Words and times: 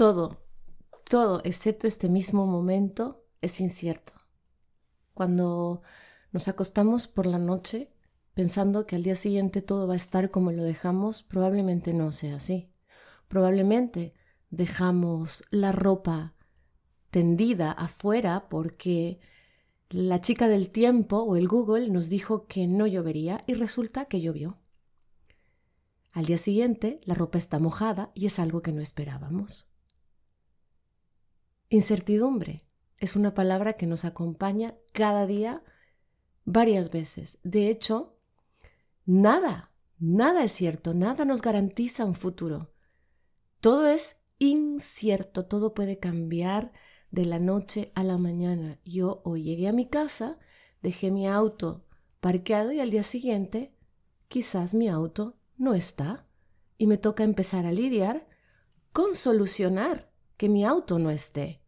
Todo, 0.00 0.40
todo, 1.04 1.42
excepto 1.44 1.86
este 1.86 2.08
mismo 2.08 2.46
momento, 2.46 3.26
es 3.42 3.60
incierto. 3.60 4.14
Cuando 5.12 5.82
nos 6.32 6.48
acostamos 6.48 7.06
por 7.06 7.26
la 7.26 7.36
noche 7.36 7.92
pensando 8.32 8.86
que 8.86 8.96
al 8.96 9.02
día 9.02 9.14
siguiente 9.14 9.60
todo 9.60 9.86
va 9.86 9.92
a 9.92 9.96
estar 9.96 10.30
como 10.30 10.52
lo 10.52 10.64
dejamos, 10.64 11.22
probablemente 11.22 11.92
no 11.92 12.12
sea 12.12 12.36
así. 12.36 12.72
Probablemente 13.28 14.14
dejamos 14.48 15.44
la 15.50 15.70
ropa 15.70 16.34
tendida 17.10 17.70
afuera 17.70 18.48
porque 18.48 19.20
la 19.90 20.22
chica 20.22 20.48
del 20.48 20.70
tiempo 20.70 21.18
o 21.18 21.36
el 21.36 21.46
Google 21.46 21.90
nos 21.90 22.08
dijo 22.08 22.46
que 22.46 22.66
no 22.66 22.86
llovería 22.86 23.44
y 23.46 23.52
resulta 23.52 24.06
que 24.06 24.22
llovió. 24.22 24.56
Al 26.10 26.24
día 26.24 26.38
siguiente 26.38 27.02
la 27.04 27.12
ropa 27.12 27.36
está 27.36 27.58
mojada 27.58 28.12
y 28.14 28.24
es 28.24 28.38
algo 28.38 28.62
que 28.62 28.72
no 28.72 28.80
esperábamos. 28.80 29.69
Incertidumbre 31.72 32.64
es 32.98 33.14
una 33.14 33.32
palabra 33.32 33.74
que 33.74 33.86
nos 33.86 34.04
acompaña 34.04 34.74
cada 34.92 35.28
día 35.28 35.62
varias 36.44 36.90
veces. 36.90 37.38
De 37.44 37.70
hecho, 37.70 38.18
nada, 39.06 39.70
nada 40.00 40.42
es 40.42 40.50
cierto, 40.50 40.94
nada 40.94 41.24
nos 41.24 41.42
garantiza 41.42 42.04
un 42.04 42.16
futuro. 42.16 42.72
Todo 43.60 43.86
es 43.86 44.26
incierto, 44.40 45.46
todo 45.46 45.72
puede 45.72 46.00
cambiar 46.00 46.72
de 47.12 47.24
la 47.24 47.38
noche 47.38 47.92
a 47.94 48.02
la 48.02 48.18
mañana. 48.18 48.80
Yo 48.84 49.22
hoy 49.24 49.44
llegué 49.44 49.68
a 49.68 49.72
mi 49.72 49.88
casa, 49.88 50.40
dejé 50.82 51.12
mi 51.12 51.28
auto 51.28 51.86
parqueado 52.18 52.72
y 52.72 52.80
al 52.80 52.90
día 52.90 53.04
siguiente 53.04 53.76
quizás 54.26 54.74
mi 54.74 54.88
auto 54.88 55.38
no 55.56 55.74
está 55.74 56.26
y 56.78 56.88
me 56.88 56.98
toca 56.98 57.22
empezar 57.22 57.64
a 57.64 57.70
lidiar 57.70 58.26
con 58.92 59.14
solucionar 59.14 60.10
que 60.36 60.48
mi 60.48 60.64
auto 60.64 60.98
no 60.98 61.10
esté. 61.10 61.59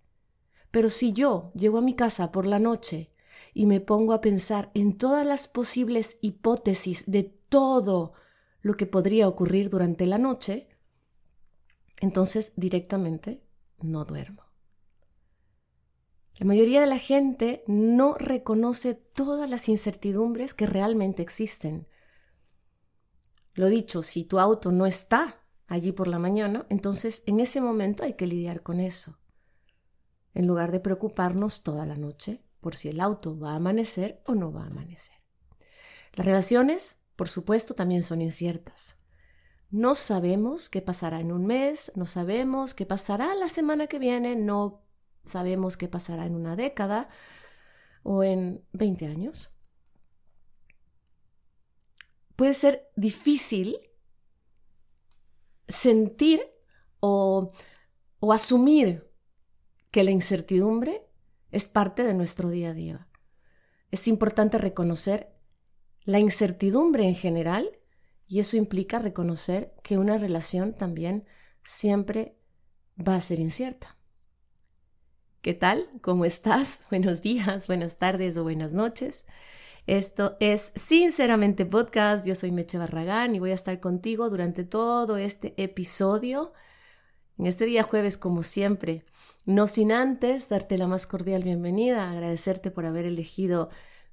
Pero 0.72 0.88
si 0.88 1.12
yo 1.12 1.52
llego 1.54 1.78
a 1.78 1.82
mi 1.82 1.94
casa 1.94 2.32
por 2.32 2.46
la 2.46 2.58
noche 2.58 3.12
y 3.54 3.66
me 3.66 3.80
pongo 3.80 4.14
a 4.14 4.22
pensar 4.22 4.72
en 4.74 4.96
todas 4.96 5.24
las 5.24 5.46
posibles 5.46 6.16
hipótesis 6.22 7.04
de 7.10 7.24
todo 7.48 8.14
lo 8.62 8.76
que 8.76 8.86
podría 8.86 9.28
ocurrir 9.28 9.68
durante 9.68 10.06
la 10.06 10.16
noche, 10.16 10.68
entonces 12.00 12.54
directamente 12.56 13.44
no 13.80 14.06
duermo. 14.06 14.44
La 16.38 16.46
mayoría 16.46 16.80
de 16.80 16.86
la 16.86 16.98
gente 16.98 17.62
no 17.66 18.14
reconoce 18.14 18.94
todas 18.94 19.50
las 19.50 19.68
incertidumbres 19.68 20.54
que 20.54 20.66
realmente 20.66 21.20
existen. 21.20 21.86
Lo 23.52 23.68
dicho, 23.68 24.02
si 24.02 24.24
tu 24.24 24.38
auto 24.38 24.72
no 24.72 24.86
está 24.86 25.44
allí 25.66 25.92
por 25.92 26.08
la 26.08 26.18
mañana, 26.18 26.64
entonces 26.70 27.24
en 27.26 27.40
ese 27.40 27.60
momento 27.60 28.04
hay 28.04 28.14
que 28.14 28.26
lidiar 28.26 28.62
con 28.62 28.80
eso 28.80 29.18
en 30.34 30.46
lugar 30.46 30.72
de 30.72 30.80
preocuparnos 30.80 31.62
toda 31.62 31.86
la 31.86 31.96
noche 31.96 32.42
por 32.60 32.74
si 32.76 32.88
el 32.88 33.00
auto 33.00 33.38
va 33.38 33.52
a 33.52 33.56
amanecer 33.56 34.22
o 34.26 34.34
no 34.34 34.52
va 34.52 34.64
a 34.64 34.68
amanecer. 34.68 35.16
Las 36.14 36.26
relaciones, 36.26 37.06
por 37.16 37.28
supuesto, 37.28 37.74
también 37.74 38.02
son 38.02 38.22
inciertas. 38.22 39.00
No 39.70 39.94
sabemos 39.94 40.68
qué 40.68 40.82
pasará 40.82 41.20
en 41.20 41.32
un 41.32 41.46
mes, 41.46 41.92
no 41.96 42.04
sabemos 42.04 42.74
qué 42.74 42.86
pasará 42.86 43.34
la 43.34 43.48
semana 43.48 43.86
que 43.86 43.98
viene, 43.98 44.36
no 44.36 44.82
sabemos 45.24 45.76
qué 45.76 45.88
pasará 45.88 46.26
en 46.26 46.34
una 46.34 46.56
década 46.56 47.08
o 48.02 48.22
en 48.22 48.64
20 48.72 49.06
años. 49.06 49.54
Puede 52.36 52.52
ser 52.52 52.90
difícil 52.96 53.78
sentir 55.68 56.42
o, 57.00 57.50
o 58.20 58.32
asumir 58.32 59.11
que 59.92 60.02
la 60.02 60.10
incertidumbre 60.10 61.06
es 61.52 61.66
parte 61.68 62.02
de 62.02 62.14
nuestro 62.14 62.50
día 62.50 62.70
a 62.70 62.74
día. 62.74 63.08
Es 63.92 64.08
importante 64.08 64.58
reconocer 64.58 65.32
la 66.04 66.18
incertidumbre 66.18 67.06
en 67.06 67.14
general 67.14 67.70
y 68.26 68.40
eso 68.40 68.56
implica 68.56 68.98
reconocer 68.98 69.74
que 69.84 69.98
una 69.98 70.16
relación 70.16 70.72
también 70.72 71.26
siempre 71.62 72.38
va 72.98 73.16
a 73.16 73.20
ser 73.20 73.38
incierta. 73.38 73.98
¿Qué 75.42 75.52
tal? 75.52 75.90
¿Cómo 76.00 76.24
estás? 76.24 76.84
Buenos 76.90 77.20
días, 77.20 77.66
buenas 77.66 77.98
tardes 77.98 78.36
o 78.38 78.44
buenas 78.44 78.72
noches. 78.72 79.26
Esto 79.86 80.38
es 80.40 80.72
Sinceramente 80.74 81.66
Podcast. 81.66 82.26
Yo 82.26 82.34
soy 82.34 82.50
Meche 82.50 82.78
Barragán 82.78 83.34
y 83.34 83.40
voy 83.40 83.50
a 83.50 83.54
estar 83.54 83.78
contigo 83.78 84.30
durante 84.30 84.64
todo 84.64 85.18
este 85.18 85.52
episodio. 85.62 86.54
En 87.36 87.46
este 87.46 87.66
día 87.66 87.82
jueves, 87.82 88.16
como 88.16 88.42
siempre, 88.42 89.04
no 89.44 89.66
sin 89.66 89.90
antes 89.92 90.48
darte 90.48 90.78
la 90.78 90.86
más 90.86 91.06
cordial 91.06 91.42
bienvenida, 91.42 92.10
agradecerte 92.10 92.70
por 92.70 92.86
haber 92.86 93.04
elegido 93.06 93.68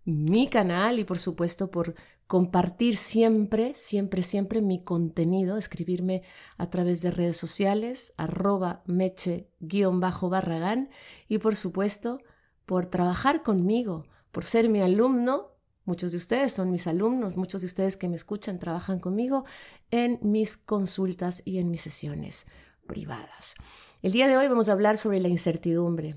mi 0.06 0.48
canal 0.48 0.98
y 1.00 1.04
por 1.04 1.20
supuesto 1.20 1.70
por 1.70 1.94
compartir 2.26 2.96
siempre, 2.96 3.74
siempre, 3.76 4.24
siempre 4.24 4.62
mi 4.62 4.82
contenido, 4.84 5.58
escribirme 5.58 6.24
a 6.58 6.70
través 6.70 7.02
de 7.02 7.12
redes 7.12 7.36
sociales, 7.38 8.14
arroba 8.18 8.84
meche-barragán 8.86 10.90
y 11.28 11.40
por 11.40 11.56
supuesto 11.56 12.20
por 12.66 12.86
trabajar 12.86 13.44
conmigo, 13.44 14.06
por 14.32 14.46
ser 14.46 14.70
mi 14.70 14.82
alumno. 14.82 15.50
Muchos 15.86 16.12
de 16.12 16.18
ustedes 16.18 16.52
son 16.54 16.72
mis 16.72 16.86
alumnos, 16.86 17.38
muchos 17.38 17.62
de 17.62 17.68
ustedes 17.68 17.98
que 17.98 18.08
me 18.08 18.16
escuchan 18.16 18.60
trabajan 18.60 19.00
conmigo 19.00 19.46
en 19.90 20.20
mis 20.22 20.56
consultas 20.56 21.42
y 21.46 21.58
en 21.58 21.72
mis 21.72 21.82
sesiones 21.82 22.46
privadas. 22.86 23.56
El 24.02 24.14
día 24.14 24.30
de 24.30 24.38
hoy 24.38 24.48
vamos 24.48 24.70
a 24.70 24.72
hablar 24.72 24.98
sobre 24.98 25.20
la 25.20 25.28
incertidumbre. 25.28 26.16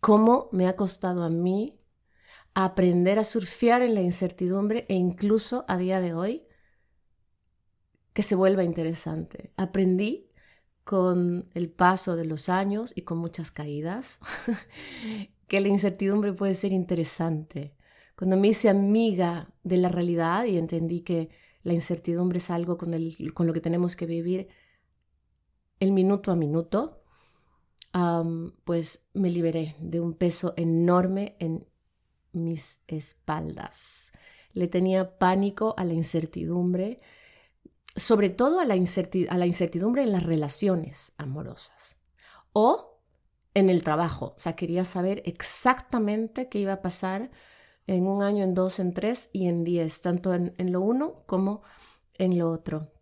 Cómo 0.00 0.48
me 0.50 0.66
ha 0.66 0.76
costado 0.76 1.24
a 1.24 1.28
mí 1.28 1.78
aprender 2.54 3.18
a 3.18 3.24
surfear 3.24 3.82
en 3.82 3.94
la 3.94 4.00
incertidumbre 4.00 4.86
e 4.88 4.94
incluso 4.94 5.66
a 5.68 5.76
día 5.76 6.00
de 6.00 6.14
hoy 6.14 6.46
que 8.14 8.22
se 8.22 8.34
vuelva 8.34 8.64
interesante. 8.64 9.52
Aprendí 9.58 10.30
con 10.84 11.50
el 11.52 11.68
paso 11.68 12.16
de 12.16 12.24
los 12.24 12.48
años 12.48 12.96
y 12.96 13.02
con 13.02 13.18
muchas 13.18 13.50
caídas 13.50 14.20
que 15.48 15.60
la 15.60 15.68
incertidumbre 15.68 16.32
puede 16.32 16.54
ser 16.54 16.72
interesante. 16.72 17.76
Cuando 18.16 18.38
me 18.38 18.48
hice 18.48 18.70
amiga 18.70 19.52
de 19.64 19.76
la 19.76 19.90
realidad 19.90 20.46
y 20.46 20.56
entendí 20.56 21.02
que 21.02 21.28
la 21.62 21.74
incertidumbre 21.74 22.38
es 22.38 22.48
algo 22.48 22.78
con, 22.78 22.94
con 23.34 23.46
lo 23.46 23.52
que 23.52 23.60
tenemos 23.60 23.96
que 23.96 24.06
vivir 24.06 24.48
el 25.80 25.92
minuto 25.92 26.30
a 26.32 26.36
minuto, 26.36 27.02
pues 28.64 29.10
me 29.14 29.30
liberé 29.30 29.74
de 29.78 30.00
un 30.00 30.14
peso 30.14 30.54
enorme 30.56 31.36
en 31.38 31.66
mis 32.32 32.82
espaldas. 32.88 34.12
Le 34.52 34.68
tenía 34.68 35.18
pánico 35.18 35.74
a 35.78 35.84
la 35.84 35.94
incertidumbre, 35.94 37.00
sobre 37.94 38.28
todo 38.28 38.60
a 38.60 38.66
la, 38.66 38.76
incertidumbre 38.76 40.02
en 40.02 40.12
las 40.12 40.24
relaciones 40.24 41.14
amorosas 41.16 41.96
o 42.52 43.00
en 43.54 43.70
el 43.70 43.82
trabajo. 43.82 44.34
O 44.36 44.40
sea, 44.40 44.54
quería 44.54 44.84
saber 44.84 45.22
exactamente 45.24 46.48
qué 46.48 46.58
iba 46.58 46.74
a 46.74 46.82
pasar 46.82 47.30
en 47.86 48.06
un 48.06 48.22
año, 48.22 48.44
en 48.44 48.54
dos, 48.54 48.78
en 48.78 48.92
tres 48.92 49.30
y 49.32 49.48
en 49.48 49.64
diez, 49.64 50.02
tanto 50.02 50.34
en 50.34 50.72
lo 50.72 50.80
uno 50.80 51.22
como 51.26 51.62
en 52.18 52.38
lo 52.38 52.50
otro. 52.50 52.92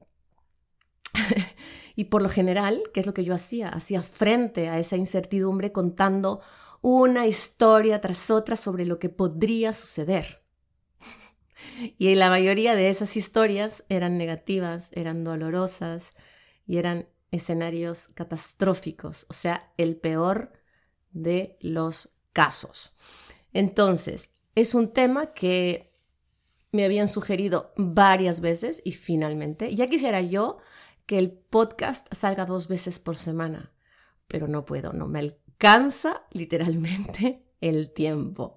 Y 1.96 2.04
por 2.04 2.22
lo 2.22 2.28
general, 2.28 2.82
¿qué 2.92 3.00
es 3.00 3.06
lo 3.06 3.14
que 3.14 3.24
yo 3.24 3.34
hacía? 3.34 3.68
Hacía 3.68 4.02
frente 4.02 4.68
a 4.68 4.78
esa 4.78 4.96
incertidumbre 4.96 5.72
contando 5.72 6.40
una 6.80 7.26
historia 7.26 8.00
tras 8.00 8.30
otra 8.30 8.56
sobre 8.56 8.84
lo 8.84 8.98
que 8.98 9.08
podría 9.08 9.72
suceder. 9.72 10.42
y 11.98 12.14
la 12.14 12.28
mayoría 12.28 12.74
de 12.74 12.88
esas 12.88 13.16
historias 13.16 13.84
eran 13.88 14.18
negativas, 14.18 14.90
eran 14.92 15.24
dolorosas 15.24 16.12
y 16.66 16.78
eran 16.78 17.08
escenarios 17.30 18.08
catastróficos, 18.08 19.26
o 19.28 19.32
sea, 19.32 19.72
el 19.76 19.96
peor 19.96 20.52
de 21.12 21.56
los 21.60 22.16
casos. 22.32 22.96
Entonces, 23.52 24.42
es 24.54 24.74
un 24.74 24.92
tema 24.92 25.32
que 25.32 25.90
me 26.72 26.84
habían 26.84 27.08
sugerido 27.08 27.72
varias 27.76 28.40
veces 28.40 28.82
y 28.84 28.92
finalmente 28.92 29.74
ya 29.74 29.86
quisiera 29.86 30.20
yo 30.20 30.58
que 31.06 31.18
el 31.18 31.32
podcast 31.32 32.12
salga 32.12 32.46
dos 32.46 32.68
veces 32.68 32.98
por 32.98 33.16
semana, 33.16 33.72
pero 34.26 34.48
no 34.48 34.64
puedo, 34.64 34.92
no 34.92 35.06
me 35.06 35.18
alcanza 35.18 36.22
literalmente 36.30 37.44
el 37.60 37.92
tiempo. 37.92 38.54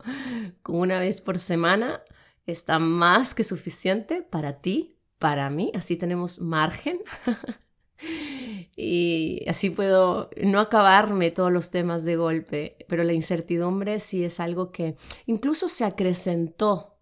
Con 0.62 0.78
una 0.78 1.00
vez 1.00 1.22
por 1.22 1.38
semana 1.38 2.04
está 2.46 2.80
más 2.80 3.36
que 3.36 3.44
suficiente 3.44 4.22
para 4.22 4.62
ti, 4.62 4.98
para 5.18 5.50
mí, 5.50 5.72
así 5.76 5.98
tenemos 5.98 6.40
margen. 6.40 7.00
y 8.76 9.44
así 9.48 9.70
puedo 9.70 10.30
no 10.42 10.60
acabarme 10.60 11.32
todos 11.32 11.52
los 11.52 11.72
temas 11.72 12.04
de 12.04 12.16
golpe, 12.16 12.78
pero 12.88 13.04
la 13.04 13.14
incertidumbre 13.14 14.00
sí 14.00 14.24
es 14.24 14.40
algo 14.40 14.72
que 14.72 14.96
incluso 15.26 15.68
se 15.68 15.84
acrecentó 15.84 16.97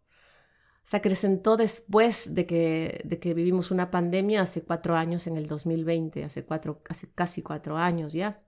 se 0.85 0.97
acrecentó 0.97 1.57
después 1.57 2.35
de 2.35 2.45
que, 2.45 3.01
de 3.05 3.17
que 3.19 3.33
vivimos 3.33 3.71
una 3.71 3.89
pandemia 3.89 4.43
hace 4.43 4.63
cuatro 4.63 4.95
años, 4.95 5.25
en 5.25 5.35
el 5.35 5.47
2020, 5.47 6.23
hace, 6.23 6.45
cuatro, 6.45 6.83
casi 7.15 7.41
cuatro 7.41 7.75
años 7.75 8.13
ya. 8.13 8.43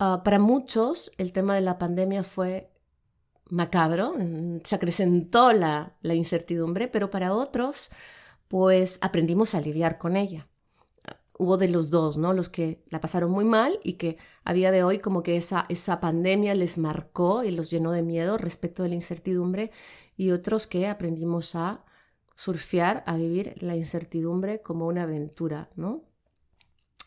Ah, 0.00 0.22
para 0.24 0.40
muchos 0.40 1.12
el 1.18 1.32
tema 1.32 1.54
de 1.54 1.60
la 1.60 1.78
pandemia 1.78 2.24
fue 2.24 2.72
macabro, 3.48 4.12
se 4.64 4.74
acrecentó 4.74 5.52
la, 5.52 5.96
la 6.02 6.14
incertidumbre, 6.14 6.88
pero 6.88 7.10
para 7.10 7.32
otros 7.32 7.90
pues 8.48 8.98
aprendimos 9.02 9.54
a 9.54 9.60
lidiar 9.60 9.98
con 9.98 10.16
ella 10.16 10.48
hubo 11.42 11.56
de 11.56 11.68
los 11.68 11.90
dos, 11.90 12.16
¿no? 12.16 12.32
Los 12.32 12.48
que 12.48 12.84
la 12.88 13.00
pasaron 13.00 13.30
muy 13.30 13.44
mal 13.44 13.80
y 13.82 13.94
que 13.94 14.16
a 14.44 14.52
día 14.52 14.70
de 14.70 14.84
hoy 14.84 14.98
como 15.00 15.22
que 15.22 15.36
esa, 15.36 15.66
esa 15.68 16.00
pandemia 16.00 16.54
les 16.54 16.78
marcó 16.78 17.42
y 17.44 17.50
los 17.50 17.70
llenó 17.70 17.92
de 17.92 18.02
miedo 18.02 18.38
respecto 18.38 18.82
de 18.82 18.90
la 18.90 18.94
incertidumbre 18.94 19.70
y 20.16 20.30
otros 20.30 20.66
que 20.66 20.86
aprendimos 20.86 21.54
a 21.54 21.84
surfear, 22.34 23.02
a 23.06 23.16
vivir 23.16 23.54
la 23.60 23.76
incertidumbre 23.76 24.62
como 24.62 24.86
una 24.86 25.04
aventura, 25.04 25.70
¿no? 25.76 26.02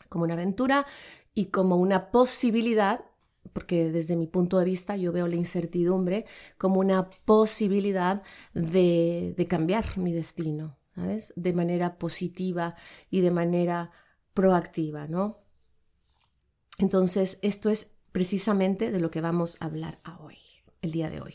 Como 0.08 0.24
una 0.24 0.34
aventura 0.34 0.86
y 1.34 1.46
como 1.46 1.76
una 1.76 2.10
posibilidad, 2.10 3.04
porque 3.52 3.90
desde 3.90 4.16
mi 4.16 4.26
punto 4.26 4.58
de 4.58 4.64
vista 4.64 4.96
yo 4.96 5.12
veo 5.12 5.28
la 5.28 5.36
incertidumbre 5.36 6.26
como 6.58 6.80
una 6.80 7.08
posibilidad 7.24 8.22
de, 8.54 9.34
de 9.36 9.46
cambiar 9.46 9.98
mi 9.98 10.12
destino, 10.12 10.78
¿sabes? 10.94 11.32
De 11.36 11.52
manera 11.52 11.98
positiva 11.98 12.76
y 13.10 13.20
de 13.20 13.30
manera 13.30 13.90
proactiva, 14.34 15.06
¿no? 15.06 15.38
Entonces, 16.78 17.38
esto 17.42 17.70
es 17.70 17.96
precisamente 18.12 18.90
de 18.90 19.00
lo 19.00 19.10
que 19.10 19.20
vamos 19.20 19.58
a 19.60 19.66
hablar 19.66 19.98
hoy, 20.20 20.36
el 20.82 20.92
día 20.92 21.10
de 21.10 21.20
hoy. 21.20 21.34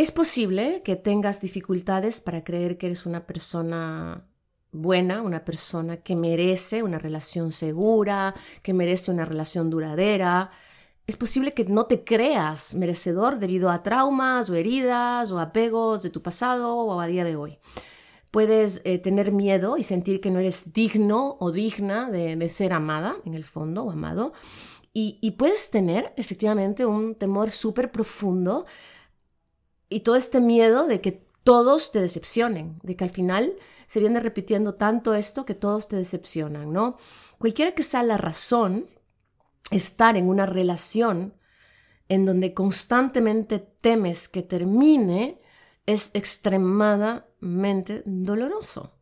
Es 0.00 0.12
posible 0.12 0.80
que 0.82 0.96
tengas 0.96 1.42
dificultades 1.42 2.22
para 2.22 2.42
creer 2.42 2.78
que 2.78 2.86
eres 2.86 3.04
una 3.04 3.26
persona 3.26 4.26
buena, 4.72 5.20
una 5.20 5.44
persona 5.44 5.98
que 5.98 6.16
merece 6.16 6.82
una 6.82 6.98
relación 6.98 7.52
segura, 7.52 8.32
que 8.62 8.72
merece 8.72 9.10
una 9.10 9.26
relación 9.26 9.68
duradera. 9.68 10.52
Es 11.06 11.18
posible 11.18 11.52
que 11.52 11.66
no 11.66 11.84
te 11.84 12.02
creas 12.02 12.76
merecedor 12.76 13.40
debido 13.40 13.68
a 13.68 13.82
traumas 13.82 14.48
o 14.48 14.54
heridas 14.54 15.32
o 15.32 15.38
apegos 15.38 16.02
de 16.02 16.08
tu 16.08 16.22
pasado 16.22 16.74
o 16.76 16.98
a 16.98 17.06
día 17.06 17.24
de 17.24 17.36
hoy. 17.36 17.58
Puedes 18.30 18.80
eh, 18.86 18.96
tener 18.96 19.32
miedo 19.32 19.76
y 19.76 19.82
sentir 19.82 20.22
que 20.22 20.30
no 20.30 20.38
eres 20.38 20.72
digno 20.72 21.36
o 21.40 21.52
digna 21.52 22.08
de, 22.08 22.48
ser 22.48 22.72
amada, 22.72 23.18
en 23.26 23.34
el 23.34 23.44
fondo, 23.44 23.84
o 23.84 23.90
amado. 23.90 24.32
Y, 24.94 25.18
y 25.20 25.32
puedes 25.32 25.70
tener 25.70 26.14
efectivamente 26.16 26.86
un 26.86 27.16
temor 27.16 27.50
súper 27.50 27.92
profundo 27.92 28.64
y 29.90 30.00
todo 30.00 30.16
este 30.16 30.40
miedo 30.40 30.86
de 30.86 31.00
que 31.00 31.26
todos 31.44 31.92
te 31.92 32.00
decepcionen, 32.00 32.78
de 32.82 32.96
que 32.96 33.04
al 33.04 33.10
final 33.10 33.54
se 33.86 34.00
viene 34.00 34.20
repitiendo 34.20 34.74
tanto 34.74 35.14
esto 35.14 35.44
que 35.44 35.54
todos 35.54 35.88
te 35.88 35.96
decepcionan, 35.96 36.72
¿no? 36.72 36.96
Cualquiera 37.38 37.74
que 37.74 37.82
sea 37.82 38.02
la 38.02 38.16
razón, 38.16 38.88
estar 39.70 40.16
en 40.16 40.28
una 40.28 40.46
relación 40.46 41.34
en 42.08 42.24
donde 42.24 42.54
constantemente 42.54 43.58
temes 43.58 44.28
que 44.28 44.42
termine 44.42 45.40
es 45.86 46.10
extremadamente 46.14 48.02
doloroso. 48.04 48.96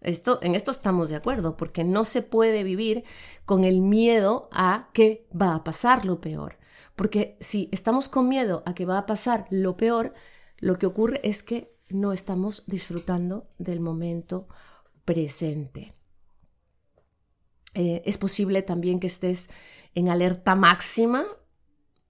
Esto, 0.00 0.40
en 0.42 0.54
esto 0.54 0.70
estamos 0.70 1.08
de 1.10 1.16
acuerdo, 1.16 1.56
porque 1.56 1.84
no 1.84 2.04
se 2.04 2.22
puede 2.22 2.64
vivir 2.64 3.04
con 3.44 3.64
el 3.64 3.80
miedo 3.80 4.48
a 4.52 4.90
que 4.92 5.28
va 5.40 5.54
a 5.54 5.64
pasar 5.64 6.04
lo 6.04 6.18
peor. 6.18 6.58
Porque 6.96 7.36
si 7.40 7.68
estamos 7.72 8.08
con 8.08 8.28
miedo 8.28 8.62
a 8.66 8.74
que 8.74 8.84
va 8.84 8.98
a 8.98 9.06
pasar 9.06 9.46
lo 9.50 9.76
peor, 9.76 10.14
lo 10.62 10.78
que 10.78 10.86
ocurre 10.86 11.20
es 11.24 11.42
que 11.42 11.76
no 11.88 12.12
estamos 12.12 12.64
disfrutando 12.68 13.48
del 13.58 13.80
momento 13.80 14.46
presente. 15.04 15.92
Eh, 17.74 18.00
es 18.06 18.16
posible 18.16 18.62
también 18.62 19.00
que 19.00 19.08
estés 19.08 19.50
en 19.96 20.08
alerta 20.08 20.54
máxima 20.54 21.24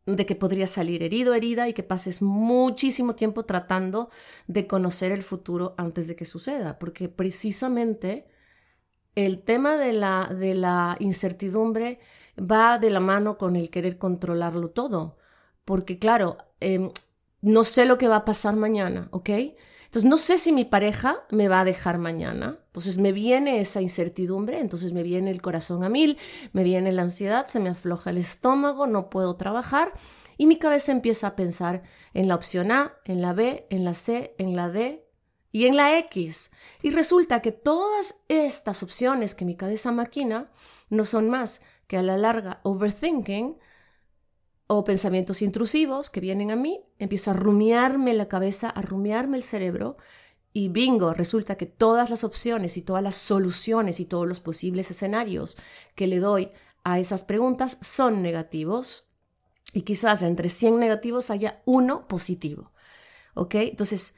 de 0.04 0.26
que 0.26 0.34
podrías 0.34 0.68
salir 0.68 1.02
herido, 1.02 1.32
herida 1.32 1.66
y 1.66 1.72
que 1.72 1.82
pases 1.82 2.20
muchísimo 2.20 3.14
tiempo 3.14 3.46
tratando 3.46 4.10
de 4.46 4.66
conocer 4.66 5.12
el 5.12 5.22
futuro 5.22 5.74
antes 5.78 6.06
de 6.06 6.14
que 6.14 6.26
suceda, 6.26 6.78
porque 6.78 7.08
precisamente 7.08 8.26
el 9.14 9.42
tema 9.44 9.78
de 9.78 9.94
la, 9.94 10.26
de 10.26 10.54
la 10.54 10.96
incertidumbre 11.00 12.00
va 12.38 12.78
de 12.78 12.90
la 12.90 13.00
mano 13.00 13.38
con 13.38 13.56
el 13.56 13.70
querer 13.70 13.96
controlarlo 13.96 14.68
todo, 14.68 15.16
porque 15.64 15.98
claro, 15.98 16.36
em, 16.60 16.90
no 17.42 17.64
sé 17.64 17.84
lo 17.84 17.98
que 17.98 18.08
va 18.08 18.16
a 18.16 18.24
pasar 18.24 18.56
mañana, 18.56 19.08
¿ok? 19.10 19.30
Entonces 19.92 20.08
no 20.08 20.16
sé 20.16 20.38
si 20.38 20.52
mi 20.52 20.64
pareja 20.64 21.26
me 21.30 21.48
va 21.48 21.60
a 21.60 21.64
dejar 21.66 21.98
mañana. 21.98 22.58
Entonces 22.68 22.96
me 22.96 23.12
viene 23.12 23.60
esa 23.60 23.82
incertidumbre, 23.82 24.58
entonces 24.58 24.94
me 24.94 25.02
viene 25.02 25.30
el 25.30 25.42
corazón 25.42 25.84
a 25.84 25.90
mil, 25.90 26.16
me 26.54 26.64
viene 26.64 26.92
la 26.92 27.02
ansiedad, 27.02 27.46
se 27.46 27.60
me 27.60 27.68
afloja 27.68 28.08
el 28.08 28.16
estómago, 28.16 28.86
no 28.86 29.10
puedo 29.10 29.36
trabajar 29.36 29.92
y 30.38 30.46
mi 30.46 30.56
cabeza 30.56 30.92
empieza 30.92 31.26
a 31.26 31.36
pensar 31.36 31.82
en 32.14 32.28
la 32.28 32.36
opción 32.36 32.72
A, 32.72 32.94
en 33.04 33.20
la 33.20 33.34
B, 33.34 33.66
en 33.68 33.84
la 33.84 33.92
C, 33.92 34.34
en 34.38 34.56
la 34.56 34.70
D 34.70 35.06
y 35.50 35.66
en 35.66 35.76
la 35.76 35.98
X. 35.98 36.52
Y 36.80 36.90
resulta 36.90 37.42
que 37.42 37.52
todas 37.52 38.24
estas 38.28 38.82
opciones 38.82 39.34
que 39.34 39.44
mi 39.44 39.56
cabeza 39.56 39.92
maquina 39.92 40.50
no 40.88 41.04
son 41.04 41.28
más 41.28 41.64
que 41.86 41.98
a 41.98 42.02
la 42.02 42.16
larga 42.16 42.60
overthinking 42.62 43.58
o 44.76 44.84
pensamientos 44.84 45.42
intrusivos 45.42 46.10
que 46.10 46.20
vienen 46.20 46.50
a 46.50 46.56
mí, 46.56 46.80
empiezo 46.98 47.30
a 47.30 47.34
rumiarme 47.34 48.14
la 48.14 48.28
cabeza, 48.28 48.70
a 48.70 48.82
rumiarme 48.82 49.36
el 49.36 49.42
cerebro 49.42 49.96
y 50.52 50.68
bingo, 50.68 51.14
resulta 51.14 51.56
que 51.56 51.66
todas 51.66 52.10
las 52.10 52.24
opciones 52.24 52.76
y 52.76 52.82
todas 52.82 53.02
las 53.02 53.14
soluciones 53.14 54.00
y 54.00 54.06
todos 54.06 54.28
los 54.28 54.40
posibles 54.40 54.90
escenarios 54.90 55.56
que 55.94 56.06
le 56.06 56.20
doy 56.20 56.50
a 56.84 56.98
esas 56.98 57.24
preguntas 57.24 57.78
son 57.80 58.22
negativos 58.22 59.10
y 59.72 59.82
quizás 59.82 60.22
entre 60.22 60.48
100 60.48 60.78
negativos 60.78 61.30
haya 61.30 61.62
uno 61.64 62.06
positivo. 62.06 62.72
¿Ok? 63.34 63.54
Entonces, 63.54 64.16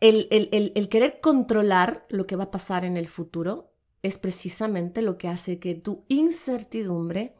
el, 0.00 0.28
el 0.30 0.88
querer 0.90 1.20
controlar 1.22 2.06
lo 2.10 2.26
que 2.26 2.36
va 2.36 2.44
a 2.44 2.50
pasar 2.50 2.84
en 2.84 2.98
el 2.98 3.08
futuro 3.08 3.72
es 4.02 4.18
precisamente 4.18 5.00
lo 5.00 5.16
que 5.16 5.28
hace 5.28 5.58
que 5.58 5.74
tu 5.74 6.04
incertidumbre 6.08 7.34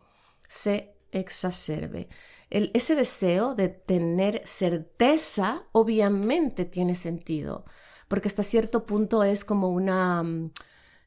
se 0.49 0.96
exacerbe. 1.19 2.09
Ese 2.51 2.95
deseo 2.95 3.55
de 3.55 3.69
tener 3.69 4.41
certeza 4.45 5.65
obviamente 5.73 6.65
tiene 6.65 6.95
sentido, 6.95 7.65
porque 8.09 8.29
hasta 8.29 8.43
cierto 8.43 8.87
punto 8.87 9.25
es 9.25 9.45
como 9.45 9.71
una, 9.71 10.23
mm, 10.23 10.53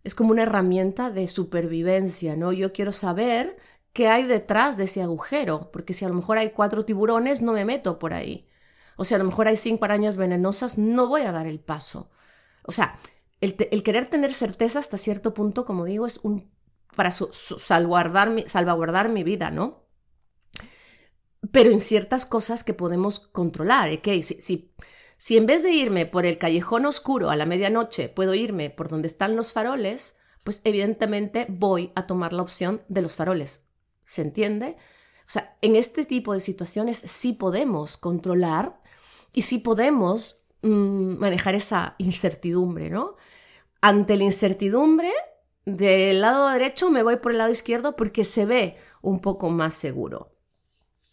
es 0.03 0.15
como 0.15 0.31
una 0.31 0.43
herramienta 0.43 1.11
de 1.11 1.27
supervivencia, 1.27 2.35
¿no? 2.35 2.51
Yo 2.51 2.73
quiero 2.73 2.91
saber 2.91 3.57
qué 3.93 4.07
hay 4.09 4.25
detrás 4.25 4.77
de 4.77 4.85
ese 4.85 5.01
agujero, 5.01 5.71
porque 5.71 5.93
si 5.93 6.05
a 6.05 6.09
lo 6.09 6.15
mejor 6.15 6.37
hay 6.37 6.51
cuatro 6.51 6.83
tiburones, 6.85 7.41
no 7.41 7.53
me 7.53 7.65
meto 7.65 7.99
por 7.99 8.13
ahí. 8.13 8.47
O 8.97 9.05
si 9.05 9.15
a 9.15 9.17
lo 9.17 9.23
mejor 9.23 9.47
hay 9.47 9.55
cinco 9.55 9.85
arañas 9.85 10.17
venenosas, 10.17 10.77
no 10.77 11.07
voy 11.07 11.21
a 11.21 11.31
dar 11.31 11.47
el 11.47 11.59
paso. 11.59 12.09
O 12.63 12.71
sea, 12.73 12.97
el, 13.41 13.55
querer 13.83 14.09
tener 14.09 14.33
certeza 14.33 14.79
hasta 14.79 14.97
cierto 14.97 15.33
punto, 15.33 15.65
como 15.65 15.85
digo, 15.85 16.05
es 16.05 16.17
un 16.23 16.51
para 16.95 17.11
salvaguardar, 17.11 18.29
mi, 18.29 18.47
salvaguardar 18.47 19.07
mi 19.07 19.23
vida, 19.23 19.51
¿no? 19.51 19.85
Pero 21.51 21.71
en 21.71 21.79
ciertas 21.79 22.25
cosas 22.25 22.63
que 22.63 22.73
podemos 22.73 23.19
controlar. 23.19 23.91
¿ok? 23.91 24.21
Si, 24.21 24.41
si, 24.41 24.71
si 25.17 25.37
en 25.37 25.45
vez 25.45 25.63
de 25.63 25.71
irme 25.71 26.05
por 26.05 26.25
el 26.25 26.37
callejón 26.37 26.85
oscuro 26.85 27.29
a 27.29 27.35
la 27.35 27.45
medianoche, 27.45 28.09
puedo 28.09 28.33
irme 28.33 28.69
por 28.69 28.89
donde 28.89 29.07
están 29.07 29.35
los 29.35 29.53
faroles, 29.53 30.19
pues 30.43 30.61
evidentemente 30.63 31.45
voy 31.49 31.91
a 31.95 32.07
tomar 32.07 32.33
la 32.33 32.41
opción 32.41 32.81
de 32.87 33.01
los 33.01 33.15
faroles. 33.15 33.67
¿Se 34.05 34.21
entiende? 34.21 34.77
O 35.21 35.31
sea, 35.31 35.57
en 35.61 35.75
este 35.75 36.05
tipo 36.05 36.33
de 36.33 36.39
situaciones 36.39 36.97
sí 36.97 37.33
podemos 37.33 37.97
controlar 37.97 38.81
y 39.33 39.43
sí 39.43 39.59
podemos 39.59 40.47
mm, 40.63 41.17
manejar 41.19 41.55
esa 41.55 41.95
incertidumbre, 41.99 42.89
¿no? 42.89 43.15
Ante 43.81 44.17
la 44.17 44.23
incertidumbre, 44.23 45.11
del 45.65 46.21
lado 46.21 46.49
derecho 46.49 46.89
me 46.89 47.03
voy 47.03 47.17
por 47.17 47.31
el 47.31 47.37
lado 47.37 47.51
izquierdo 47.51 47.95
porque 47.95 48.23
se 48.23 48.45
ve 48.45 48.77
un 49.01 49.21
poco 49.21 49.49
más 49.49 49.75
seguro. 49.75 50.31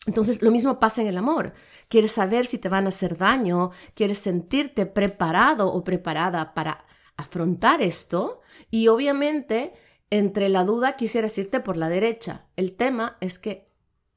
Entonces, 0.06 0.42
lo 0.42 0.50
mismo 0.50 0.78
pasa 0.78 1.02
en 1.02 1.08
el 1.08 1.18
amor. 1.18 1.52
Quieres 1.88 2.12
saber 2.12 2.46
si 2.46 2.58
te 2.58 2.68
van 2.68 2.86
a 2.86 2.88
hacer 2.88 3.16
daño, 3.16 3.70
quieres 3.94 4.18
sentirte 4.18 4.86
preparado 4.86 5.72
o 5.72 5.82
preparada 5.84 6.54
para 6.54 6.84
afrontar 7.16 7.82
esto 7.82 8.40
y 8.70 8.88
obviamente 8.88 9.74
entre 10.10 10.48
la 10.48 10.64
duda 10.64 10.96
quisieras 10.96 11.36
irte 11.38 11.60
por 11.60 11.76
la 11.76 11.88
derecha. 11.88 12.46
El 12.56 12.74
tema 12.76 13.16
es 13.20 13.38
que 13.38 13.68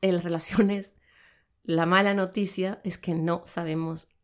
en 0.01 0.15
las 0.15 0.23
relaciones 0.23 0.97
la 1.63 1.85
mala 1.85 2.13
noticia 2.13 2.81
es 2.83 2.97
que 2.97 3.13
no 3.13 3.43
sabemos 3.45 4.15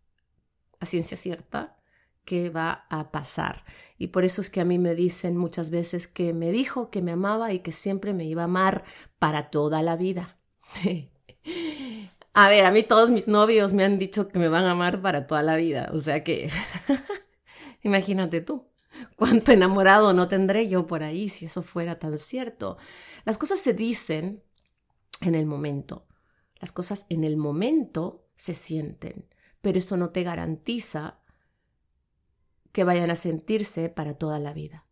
a 0.79 0.85
ciencia 0.85 1.17
cierta 1.17 1.77
qué 2.25 2.49
va 2.49 2.85
a 2.89 3.11
pasar. 3.11 3.63
Y 3.97 4.07
por 4.07 4.25
eso 4.25 4.41
es 4.41 4.49
que 4.49 4.61
a 4.61 4.65
mí 4.65 4.79
me 4.79 4.95
dicen 4.95 5.37
muchas 5.37 5.69
veces 5.69 6.07
que 6.07 6.33
me 6.33 6.51
dijo 6.51 6.89
que 6.89 7.01
me 7.01 7.11
amaba 7.11 7.53
y 7.53 7.59
que 7.59 7.71
siempre 7.71 8.13
me 8.13 8.25
iba 8.25 8.41
a 8.41 8.45
amar 8.45 8.83
para 9.19 9.49
toda 9.49 9.81
la 9.83 9.95
vida. 9.95 10.37
a 12.33 12.49
ver, 12.49 12.65
a 12.65 12.71
mí 12.71 12.83
todos 12.83 13.11
mis 13.11 13.27
novios 13.27 13.73
me 13.73 13.83
han 13.83 13.97
dicho 13.97 14.27
que 14.27 14.39
me 14.39 14.49
van 14.49 14.65
a 14.65 14.71
amar 14.71 15.01
para 15.01 15.27
toda 15.27 15.41
la 15.41 15.55
vida. 15.55 15.89
O 15.93 15.99
sea 15.99 16.23
que, 16.23 16.49
imagínate 17.83 18.41
tú, 18.41 18.67
cuánto 19.15 19.51
enamorado 19.51 20.13
no 20.13 20.27
tendré 20.27 20.67
yo 20.67 20.85
por 20.85 21.03
ahí 21.03 21.29
si 21.29 21.45
eso 21.45 21.63
fuera 21.63 21.97
tan 21.99 22.17
cierto. 22.17 22.77
Las 23.23 23.37
cosas 23.37 23.59
se 23.59 23.73
dicen 23.73 24.43
en 25.21 25.35
el 25.35 25.45
momento. 25.45 26.07
Las 26.59 26.71
cosas 26.71 27.05
en 27.09 27.23
el 27.23 27.37
momento 27.37 28.27
se 28.35 28.53
sienten, 28.53 29.27
pero 29.61 29.77
eso 29.77 29.97
no 29.97 30.09
te 30.09 30.23
garantiza 30.23 31.19
que 32.71 32.83
vayan 32.83 33.11
a 33.11 33.15
sentirse 33.15 33.89
para 33.89 34.15
toda 34.15 34.39
la 34.39 34.51
vida. 34.51 34.84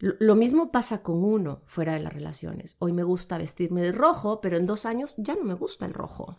Lo 0.00 0.34
mismo 0.34 0.72
pasa 0.72 1.02
con 1.02 1.22
uno 1.22 1.60
fuera 1.66 1.92
de 1.92 2.00
las 2.00 2.12
relaciones. 2.12 2.76
Hoy 2.78 2.92
me 2.92 3.02
gusta 3.02 3.36
vestirme 3.36 3.82
de 3.82 3.92
rojo, 3.92 4.40
pero 4.40 4.56
en 4.56 4.64
dos 4.64 4.86
años 4.86 5.14
ya 5.18 5.34
no 5.34 5.44
me 5.44 5.52
gusta 5.52 5.84
el 5.84 5.92
rojo. 5.92 6.38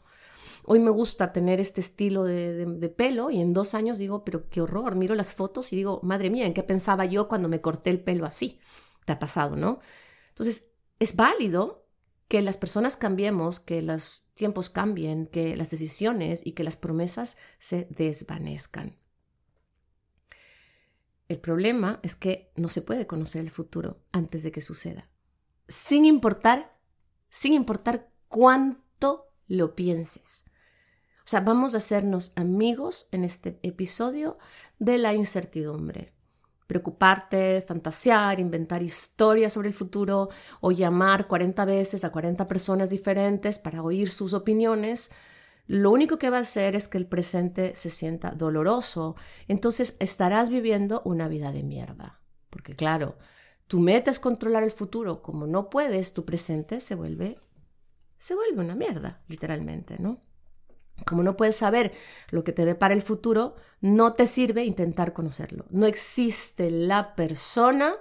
Hoy 0.65 0.79
me 0.79 0.89
gusta 0.89 1.31
tener 1.31 1.59
este 1.59 1.79
estilo 1.79 2.23
de, 2.23 2.93
pelo 2.95 3.29
y 3.29 3.39
en 3.39 3.53
dos 3.53 3.75
años 3.75 3.99
digo, 3.99 4.25
pero 4.25 4.49
qué 4.49 4.61
horror, 4.61 4.95
miro 4.95 5.13
las 5.13 5.35
fotos 5.35 5.71
y 5.73 5.75
digo, 5.75 5.99
madre 6.01 6.31
mía, 6.31 6.47
¿en 6.47 6.55
qué 6.55 6.63
pensaba 6.63 7.05
yo 7.05 7.27
cuando 7.27 7.49
me 7.49 7.61
corté 7.61 7.91
el 7.91 8.03
pelo 8.03 8.25
así? 8.25 8.59
Te 9.05 9.13
ha 9.13 9.19
pasado, 9.19 9.55
¿no? 9.55 9.79
Entonces, 10.29 10.73
es 10.99 11.15
válido 11.15 11.87
que 12.27 12.41
las 12.41 12.57
personas 12.57 12.97
cambiemos, 12.97 13.59
que 13.59 13.83
los 13.83 14.31
tiempos 14.33 14.69
cambien, 14.69 15.27
que 15.27 15.55
las 15.55 15.69
decisiones 15.69 16.47
y 16.47 16.53
que 16.53 16.63
las 16.63 16.77
promesas 16.77 17.37
se 17.59 17.87
desvanezcan. 17.91 19.00
El 21.31 21.39
problema 21.39 22.01
es 22.03 22.17
que 22.17 22.51
no 22.57 22.67
se 22.67 22.81
puede 22.81 23.07
conocer 23.07 23.41
el 23.41 23.49
futuro 23.49 24.01
antes 24.11 24.43
de 24.43 24.51
que 24.51 24.59
suceda, 24.59 25.09
sin 25.65 26.03
importar, 26.03 26.77
sin 27.29 27.53
importar 27.53 28.11
cuánto 28.27 29.31
lo 29.47 29.73
pienses. 29.73 30.51
O 31.19 31.23
sea, 31.23 31.39
vamos 31.39 31.73
a 31.73 31.77
hacernos 31.77 32.33
amigos 32.35 33.07
en 33.13 33.23
este 33.23 33.57
episodio 33.63 34.39
de 34.77 34.97
la 34.97 35.13
incertidumbre. 35.13 36.13
Preocuparte, 36.67 37.61
fantasear, 37.61 38.41
inventar 38.41 38.83
historias 38.83 39.53
sobre 39.53 39.69
el 39.69 39.73
futuro 39.73 40.27
o 40.59 40.73
llamar 40.73 41.29
40 41.29 41.63
veces 41.63 42.03
a 42.03 42.11
40 42.11 42.45
personas 42.49 42.89
diferentes 42.89 43.57
para 43.57 43.81
oír 43.81 44.11
sus 44.11 44.33
opiniones 44.33 45.13
lo 45.71 45.89
único 45.89 46.17
que 46.17 46.29
va 46.29 46.35
a 46.35 46.41
hacer 46.41 46.75
es 46.75 46.89
que 46.89 46.97
el 46.97 47.07
presente 47.07 47.75
se 47.75 47.89
sienta 47.89 48.31
doloroso. 48.31 49.15
Entonces 49.47 49.95
estarás 50.01 50.49
viviendo 50.49 51.01
una 51.05 51.29
vida 51.29 51.53
de 51.53 51.63
mierda. 51.63 52.19
Porque 52.49 52.75
claro, 52.75 53.17
tu 53.67 53.79
meta 53.79 54.11
es 54.11 54.19
controlar 54.19 54.63
el 54.63 54.71
futuro. 54.71 55.21
Como 55.21 55.47
no 55.47 55.69
puedes, 55.69 56.13
tu 56.13 56.25
presente 56.25 56.81
se 56.81 56.95
vuelve 56.95 57.35
se 58.17 58.35
vuelve 58.35 58.61
una 58.61 58.75
mierda, 58.75 59.21
literalmente, 59.29 59.97
¿no? 59.97 60.21
Como 61.05 61.23
no 61.23 61.37
puedes 61.37 61.55
saber 61.55 61.93
lo 62.31 62.43
que 62.43 62.51
te 62.51 62.65
depara 62.65 62.93
el 62.93 63.01
futuro, 63.01 63.55
no 63.79 64.11
te 64.11 64.27
sirve 64.27 64.65
intentar 64.65 65.13
conocerlo. 65.13 65.65
No 65.69 65.85
existe 65.85 66.69
la 66.69 67.15
persona 67.15 67.95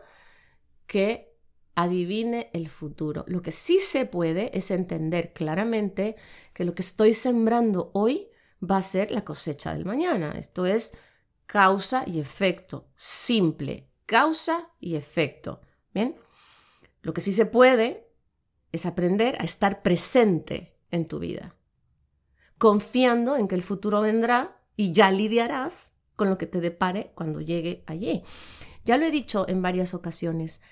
que 0.88 1.29
adivine 1.82 2.50
el 2.52 2.68
futuro. 2.68 3.24
Lo 3.28 3.42
que 3.42 3.50
sí 3.50 3.78
se 3.78 4.06
puede 4.06 4.56
es 4.56 4.70
entender 4.70 5.32
claramente 5.32 6.16
que 6.52 6.64
lo 6.64 6.74
que 6.74 6.82
estoy 6.82 7.14
sembrando 7.14 7.90
hoy 7.94 8.28
va 8.62 8.78
a 8.78 8.82
ser 8.82 9.10
la 9.10 9.24
cosecha 9.24 9.72
del 9.72 9.84
mañana. 9.84 10.34
Esto 10.36 10.66
es 10.66 10.98
causa 11.46 12.04
y 12.06 12.20
efecto, 12.20 12.88
simple, 12.96 13.90
causa 14.06 14.70
y 14.78 14.96
efecto. 14.96 15.60
Bien, 15.92 16.16
lo 17.02 17.12
que 17.12 17.20
sí 17.20 17.32
se 17.32 17.46
puede 17.46 18.08
es 18.72 18.86
aprender 18.86 19.36
a 19.40 19.44
estar 19.44 19.82
presente 19.82 20.78
en 20.90 21.06
tu 21.06 21.18
vida, 21.18 21.56
confiando 22.58 23.36
en 23.36 23.48
que 23.48 23.54
el 23.54 23.62
futuro 23.62 24.00
vendrá 24.00 24.60
y 24.76 24.92
ya 24.92 25.10
lidiarás 25.10 26.00
con 26.16 26.28
lo 26.28 26.38
que 26.38 26.46
te 26.46 26.60
depare 26.60 27.12
cuando 27.14 27.40
llegue 27.40 27.82
allí. 27.86 28.22
Ya 28.84 28.96
lo 28.96 29.06
he 29.06 29.10
dicho 29.10 29.46
en 29.48 29.62
varias 29.62 29.94
ocasiones, 29.94 30.62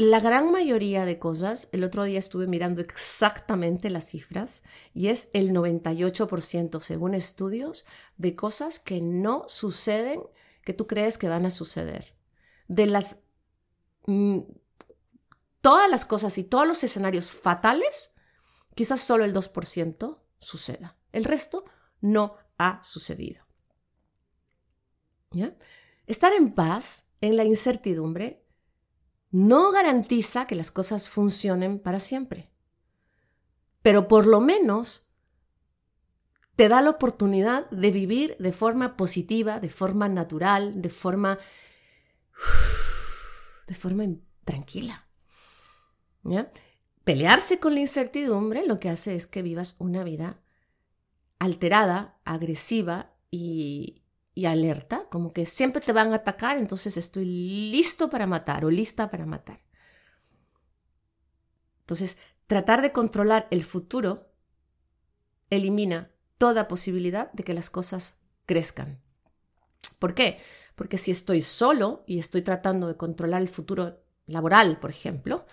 la 0.00 0.18
gran 0.18 0.50
mayoría 0.50 1.04
de 1.04 1.18
cosas, 1.18 1.68
el 1.72 1.84
otro 1.84 2.04
día 2.04 2.18
estuve 2.18 2.46
mirando 2.46 2.80
exactamente 2.80 3.90
las 3.90 4.08
cifras 4.08 4.62
y 4.94 5.08
es 5.08 5.28
el 5.34 5.50
98% 5.50 6.80
según 6.80 7.14
estudios 7.14 7.84
de 8.16 8.34
cosas 8.34 8.80
que 8.80 9.02
no 9.02 9.44
suceden 9.46 10.22
que 10.64 10.72
tú 10.72 10.86
crees 10.86 11.18
que 11.18 11.28
van 11.28 11.44
a 11.44 11.50
suceder. 11.50 12.16
De 12.66 12.86
las... 12.86 13.26
Mm, 14.06 14.38
todas 15.60 15.90
las 15.90 16.06
cosas 16.06 16.38
y 16.38 16.44
todos 16.44 16.66
los 16.66 16.82
escenarios 16.82 17.30
fatales, 17.30 18.14
quizás 18.74 19.02
solo 19.02 19.26
el 19.26 19.34
2% 19.34 20.18
suceda. 20.38 20.96
El 21.12 21.24
resto 21.24 21.66
no 22.00 22.38
ha 22.56 22.82
sucedido. 22.82 23.44
Estar 26.06 26.32
en 26.32 26.54
paz 26.54 27.10
en 27.20 27.36
la 27.36 27.44
incertidumbre 27.44 28.39
no 29.30 29.70
garantiza 29.70 30.44
que 30.44 30.54
las 30.54 30.70
cosas 30.70 31.08
funcionen 31.08 31.78
para 31.78 32.00
siempre, 32.00 32.50
pero 33.82 34.08
por 34.08 34.26
lo 34.26 34.40
menos 34.40 35.10
te 36.56 36.68
da 36.68 36.82
la 36.82 36.90
oportunidad 36.90 37.70
de 37.70 37.90
vivir 37.90 38.36
de 38.38 38.52
forma 38.52 38.96
positiva, 38.96 39.60
de 39.60 39.68
forma 39.68 40.08
natural, 40.08 40.82
de 40.82 40.88
forma 40.88 41.38
de 43.66 43.74
forma 43.74 44.04
tranquila. 44.44 45.06
Pelearse 47.04 47.58
con 47.60 47.74
la 47.74 47.80
incertidumbre 47.80 48.66
lo 48.66 48.78
que 48.78 48.90
hace 48.90 49.14
es 49.14 49.26
que 49.26 49.42
vivas 49.42 49.76
una 49.78 50.04
vida 50.04 50.40
alterada, 51.38 52.20
agresiva 52.24 53.14
y, 53.30 53.99
y 54.40 54.46
alerta, 54.46 55.06
como 55.10 55.34
que 55.34 55.44
siempre 55.44 55.82
te 55.82 55.92
van 55.92 56.14
a 56.14 56.16
atacar, 56.16 56.56
entonces 56.56 56.96
estoy 56.96 57.26
listo 57.26 58.08
para 58.08 58.26
matar 58.26 58.64
o 58.64 58.70
lista 58.70 59.10
para 59.10 59.26
matar. 59.26 59.60
Entonces, 61.80 62.20
tratar 62.46 62.80
de 62.80 62.90
controlar 62.90 63.48
el 63.50 63.62
futuro 63.62 64.32
elimina 65.50 66.10
toda 66.38 66.68
posibilidad 66.68 67.30
de 67.32 67.44
que 67.44 67.52
las 67.52 67.68
cosas 67.68 68.22
crezcan. 68.46 69.02
¿Por 69.98 70.14
qué? 70.14 70.40
Porque 70.74 70.96
si 70.96 71.10
estoy 71.10 71.42
solo 71.42 72.02
y 72.06 72.18
estoy 72.18 72.40
tratando 72.40 72.88
de 72.88 72.96
controlar 72.96 73.42
el 73.42 73.48
futuro 73.50 74.02
laboral, 74.24 74.80
por 74.80 74.88
ejemplo, 74.88 75.44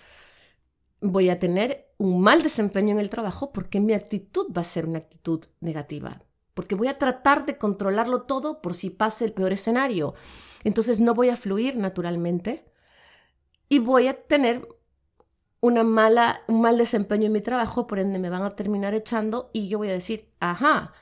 voy 1.02 1.28
a 1.28 1.38
tener 1.38 1.92
un 1.98 2.22
mal 2.22 2.42
desempeño 2.42 2.92
en 2.92 3.00
el 3.00 3.10
trabajo 3.10 3.52
porque 3.52 3.80
mi 3.80 3.92
actitud 3.92 4.50
va 4.56 4.62
a 4.62 4.64
ser 4.64 4.86
una 4.86 5.00
actitud 5.00 5.44
negativa 5.60 6.22
porque 6.58 6.74
voy 6.74 6.88
a 6.88 6.98
tratar 6.98 7.46
de 7.46 7.56
controlarlo 7.56 8.22
todo 8.22 8.60
por 8.60 8.74
si 8.74 8.90
pase 8.90 9.24
el 9.24 9.32
peor 9.32 9.52
escenario. 9.52 10.14
Entonces 10.64 10.98
no 10.98 11.14
voy 11.14 11.28
a 11.28 11.36
fluir 11.36 11.76
naturalmente 11.76 12.64
y 13.68 13.78
voy 13.78 14.08
a 14.08 14.20
tener 14.20 14.66
una 15.60 15.84
mala, 15.84 16.42
un 16.48 16.60
mal 16.60 16.76
desempeño 16.76 17.26
en 17.26 17.32
mi 17.32 17.40
trabajo, 17.42 17.86
por 17.86 18.00
ende 18.00 18.18
me 18.18 18.28
van 18.28 18.42
a 18.42 18.56
terminar 18.56 18.92
echando 18.92 19.50
y 19.52 19.68
yo 19.68 19.78
voy 19.78 19.90
a 19.90 19.92
decir, 19.92 20.32
ajá, 20.40 20.94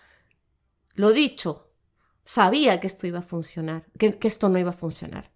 lo 0.93 1.13
dicho, 1.13 1.73
sabía 2.23 2.79
que 2.79 2.87
esto 2.87 3.07
iba 3.07 3.21
a 3.21 3.23
funcionar, 3.23 3.87
que, 3.99 4.13
que 4.19 4.29
esto 4.29 4.51
no 4.51 4.59
iba 4.59 4.69
a 4.69 4.75
funcionar. 4.75 5.33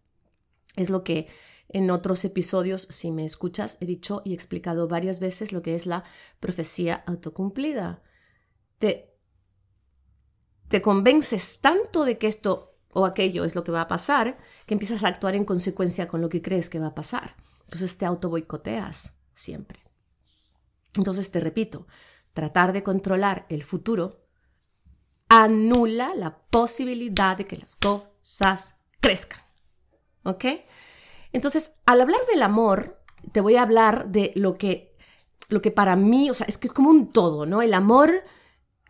Es 0.77 0.91
lo 0.91 1.03
que 1.03 1.29
en 1.71 1.91
otros 1.91 2.27
episodios, 2.27 2.83
si 2.83 3.11
me 3.11 3.25
escuchas, 3.25 3.79
he 3.81 3.87
dicho 3.87 4.21
y 4.27 4.35
explicado 4.35 4.87
varias 4.87 5.19
veces 5.19 5.55
lo 5.55 5.63
que 5.63 5.75
es 5.75 5.87
la 5.87 6.05
profecía 6.41 7.05
autocumplida. 7.07 8.03
Te, 8.79 9.10
te 10.71 10.81
convences 10.81 11.59
tanto 11.61 12.05
de 12.05 12.17
que 12.17 12.29
esto 12.29 12.71
o 12.93 13.05
aquello 13.05 13.45
es 13.45 13.57
lo 13.57 13.65
que 13.65 13.73
va 13.73 13.83
a 13.83 13.89
pasar, 13.89 14.39
que 14.67 14.75
empiezas 14.75 15.03
a 15.03 15.09
actuar 15.09 15.35
en 15.35 15.45
consecuencia 15.45 16.07
con 16.07 16.21
lo 16.21 16.29
que 16.29 16.43
crees 16.43 16.71
que 16.71 16.79
va 16.79 16.87
a 16.89 16.95
pasar. 16.95 17.35
Entonces 17.65 17.99
te 17.99 18.07
auto 18.07 18.31
boicoteas 18.31 19.19
siempre. 19.33 19.81
Entonces 20.95 21.33
te 21.33 21.41
repito, 21.41 21.89
tratar 22.33 22.73
de 22.73 22.85
controlar 22.85 23.47
el 23.49 23.65
futuro 23.65 24.23
anula 25.29 26.15
la 26.15 26.39
posibilidad 26.39 27.37
de 27.37 27.47
que 27.47 27.57
las 27.57 27.75
cosas 27.75 28.77
crezcan. 29.01 29.41
¿Ok? 30.23 30.45
Entonces, 31.33 31.81
al 31.85 32.01
hablar 32.01 32.21
del 32.33 32.43
amor, 32.43 33.03
te 33.33 33.41
voy 33.41 33.57
a 33.57 33.63
hablar 33.63 34.11
de 34.11 34.33
lo 34.37 34.55
que, 34.55 34.97
lo 35.49 35.61
que 35.61 35.73
para 35.73 35.97
mí, 35.97 36.31
o 36.31 36.35
sea, 36.35 36.47
es 36.47 36.59
que 36.59 36.69
es 36.69 36.73
como 36.73 36.91
un 36.91 37.13
todo, 37.13 37.45
¿no? 37.45 37.61
El 37.61 37.75
amor 37.75 38.13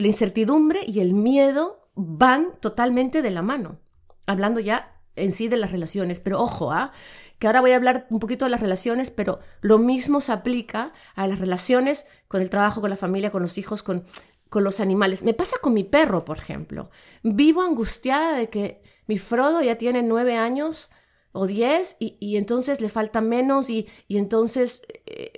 la 0.00 0.06
incertidumbre 0.06 0.80
y 0.86 1.00
el 1.00 1.14
miedo 1.14 1.90
van 1.94 2.58
totalmente 2.60 3.22
de 3.22 3.30
la 3.30 3.42
mano, 3.42 3.78
hablando 4.26 4.58
ya 4.58 5.00
en 5.14 5.30
sí 5.30 5.48
de 5.48 5.58
las 5.58 5.72
relaciones, 5.72 6.20
pero 6.20 6.40
ojo, 6.40 6.72
¿ah? 6.72 6.92
que 7.38 7.46
ahora 7.46 7.60
voy 7.60 7.72
a 7.72 7.76
hablar 7.76 8.06
un 8.10 8.18
poquito 8.18 8.46
de 8.46 8.50
las 8.50 8.60
relaciones, 8.60 9.10
pero 9.10 9.40
lo 9.60 9.78
mismo 9.78 10.20
se 10.20 10.32
aplica 10.32 10.92
a 11.14 11.26
las 11.26 11.38
relaciones 11.38 12.06
con 12.28 12.40
el 12.40 12.48
trabajo, 12.48 12.80
con 12.80 12.90
la 12.90 12.96
familia, 12.96 13.30
con 13.30 13.42
los 13.42 13.58
hijos, 13.58 13.82
con, 13.82 14.04
con 14.48 14.64
los 14.64 14.80
animales. 14.80 15.22
Me 15.22 15.34
pasa 15.34 15.56
con 15.60 15.74
mi 15.74 15.84
perro, 15.84 16.24
por 16.24 16.38
ejemplo. 16.38 16.90
Vivo 17.22 17.62
angustiada 17.62 18.36
de 18.36 18.48
que 18.48 18.82
mi 19.06 19.18
Frodo 19.18 19.60
ya 19.60 19.76
tiene 19.76 20.02
nueve 20.02 20.36
años 20.36 20.90
o 21.32 21.46
diez 21.46 21.96
y, 21.98 22.36
entonces 22.36 22.80
le 22.80 22.88
falta 22.88 23.20
menos 23.20 23.68
y, 23.68 23.86
entonces... 24.08 24.82
Eh, 25.06 25.32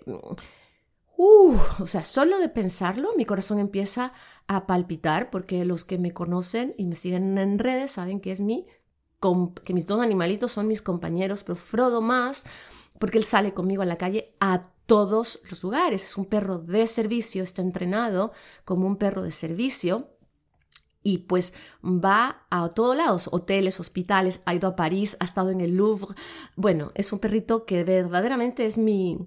uh, 1.16 1.56
o 1.78 1.86
sea, 1.86 2.04
solo 2.04 2.38
de 2.38 2.48
pensarlo 2.48 3.10
mi 3.16 3.24
corazón 3.24 3.58
empieza 3.58 4.12
a 4.46 4.66
palpitar 4.66 5.30
porque 5.30 5.64
los 5.64 5.84
que 5.84 5.98
me 5.98 6.12
conocen 6.12 6.72
y 6.76 6.86
me 6.86 6.94
siguen 6.94 7.38
en 7.38 7.58
redes 7.58 7.92
saben 7.92 8.20
que 8.20 8.32
es 8.32 8.40
mi 8.40 8.66
que 9.64 9.72
mis 9.72 9.86
dos 9.86 10.00
animalitos 10.00 10.50
son 10.50 10.66
mis 10.66 10.82
compañeros, 10.82 11.44
pero 11.44 11.54
Frodo 11.54 12.00
más 12.00 12.46
porque 12.98 13.18
él 13.18 13.24
sale 13.24 13.54
conmigo 13.54 13.82
a 13.82 13.86
la 13.86 13.98
calle 13.98 14.34
a 14.40 14.68
todos 14.86 15.40
los 15.50 15.62
lugares. 15.62 16.04
Es 16.04 16.16
un 16.16 16.26
perro 16.26 16.58
de 16.58 16.86
servicio, 16.86 17.42
está 17.42 17.62
entrenado 17.62 18.32
como 18.64 18.86
un 18.86 18.96
perro 18.96 19.22
de 19.22 19.30
servicio 19.30 20.08
y 21.02 21.18
pues 21.18 21.54
va 21.82 22.46
a 22.50 22.68
todos 22.70 22.96
lados, 22.96 23.28
hoteles, 23.32 23.80
hospitales, 23.80 24.42
ha 24.46 24.54
ido 24.54 24.68
a 24.68 24.76
París, 24.76 25.16
ha 25.20 25.24
estado 25.24 25.50
en 25.50 25.60
el 25.60 25.76
Louvre. 25.76 26.14
Bueno, 26.54 26.92
es 26.94 27.12
un 27.12 27.18
perrito 27.18 27.64
que 27.64 27.82
verdaderamente 27.82 28.66
es 28.66 28.78
mi, 28.78 29.18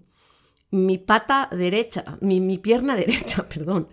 mi 0.71 0.97
pata 0.97 1.49
derecha, 1.51 2.17
mi, 2.21 2.39
mi 2.39 2.57
pierna 2.57 2.95
derecha, 2.97 3.47
perdón. 3.49 3.89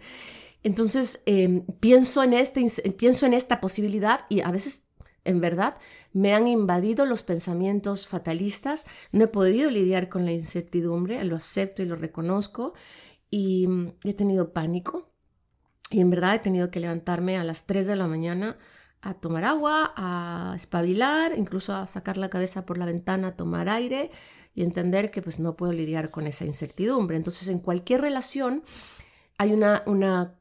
Entonces 0.63 1.23
em, 1.27 1.65
pienso, 1.81 2.23
en 2.23 2.35
este, 2.35 2.65
pienso 2.93 3.27
en 3.27 3.35
esta 3.35 3.61
posibilidad 3.61 4.27
y 4.29 4.41
a 4.41 4.51
veces, 4.51 4.91
en 5.25 5.41
verdad, 5.41 5.77
me 6.13 6.35
han 6.35 6.47
invadido 6.47 7.07
los 7.07 7.23
pensamientos 7.23 8.07
fatalistas, 8.07 8.87
no 9.13 9.25
he 9.25 9.29
podido 9.29 9.71
lidiar 9.71 10.09
con 10.09 10.25
la 10.25 10.33
incertidumbre, 10.33 11.23
lo 11.25 11.37
acepto 11.37 11.83
y 11.83 11.87
lo 11.87 11.97
reconozco 11.97 12.75
y 13.31 13.67
mm, 13.67 13.95
he 14.05 14.15
tenido 14.15 14.53
pánico 14.53 15.13
y 15.91 16.01
en 16.01 16.11
verdad 16.11 16.35
he 16.35 16.39
tenido 16.39 16.71
que 16.71 16.81
levantarme 16.81 17.37
a 17.37 17.45
las 17.45 17.67
3 17.67 17.87
de 17.87 17.97
la 17.97 18.07
mañana 18.07 18.57
a 19.03 19.15
tomar 19.15 19.45
agua, 19.45 19.93
a 19.97 20.53
espabilar, 20.55 21.33
incluso 21.37 21.75
a 21.75 21.87
sacar 21.87 22.17
la 22.17 22.31
cabeza 22.31 22.65
por 22.65 22.79
la 22.79 22.87
ventana, 22.87 23.29
a 23.29 23.37
tomar 23.37 23.69
aire 23.69 24.11
y 24.55 24.63
entender 24.63 25.11
que 25.11 25.23
pues 25.23 25.41
no 25.41 25.57
puedo 25.57 25.73
lidiar 25.73 26.11
con 26.11 26.27
esa 26.27 26.45
incertidumbre. 26.45 27.17
Entonces 27.17 27.49
en 27.49 27.59
cualquier 27.59 28.01
relación 28.01 28.63
hay 29.39 29.53
una, 29.53 29.83
una, 29.87 30.39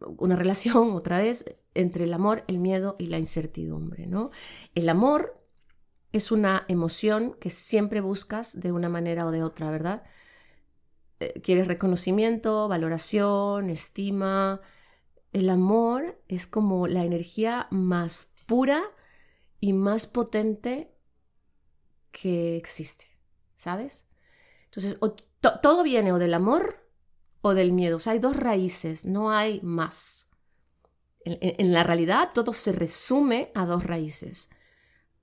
una 0.00 0.36
relación, 0.36 0.90
otra 0.94 1.18
vez, 1.18 1.56
entre 1.74 2.04
el 2.04 2.14
amor, 2.14 2.44
el 2.48 2.58
miedo 2.58 2.96
y 2.98 3.06
la 3.06 3.18
incertidumbre. 3.18 4.06
¿no? 4.06 4.30
El 4.74 4.88
amor 4.88 5.38
es 6.12 6.32
una 6.32 6.64
emoción 6.68 7.34
que 7.40 7.50
siempre 7.50 8.00
buscas 8.00 8.60
de 8.60 8.72
una 8.72 8.88
manera 8.88 9.26
o 9.26 9.30
de 9.30 9.42
otra, 9.42 9.70
¿verdad? 9.70 10.02
Eh, 11.20 11.40
quieres 11.42 11.66
reconocimiento, 11.66 12.68
valoración, 12.68 13.70
estima. 13.70 14.60
El 15.32 15.50
amor 15.50 16.20
es 16.28 16.46
como 16.46 16.86
la 16.86 17.04
energía 17.04 17.68
más 17.70 18.32
pura 18.46 18.82
y 19.60 19.72
más 19.72 20.06
potente 20.06 20.94
que 22.10 22.56
existe, 22.56 23.06
¿sabes? 23.54 24.08
Entonces, 24.64 24.98
todo 25.62 25.82
viene 25.82 26.12
o 26.12 26.18
del 26.18 26.34
amor 26.34 26.87
o 27.40 27.54
del 27.54 27.72
miedo. 27.72 27.96
O 27.96 27.98
sea, 27.98 28.12
hay 28.14 28.18
dos 28.18 28.36
raíces, 28.36 29.04
no 29.04 29.30
hay 29.30 29.60
más. 29.62 30.30
En, 31.24 31.72
la 31.72 31.82
realidad, 31.82 32.30
todo 32.32 32.52
se 32.52 32.72
resume 32.72 33.52
a 33.54 33.66
dos 33.66 33.84
raíces, 33.84 34.50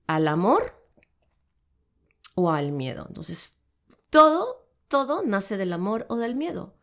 al 0.06 0.28
amor 0.28 0.88
o 2.34 2.50
al 2.50 2.70
miedo. 2.70 3.06
Entonces, 3.08 3.64
todo, 4.10 4.68
todo 4.88 5.24
nace 5.24 5.56
del 5.56 5.72
amor 5.72 6.06
o 6.08 6.16
del 6.16 6.36
miedo. 6.36 6.76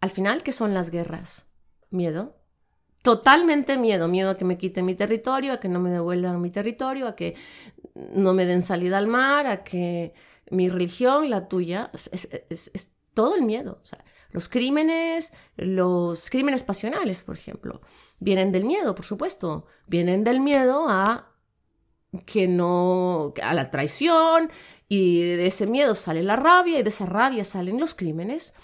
Al 0.00 0.10
final, 0.10 0.42
¿qué 0.42 0.52
son 0.52 0.72
las 0.72 0.90
guerras? 0.90 1.52
Miedo. 1.90 2.36
Totalmente 3.02 3.76
miedo. 3.76 4.08
Miedo 4.08 4.30
a 4.30 4.38
que 4.38 4.44
me 4.44 4.56
quiten 4.56 4.86
mi 4.86 4.94
territorio, 4.94 5.52
a 5.52 5.60
que 5.60 5.68
no 5.68 5.80
me 5.80 5.90
devuelvan 5.90 6.40
mi 6.40 6.50
territorio, 6.50 7.08
a 7.08 7.16
que 7.16 7.36
no 7.94 8.32
me 8.32 8.46
den 8.46 8.62
salida 8.62 8.96
al 8.98 9.06
mar, 9.06 9.46
a 9.46 9.64
que 9.64 10.14
mi 10.50 10.68
religión, 10.68 11.30
la 11.30 11.48
tuya, 11.48 11.90
es, 11.92 12.96
todo 13.14 13.34
el 13.34 13.42
miedo. 13.42 13.80
O 13.82 13.84
sea, 13.84 14.04
los 14.32 14.48
crímenes, 14.48 15.34
los 15.56 16.30
crímenes 16.30 16.64
pasionales, 16.64 17.22
por 17.22 17.36
ejemplo, 17.36 17.80
vienen 18.18 18.50
del 18.50 18.64
miedo, 18.64 18.94
por 18.94 19.04
supuesto. 19.04 19.66
Vienen 19.86 20.24
del 20.24 20.40
miedo 20.40 20.88
a 20.88 21.32
que 22.26 22.48
no, 22.48 23.32
a 23.42 23.54
la 23.54 23.70
traición 23.70 24.50
y 24.88 25.22
de 25.22 25.46
ese 25.46 25.66
miedo 25.66 25.94
sale 25.94 26.22
la 26.22 26.36
rabia 26.36 26.78
y 26.78 26.82
de 26.82 26.88
esa 26.88 27.06
rabia 27.06 27.44
salen 27.44 27.78
los 27.78 27.94
crímenes. 27.94 28.54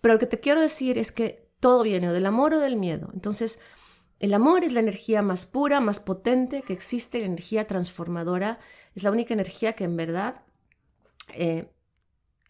Pero 0.00 0.14
lo 0.14 0.20
que 0.20 0.26
te 0.26 0.40
quiero 0.40 0.60
decir 0.60 0.98
es 0.98 1.12
que 1.12 1.48
todo 1.60 1.82
viene 1.82 2.12
del 2.12 2.26
amor 2.26 2.54
o 2.54 2.60
del 2.60 2.76
miedo. 2.76 3.10
Entonces, 3.12 3.60
el 4.20 4.34
amor 4.34 4.64
es 4.64 4.72
la 4.72 4.80
energía 4.80 5.22
más 5.22 5.46
pura, 5.46 5.80
más 5.80 6.00
potente 6.00 6.62
que 6.62 6.72
existe, 6.72 7.20
la 7.20 7.26
energía 7.26 7.66
transformadora, 7.66 8.58
es 8.94 9.02
la 9.02 9.10
única 9.10 9.34
energía 9.34 9.74
que 9.74 9.84
en 9.84 9.96
verdad 9.96 10.42
eh, 11.34 11.70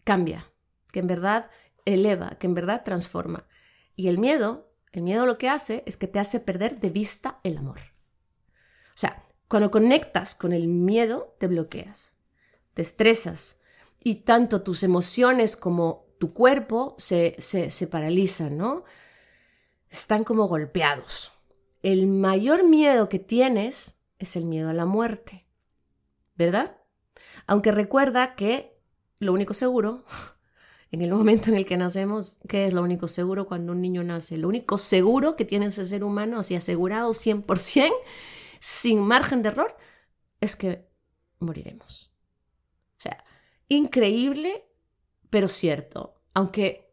cambia, 0.03 0.51
que 0.91 0.99
en 0.99 1.07
verdad 1.07 1.49
eleva, 1.85 2.37
que 2.39 2.47
en 2.47 2.53
verdad 2.53 2.83
transforma. 2.83 3.47
Y 3.95 4.07
el 4.07 4.17
miedo, 4.17 4.71
el 4.91 5.01
miedo 5.01 5.25
lo 5.25 5.37
que 5.37 5.49
hace 5.49 5.83
es 5.85 5.97
que 5.97 6.07
te 6.07 6.19
hace 6.19 6.39
perder 6.39 6.79
de 6.79 6.89
vista 6.89 7.39
el 7.43 7.57
amor. 7.57 7.79
O 7.79 8.97
sea, 8.99 9.25
cuando 9.47 9.71
conectas 9.71 10.35
con 10.35 10.53
el 10.53 10.67
miedo, 10.67 11.35
te 11.39 11.47
bloqueas, 11.47 12.17
te 12.73 12.81
estresas 12.81 13.61
y 14.03 14.15
tanto 14.15 14.61
tus 14.61 14.83
emociones 14.83 15.55
como 15.55 16.07
tu 16.19 16.33
cuerpo 16.33 16.95
se, 16.97 17.35
se, 17.39 17.71
se 17.71 17.87
paralizan, 17.87 18.57
¿no? 18.57 18.83
Están 19.89 20.23
como 20.23 20.47
golpeados. 20.47 21.31
El 21.81 22.07
mayor 22.07 22.63
miedo 22.63 23.09
que 23.09 23.19
tienes 23.19 24.05
es 24.19 24.35
el 24.35 24.45
miedo 24.45 24.69
a 24.69 24.73
la 24.73 24.85
muerte, 24.85 25.47
¿verdad? 26.35 26.77
Aunque 27.47 27.71
recuerda 27.71 28.35
que 28.35 28.79
lo 29.19 29.33
único 29.33 29.53
seguro 29.53 30.05
en 30.91 31.01
el 31.01 31.11
momento 31.11 31.49
en 31.49 31.55
el 31.55 31.65
que 31.65 31.77
nacemos, 31.77 32.39
¿qué 32.47 32.65
es 32.65 32.73
lo 32.73 32.81
único 32.81 33.07
seguro 33.07 33.47
cuando 33.47 33.71
un 33.71 33.81
niño 33.81 34.03
nace? 34.03 34.37
Lo 34.37 34.47
único 34.47 34.77
seguro 34.77 35.35
que 35.35 35.45
tiene 35.45 35.67
ese 35.67 35.85
ser 35.85 36.03
humano, 36.03 36.39
así 36.39 36.55
asegurado 36.55 37.11
100%, 37.11 37.91
sin 38.59 38.99
margen 38.99 39.41
de 39.41 39.49
error, 39.49 39.77
es 40.41 40.55
que 40.55 40.89
moriremos. 41.39 42.13
O 42.97 43.01
sea, 43.01 43.23
increíble, 43.67 44.65
pero 45.29 45.47
cierto, 45.47 46.21
aunque 46.33 46.91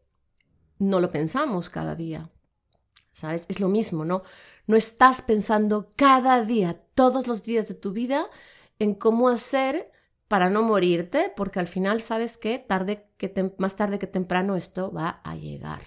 no 0.77 0.99
lo 0.99 1.09
pensamos 1.09 1.69
cada 1.69 1.95
día. 1.95 2.29
¿Sabes? 3.11 3.45
Es 3.49 3.59
lo 3.59 3.67
mismo, 3.67 4.05
¿no? 4.05 4.21
No 4.67 4.75
estás 4.75 5.23
pensando 5.23 5.91
cada 5.95 6.43
día, 6.43 6.79
todos 6.93 7.25
los 7.25 7.43
días 7.43 7.67
de 7.67 7.73
tu 7.73 7.91
vida, 7.91 8.27
en 8.77 8.93
cómo 8.93 9.27
hacer 9.27 9.91
para 10.27 10.49
no 10.49 10.63
morirte, 10.63 11.31
porque 11.35 11.59
al 11.59 11.67
final 11.67 12.01
sabes 12.01 12.37
que, 12.37 12.59
tarde 12.59 13.09
que 13.17 13.53
más 13.57 13.75
tarde 13.75 13.99
que 13.99 14.07
temprano 14.07 14.55
esto 14.55 14.91
va 14.91 15.21
a 15.23 15.35
llegar. 15.35 15.81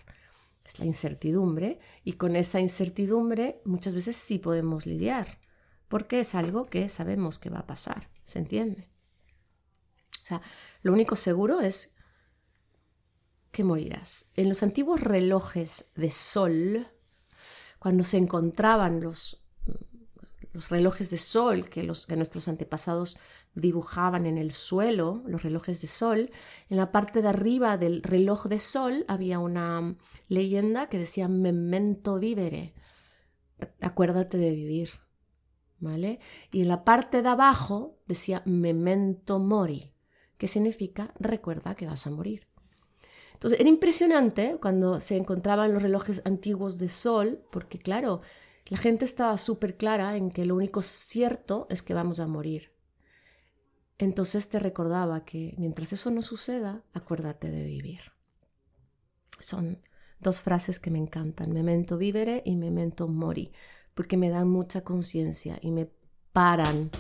Es 0.64 0.79
la 0.79 0.87
incertidumbre 0.87 1.79
y 2.05 2.14
con 2.14 2.37
esa 2.37 2.61
incertidumbre 2.61 3.61
muchas 3.64 3.94
veces 3.94 4.16
sí 4.16 4.38
podemos 4.38 4.87
lidiar, 4.87 5.26
porque 5.88 6.20
es 6.20 6.35
algo 6.35 6.66
que 6.66 6.88
sabemos 6.88 7.38
que 7.38 7.50
va 7.50 7.61
a 7.61 7.66
pasar, 7.66 8.09
¿se 8.24 8.38
entiende? 8.38 8.88
O 10.22 10.26
sea, 10.26 10.40
lo 10.83 10.92
único 10.92 11.16
seguro 11.16 11.61
es 11.61 11.96
que 13.50 13.64
morirás. 13.64 14.31
En 14.37 14.48
los 14.48 14.62
antiguos 14.62 15.00
relojes 15.00 15.92
de 15.96 16.11
sol, 16.11 16.87
cuando 17.79 18.05
se 18.05 18.16
encontraban 18.16 19.00
los, 19.00 19.44
los 20.53 20.68
relojes 20.70 21.11
de 21.11 21.18
sol 21.18 21.68
que, 21.68 21.83
los, 21.83 22.07
que 22.07 22.16
nuestros 22.16 22.48
antepasados 22.48 23.18
dibujaban 23.54 24.26
en 24.26 24.38
el 24.38 24.52
suelo 24.52 25.22
los 25.26 25.42
relojes 25.42 25.80
de 25.80 25.86
sol, 25.86 26.30
en 26.68 26.76
la 26.76 26.92
parte 26.92 27.22
de 27.22 27.28
arriba 27.28 27.78
del 27.78 28.02
reloj 28.02 28.46
de 28.46 28.60
sol 28.60 29.04
había 29.08 29.38
una 29.38 29.96
leyenda 30.28 30.88
que 30.88 30.98
decía 30.98 31.28
memento 31.28 32.18
vivere, 32.18 32.74
acuérdate 33.80 34.36
de 34.38 34.50
vivir, 34.50 34.90
¿vale? 35.78 36.20
Y 36.52 36.62
en 36.62 36.68
la 36.68 36.84
parte 36.84 37.22
de 37.22 37.28
abajo 37.28 37.98
decía 38.06 38.42
memento 38.44 39.38
mori, 39.38 39.94
que 40.38 40.48
significa 40.48 41.12
recuerda 41.18 41.74
que 41.74 41.86
vas 41.86 42.06
a 42.06 42.10
morir. 42.10 42.46
Entonces 43.34 43.58
era 43.58 43.68
impresionante 43.68 44.58
cuando 44.60 45.00
se 45.00 45.16
encontraban 45.16 45.72
los 45.72 45.82
relojes 45.82 46.22
antiguos 46.26 46.78
de 46.78 46.88
sol, 46.88 47.42
porque 47.50 47.78
claro, 47.78 48.20
la 48.66 48.76
gente 48.76 49.04
estaba 49.04 49.36
súper 49.38 49.76
clara 49.76 50.16
en 50.16 50.30
que 50.30 50.44
lo 50.44 50.54
único 50.54 50.82
cierto 50.82 51.66
es 51.70 51.82
que 51.82 51.94
vamos 51.94 52.20
a 52.20 52.26
morir. 52.26 52.70
Entonces 54.00 54.48
te 54.48 54.58
recordaba 54.58 55.26
que 55.26 55.54
mientras 55.58 55.92
eso 55.92 56.10
no 56.10 56.22
suceda, 56.22 56.82
acuérdate 56.94 57.50
de 57.50 57.64
vivir. 57.64 58.00
Son 59.38 59.82
dos 60.20 60.40
frases 60.40 60.80
que 60.80 60.90
me 60.90 60.98
encantan, 60.98 61.52
memento 61.52 61.98
vivere 61.98 62.42
y 62.46 62.56
memento 62.56 63.08
mori, 63.08 63.52
porque 63.92 64.16
me 64.16 64.30
dan 64.30 64.48
mucha 64.48 64.80
conciencia 64.84 65.58
y 65.60 65.70
me 65.70 65.90
paran 66.32 66.90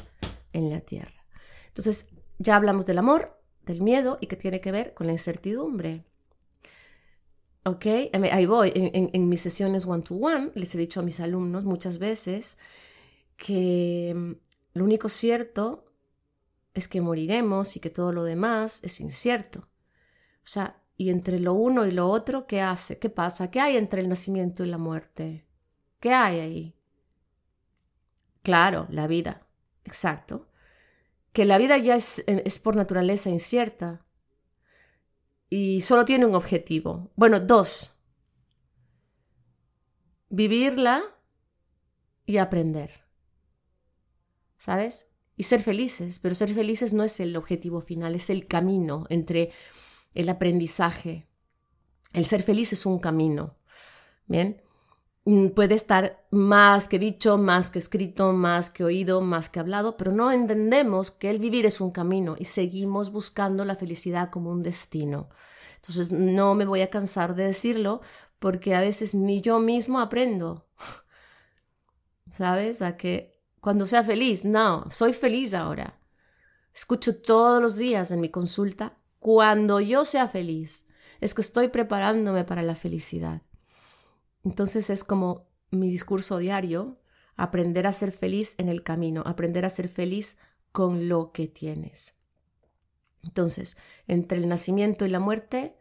en 0.52 0.68
la 0.68 0.80
tierra. 0.80 1.24
Entonces, 1.68 2.10
ya 2.38 2.56
hablamos 2.56 2.84
del 2.84 2.98
amor, 2.98 3.42
del 3.64 3.80
miedo 3.80 4.18
y 4.20 4.26
que 4.26 4.36
tiene 4.36 4.60
que 4.60 4.70
ver 4.70 4.92
con 4.92 5.06
la 5.06 5.14
incertidumbre. 5.14 6.04
¿Ok? 7.64 7.86
Ahí 8.30 8.44
voy. 8.44 8.72
En, 8.74 9.28
mis 9.28 9.40
sesiones 9.40 9.86
one-to-one 9.86 10.50
les 10.54 10.74
he 10.74 10.78
dicho 10.78 11.00
a 11.00 11.02
mis 11.02 11.20
alumnos 11.20 11.64
muchas 11.64 11.98
veces 11.98 12.58
que 13.38 14.36
lo 14.74 14.84
único 14.84 15.08
cierto 15.08 15.89
es 16.74 16.88
que 16.88 17.00
moriremos 17.00 17.76
y 17.76 17.80
que 17.80 17.90
todo 17.90 18.12
lo 18.12 18.24
demás 18.24 18.82
es 18.84 19.00
incierto. 19.00 19.60
O 19.60 20.46
sea, 20.46 20.82
y 20.96 21.10
entre 21.10 21.40
lo 21.40 21.54
uno 21.54 21.86
y 21.86 21.90
lo 21.90 22.08
otro, 22.08 22.46
¿qué 22.46 22.60
hace? 22.60 22.98
¿Qué 22.98 23.10
pasa? 23.10 23.50
¿Qué 23.50 23.60
hay 23.60 23.76
entre 23.76 24.02
el 24.02 24.08
nacimiento 24.08 24.64
y 24.64 24.68
la 24.68 24.78
muerte? 24.78 25.46
¿Qué 25.98 26.12
hay 26.12 26.40
ahí? 26.40 26.74
Claro, 28.42 28.86
la 28.90 29.06
vida. 29.06 29.46
Exacto. 29.84 30.48
Que 31.32 31.44
la 31.44 31.58
vida 31.58 31.78
ya 31.78 31.96
es, 31.96 32.24
es 32.26 32.58
por 32.58 32.76
naturaleza 32.76 33.30
incierta 33.30 34.04
y 35.50 35.80
solo 35.80 36.04
tiene 36.04 36.26
un 36.26 36.34
objetivo. 36.34 37.10
Bueno, 37.16 37.40
dos. 37.40 38.02
Vivirla 40.28 41.02
y 42.24 42.38
aprender. 42.38 43.04
¿Sabes? 44.56 45.09
Y 45.40 45.44
ser 45.44 45.62
felices, 45.62 46.18
pero 46.18 46.34
ser 46.34 46.52
felices 46.52 46.92
no 46.92 47.02
es 47.02 47.18
el 47.18 47.34
objetivo 47.34 47.80
final, 47.80 48.14
es 48.14 48.28
el 48.28 48.46
camino 48.46 49.06
entre 49.08 49.50
el 50.12 50.28
aprendizaje. 50.28 51.26
El 52.12 52.26
ser 52.26 52.42
feliz 52.42 52.74
es 52.74 52.84
un 52.84 52.98
camino. 52.98 53.56
Bien. 54.26 54.60
Mm, 55.24 55.48
puede 55.48 55.76
estar 55.76 56.26
más 56.30 56.88
que 56.88 56.98
dicho, 56.98 57.38
más 57.38 57.70
que 57.70 57.78
escrito, 57.78 58.34
más 58.34 58.68
que 58.68 58.84
oído, 58.84 59.22
más 59.22 59.48
que 59.48 59.60
hablado, 59.60 59.96
pero 59.96 60.12
no 60.12 60.30
entendemos 60.30 61.10
que 61.10 61.30
el 61.30 61.38
vivir 61.38 61.64
es 61.64 61.80
un 61.80 61.90
camino 61.90 62.36
y 62.38 62.44
seguimos 62.44 63.10
buscando 63.10 63.64
la 63.64 63.76
felicidad 63.76 64.28
como 64.28 64.50
un 64.50 64.62
destino. 64.62 65.30
Entonces 65.76 66.12
no 66.12 66.54
me 66.54 66.66
voy 66.66 66.82
a 66.82 66.90
cansar 66.90 67.34
de 67.34 67.44
decirlo 67.46 68.02
porque 68.38 68.74
a 68.74 68.80
veces 68.80 69.14
ni 69.14 69.40
yo 69.40 69.58
mismo 69.58 70.00
aprendo. 70.00 70.68
¿Sabes? 72.30 72.82
A 72.82 72.98
que 72.98 73.39
cuando 73.60 73.86
sea 73.86 74.02
feliz, 74.02 74.44
no, 74.44 74.86
soy 74.90 75.12
feliz 75.12 75.54
ahora. 75.54 76.00
Escucho 76.74 77.20
todos 77.20 77.60
los 77.60 77.76
días 77.76 78.10
en 78.10 78.20
mi 78.20 78.30
consulta, 78.30 78.98
cuando 79.18 79.80
yo 79.80 80.04
sea 80.04 80.28
feliz, 80.28 80.86
es 81.20 81.34
que 81.34 81.42
estoy 81.42 81.68
preparándome 81.68 82.44
para 82.44 82.62
la 82.62 82.74
felicidad. 82.74 83.42
Entonces 84.44 84.88
es 84.88 85.04
como 85.04 85.48
mi 85.70 85.90
discurso 85.90 86.38
diario, 86.38 86.98
aprender 87.36 87.86
a 87.86 87.92
ser 87.92 88.12
feliz 88.12 88.54
en 88.58 88.68
el 88.68 88.82
camino, 88.82 89.22
aprender 89.26 89.64
a 89.64 89.70
ser 89.70 89.88
feliz 89.88 90.38
con 90.72 91.08
lo 91.08 91.32
que 91.32 91.46
tienes. 91.46 92.20
Entonces, 93.22 93.76
entre 94.06 94.38
el 94.38 94.48
nacimiento 94.48 95.04
y 95.04 95.10
la 95.10 95.20
muerte, 95.20 95.76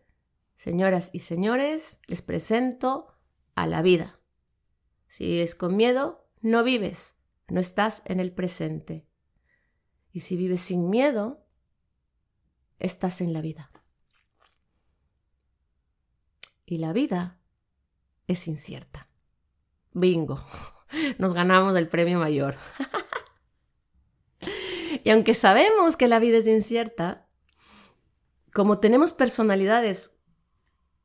señoras 0.56 1.12
y 1.14 1.20
señores, 1.20 2.02
les 2.08 2.22
presento 2.22 3.08
a 3.56 3.68
la 3.68 3.82
vida. 3.82 4.20
Si 5.08 5.40
es 5.40 5.56
con 5.56 5.78
miedo, 5.78 6.28
no 6.42 6.64
vives, 6.64 7.19
no 7.52 7.60
estás 7.60 8.04
en 8.06 8.20
el 8.20 8.32
presente. 8.32 9.08
Y 10.12 10.22
si 10.22 10.38
vives 10.38 10.62
sin 10.62 10.90
miedo, 10.90 11.46
estás 12.80 13.22
en 13.22 13.34
la 13.34 13.42
vida. 13.42 13.72
Y 16.66 16.78
la 16.78 16.94
vida 16.94 17.40
es 18.28 18.48
incierta. 18.48 19.10
Bingo, 19.94 20.40
nos 21.18 21.34
ganamos 21.34 21.76
el 21.76 21.88
premio 21.88 22.20
mayor. 22.20 22.56
y 25.04 25.10
aunque 25.10 25.34
sabemos 25.34 25.98
que 25.98 26.08
la 26.08 26.20
vida 26.20 26.38
es 26.38 26.48
incierta, 26.48 27.28
como 28.54 28.80
tenemos 28.80 29.14
personalidades, 29.14 30.22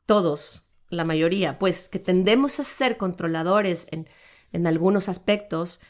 todos, 0.06 0.64
la 0.88 1.04
mayoría, 1.04 1.58
pues 1.58 1.88
que 1.88 1.98
tendemos 1.98 2.60
a 2.60 2.64
ser 2.64 2.96
controladores 2.96 3.88
en, 3.90 4.08
algunos 4.66 5.08
aspectos, 5.08 5.80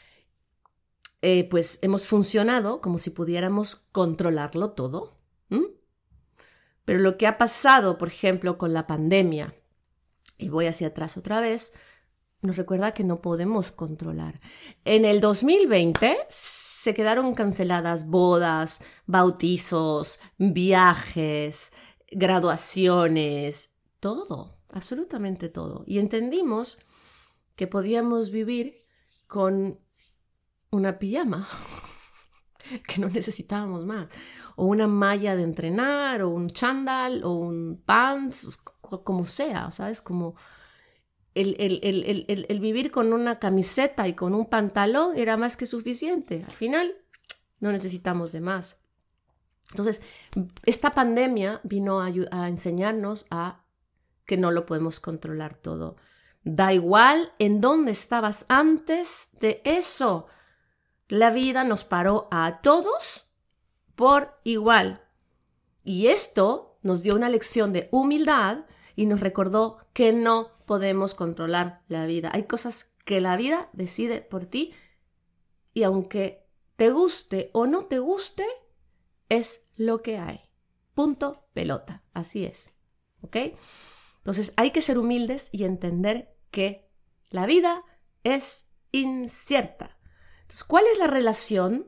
eh, 1.27 1.49
pues 1.49 1.79
hemos 1.81 2.05
funcionado 2.05 2.81
como 2.81 2.99
si 2.99 3.09
pudiéramos 3.09 3.77
controlarlo 3.91 4.73
todo. 4.73 5.17
Pero 6.85 6.99
lo 6.99 7.17
que 7.17 7.25
ha 7.25 7.39
pasado, 7.39 7.97
por 7.97 8.09
ejemplo, 8.09 8.59
con 8.59 8.73
la 8.73 8.85
pandemia, 8.85 9.55
y 10.37 10.49
voy 10.49 10.67
hacia 10.67 10.89
atrás 10.89 11.17
otra 11.17 11.41
vez, 11.41 11.73
nos 12.41 12.57
recuerda 12.57 12.91
que 12.91 13.03
no 13.03 13.23
podemos 13.23 13.71
controlar. 13.71 14.39
En 14.83 15.03
el 15.03 15.19
2020 15.19 16.15
se 16.29 16.93
quedaron 16.93 17.33
canceladas 17.33 18.05
bodas, 18.05 18.83
bautizos, 19.07 20.19
viajes, 20.37 21.73
graduaciones, 22.11 23.79
todo, 23.99 24.59
absolutamente 24.71 25.49
todo. 25.49 25.83
Y 25.87 25.97
entendimos 25.97 26.77
que 27.55 27.65
podíamos 27.65 28.29
vivir 28.29 28.75
con 29.27 29.79
una 30.75 30.99
pijama, 30.99 31.47
que 32.87 33.01
no 33.01 33.09
necesitábamos 33.09 33.85
más, 33.85 34.09
o 34.55 34.65
una 34.65 34.87
malla 34.87 35.35
de 35.35 35.43
entrenar, 35.43 36.21
o 36.21 36.29
un 36.29 36.49
chandal, 36.49 37.23
o 37.23 37.33
un 37.33 37.81
pants, 37.85 38.59
como 39.03 39.25
sea, 39.25 39.71
¿sabes? 39.71 40.01
Como 40.01 40.35
el, 41.35 41.55
el, 42.47 42.59
vivir 42.61 42.91
con 42.91 43.11
una 43.11 43.39
camiseta 43.39 44.07
y 44.07 44.13
con 44.13 44.33
un 44.33 44.45
pantalón 44.45 45.17
era 45.17 45.35
más 45.35 45.57
que 45.57 45.65
suficiente. 45.65 46.43
Al 46.45 46.53
final, 46.53 46.95
no 47.59 47.71
necesitamos 47.71 48.31
de 48.31 48.41
más. 48.41 48.83
Entonces, 49.71 50.03
esta 50.65 50.91
pandemia 50.91 51.59
vino 51.63 51.99
a, 51.99 52.11
a 52.31 52.47
enseñarnos 52.47 53.27
a 53.31 53.65
que 54.25 54.37
no 54.37 54.51
lo 54.51 54.65
podemos 54.65 55.01
controlar 55.01 55.55
todo. 55.55 55.97
Da 56.43 56.73
igual 56.73 57.33
en 57.37 57.59
dónde 57.59 57.91
estabas 57.91 58.45
antes 58.47 59.29
de 59.41 59.61
eso. 59.65 60.27
La 61.07 61.29
vida 61.29 61.63
nos 61.63 61.83
paró 61.83 62.27
a 62.31 62.61
todos 62.61 63.35
por 63.95 64.39
igual. 64.43 65.03
Y 65.83 66.07
esto 66.07 66.79
nos 66.81 67.03
dio 67.03 67.15
una 67.15 67.29
lección 67.29 67.73
de 67.73 67.89
humildad 67.91 68.65
y 68.95 69.05
nos 69.05 69.19
recordó 69.19 69.77
que 69.93 70.13
no 70.13 70.51
podemos 70.65 71.13
controlar 71.13 71.83
la 71.87 72.05
vida. 72.05 72.31
Hay 72.33 72.43
cosas 72.43 72.95
que 73.05 73.21
la 73.21 73.35
vida 73.35 73.69
decide 73.73 74.21
por 74.21 74.45
ti 74.45 74.73
y 75.73 75.83
aunque 75.83 76.47
te 76.75 76.89
guste 76.89 77.51
o 77.53 77.67
no 77.67 77.85
te 77.85 77.99
guste, 77.99 78.45
es 79.29 79.71
lo 79.75 80.01
que 80.01 80.17
hay. 80.17 80.41
Punto 80.93 81.47
pelota. 81.53 82.03
Así 82.13 82.45
es. 82.45 82.79
¿Ok? 83.21 83.37
Entonces 84.17 84.53
hay 84.57 84.71
que 84.71 84.81
ser 84.81 84.97
humildes 84.97 85.49
y 85.51 85.65
entender 85.65 86.35
que 86.49 86.89
la 87.29 87.45
vida 87.45 87.83
es 88.23 88.77
incierta. 88.91 89.94
Entonces, 90.45 90.63
¿cuál 90.63 90.85
es 90.91 90.99
la 90.99 91.07
relación 91.07 91.87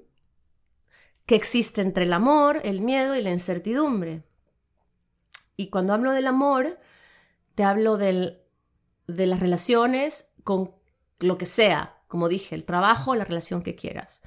que 1.27 1.35
existe 1.35 1.81
entre 1.81 2.05
el 2.05 2.13
amor, 2.13 2.59
el 2.63 2.81
miedo 2.81 3.15
y 3.15 3.21
la 3.21 3.29
incertidumbre? 3.29 4.23
Y 5.55 5.69
cuando 5.69 5.93
hablo 5.93 6.11
del 6.11 6.25
amor, 6.25 6.79
te 7.53 7.63
hablo 7.63 7.97
de 7.97 8.41
las 9.07 9.39
relaciones 9.39 10.35
con 10.43 10.75
lo 11.19 11.37
que 11.37 11.45
sea, 11.45 12.01
como 12.07 12.29
dije, 12.29 12.55
el 12.55 12.65
trabajo, 12.65 13.15
la 13.15 13.25
relación 13.25 13.61
que 13.61 13.75
quieras. 13.75 14.23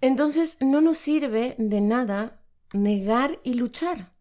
Entonces 0.00 0.58
no 0.60 0.80
nos 0.80 0.98
sirve 0.98 1.54
de 1.58 1.80
nada 1.80 2.42
negar 2.72 3.38
y 3.44 3.54
luchar, 3.54 4.12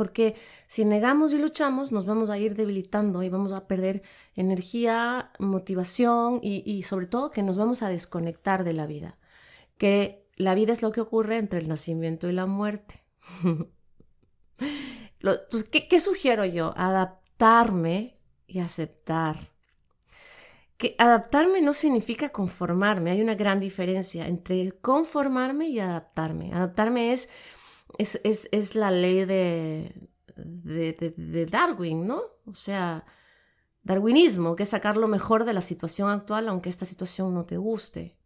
porque 0.00 0.34
si 0.66 0.86
negamos 0.86 1.34
y 1.34 1.38
luchamos 1.38 1.92
nos 1.92 2.06
vamos 2.06 2.30
a 2.30 2.38
ir 2.38 2.54
debilitando 2.54 3.22
y 3.22 3.28
vamos 3.28 3.52
a 3.52 3.66
perder 3.66 4.02
energía, 4.34 5.30
motivación 5.38 6.40
y, 6.42 6.82
sobre 6.84 7.04
todo 7.04 7.30
que 7.30 7.42
nos 7.42 7.58
vamos 7.58 7.82
a 7.82 7.90
desconectar 7.90 8.64
de 8.64 8.72
la 8.72 8.86
vida, 8.86 9.18
que 9.76 10.26
la 10.36 10.54
vida 10.54 10.72
es 10.72 10.80
lo 10.80 10.90
que 10.90 11.02
ocurre 11.02 11.36
entre 11.36 11.58
el 11.58 11.68
nacimiento 11.68 12.30
y 12.30 12.32
la 12.32 12.46
muerte. 12.46 13.04
Pues, 15.20 15.64
¿qué, 15.64 16.00
sugiero 16.00 16.46
yo? 16.46 16.72
Adaptarme 16.78 18.18
y 18.46 18.60
aceptar. 18.60 19.36
Que 20.78 20.94
adaptarme 20.96 21.60
no 21.60 21.74
significa 21.74 22.30
conformarme, 22.30 23.10
hay 23.10 23.20
una 23.20 23.34
gran 23.34 23.60
diferencia 23.60 24.26
entre 24.26 24.72
conformarme 24.80 25.68
y 25.68 25.78
adaptarme. 25.78 26.54
Adaptarme 26.54 27.12
es, 27.12 27.28
es, 28.00 28.74
la 28.74 28.90
ley 28.90 29.24
de, 29.24 30.08
de, 30.36 31.46
Darwin, 31.46 32.06
¿no? 32.06 32.22
O 32.46 32.54
sea, 32.54 33.04
darwinismo, 33.82 34.56
que 34.56 34.62
es 34.62 34.70
sacar 34.70 34.96
lo 34.96 35.08
mejor 35.08 35.44
de 35.44 35.52
la 35.52 35.60
situación 35.60 36.10
actual 36.10 36.48
aunque 36.48 36.68
esta 36.68 36.84
situación 36.84 37.34
no 37.34 37.44
te 37.44 37.56
guste. 37.56 38.16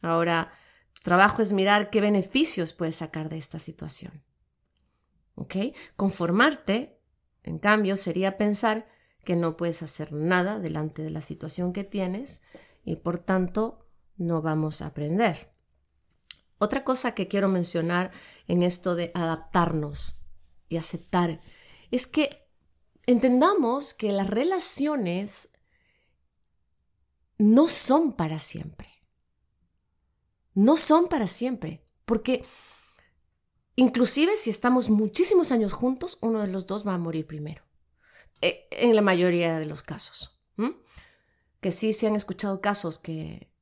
Ahora, 0.00 0.52
tu 0.92 1.00
trabajo 1.00 1.42
es 1.42 1.52
mirar 1.52 1.90
qué 1.90 2.00
beneficios 2.00 2.72
puedes 2.72 2.96
sacar 2.96 3.28
de 3.28 3.38
esta 3.38 3.58
situación. 3.58 4.22
¿Ok? 5.34 5.56
Conformarte, 5.96 7.00
en 7.42 7.58
cambio, 7.58 7.96
sería 7.96 8.36
pensar 8.36 8.86
que 9.24 9.34
no 9.34 9.56
puedes 9.56 9.82
hacer 9.82 10.12
nada 10.12 10.58
delante 10.60 11.02
de 11.02 11.10
la 11.10 11.20
situación 11.20 11.72
que 11.72 11.82
tienes 11.82 12.44
y 12.84 12.96
por 12.96 13.18
tanto 13.18 13.88
no 14.16 14.42
vamos 14.42 14.82
a 14.82 14.86
aprender. 14.88 15.53
Otra 16.58 16.84
cosa 16.84 17.14
que 17.14 17.28
quiero 17.28 17.48
mencionar 17.48 18.12
en 18.46 18.62
esto 18.62 18.94
de 18.94 19.10
adaptarnos 19.14 20.20
y 20.68 20.76
aceptar 20.76 21.40
es 21.90 22.06
que 22.06 22.48
entendamos 23.06 23.94
que 23.94 24.12
las 24.12 24.28
relaciones 24.28 25.52
no 27.38 27.68
son 27.68 28.12
para 28.12 28.38
siempre. 28.38 28.88
No 30.54 30.76
son 30.76 31.08
para 31.08 31.26
siempre, 31.26 31.84
porque 32.04 32.42
inclusive 33.74 34.36
si 34.36 34.50
estamos 34.50 34.88
muchísimos 34.88 35.50
años 35.50 35.72
juntos, 35.72 36.18
uno 36.20 36.40
de 36.40 36.48
los 36.48 36.66
dos 36.66 36.86
va 36.86 36.94
a 36.94 36.98
morir 36.98 37.26
primero. 37.26 37.64
Eh, 38.40 38.68
en 38.70 38.94
la 38.94 39.02
mayoría 39.02 39.58
de 39.58 39.66
los 39.66 39.82
casos. 39.82 40.40
Que 41.60 41.70
sí 41.70 41.92
se 41.94 42.06
han 42.06 42.14
escuchado 42.14 42.60
casos 42.60 42.98
que, 42.98 43.53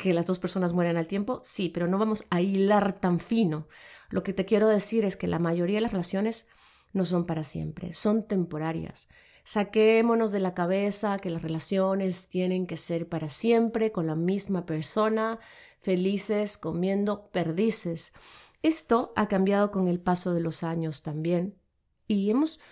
que 0.00 0.14
las 0.14 0.26
dos 0.26 0.38
personas 0.38 0.72
mueren 0.72 0.96
al 0.96 1.06
tiempo, 1.06 1.40
sí, 1.42 1.68
pero 1.68 1.86
no 1.86 1.98
vamos 1.98 2.24
a 2.30 2.40
hilar 2.40 2.98
tan 2.98 3.20
fino. 3.20 3.68
Lo 4.08 4.22
que 4.22 4.32
te 4.32 4.46
quiero 4.46 4.68
decir 4.68 5.04
es 5.04 5.16
que 5.16 5.26
la 5.28 5.38
mayoría 5.38 5.76
de 5.76 5.82
las 5.82 5.92
relaciones 5.92 6.48
no 6.94 7.04
son 7.04 7.26
para 7.26 7.44
siempre, 7.44 7.92
son 7.92 8.26
temporarias. 8.26 9.10
Saquémonos 9.44 10.32
de 10.32 10.40
la 10.40 10.54
cabeza 10.54 11.18
que 11.18 11.28
las 11.28 11.42
relaciones 11.42 12.28
tienen 12.28 12.66
que 12.66 12.78
ser 12.78 13.10
para 13.10 13.28
siempre, 13.28 13.92
con 13.92 14.06
la 14.06 14.16
misma 14.16 14.64
persona, 14.64 15.38
felices, 15.78 16.56
comiendo 16.56 17.30
perdices. 17.30 18.14
Esto 18.62 19.12
ha 19.16 19.28
cambiado 19.28 19.70
con 19.70 19.86
el 19.86 20.00
paso 20.00 20.32
de 20.32 20.40
los 20.40 20.62
años 20.62 21.02
también 21.02 21.58
y 22.06 22.30
hemos, 22.30 22.62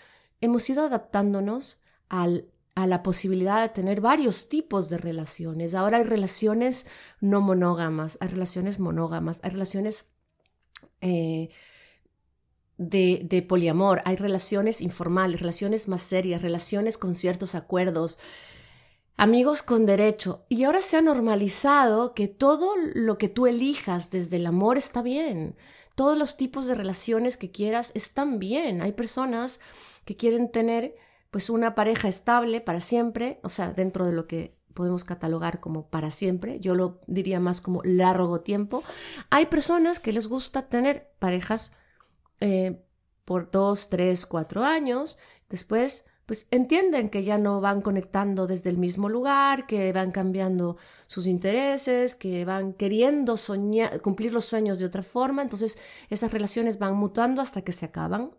hemos 0.41 0.69
ido 0.71 0.87
adaptándonos 0.87 1.83
al, 2.09 2.49
a 2.79 2.87
la 2.87 3.03
posibilidad 3.03 3.61
de 3.61 3.71
tener 3.71 4.01
varios 4.01 4.49
tipos 4.49 4.89
de 4.89 4.99
relaciones. 4.99 5.75
Ahora 5.75 5.97
hay 5.97 6.05
relaciones 6.05 6.87
no 7.21 7.41
monógamas, 7.41 8.19
hay 8.21 8.29
relaciones 8.29 8.79
monógamas, 8.79 9.41
hay 9.43 9.51
relaciones 9.51 10.15
eh, 11.01 11.49
de, 12.77 13.45
poliamor, 13.49 14.01
hay 14.05 14.15
relaciones 14.15 14.81
informales, 14.81 15.41
relaciones 15.41 15.89
más 15.89 16.03
serias, 16.03 16.41
relaciones 16.41 16.99
con 16.99 17.17
ciertos 17.17 17.57
acuerdos, 17.57 18.21
amigos 19.17 19.63
con 19.63 19.85
derecho. 19.85 20.47
Y 20.49 20.63
ahora 20.63 20.81
se 20.81 20.99
ha 20.99 21.03
normalizado 21.03 22.15
que 22.15 22.29
todo 22.29 22.77
lo 22.95 23.19
que 23.19 23.29
tú 23.29 23.49
elijas 23.49 24.13
desde 24.13 24.37
el 24.37 24.47
amor 24.47 24.79
está 24.79 25.03
bien. 25.03 25.57
Todos 25.97 26.17
los 26.17 26.37
tipos 26.37 26.67
de 26.67 26.77
relaciones 26.77 27.39
que 27.39 27.51
quieras 27.51 27.91
están 27.97 28.39
bien. 28.39 28.83
Hay 28.83 28.93
personas 28.93 29.59
que 30.05 30.15
quieren 30.15 30.53
tener 30.53 30.95
pues 31.31 31.51
una 31.51 31.75
pareja 31.75 32.09
estable 32.09 32.61
para 32.61 32.81
siempre, 32.81 33.41
o 33.43 33.49
sea, 33.49 33.73
dentro 33.73 34.07
de 34.07 34.13
lo 34.13 34.27
que 34.27 34.59
podemos 34.75 35.05
catalogar 35.05 35.61
como 35.61 35.89
para 35.89 36.11
siempre, 36.11 36.61
yo 36.61 36.75
lo 36.75 37.01
diría 37.07 37.41
más 37.41 37.61
como 37.61 37.83
largo 37.83 38.41
tiempo. 38.41 38.83
Hay 39.29 39.47
personas 39.47 39.99
que 39.99 40.13
les 40.13 40.29
gusta 40.29 40.69
tener 40.69 41.11
parejas 41.19 41.79
eh, 42.41 42.81
por 43.25 43.51
dos, 43.51 43.91
tres, 43.91 44.25
cuatro 44.25 44.65
años. 44.65 45.19
Después, 45.49 46.07
pues 46.27 46.47
entienden 46.51 47.11
que 47.11 47.25
ya 47.25 47.39
no 47.39 47.61
van 47.61 47.83
conectando 47.83 48.47
desde 48.47 48.71
el 48.71 48.79
mismo 48.79 49.09
lugar, 49.09 49.67
que 49.67 49.93
van 49.93 50.13
cambiando 50.13 50.77
sus 51.07 51.27
intereses, 51.27 52.15
que 52.15 52.45
van 52.45 52.73
queriendo 52.73 53.37
soñar, 53.37 54.01
cumplir 54.01 54.33
los 54.33 54.45
sueños 54.45 54.79
de 54.79 54.87
otra 54.87 55.03
forma. 55.03 55.43
Entonces, 55.43 55.79
esas 56.09 56.33
relaciones 56.33 56.79
van 56.79 56.95
mutando 56.95 57.43
hasta 57.43 57.63
que 57.63 57.73
se 57.73 57.87
acaban. 57.87 58.31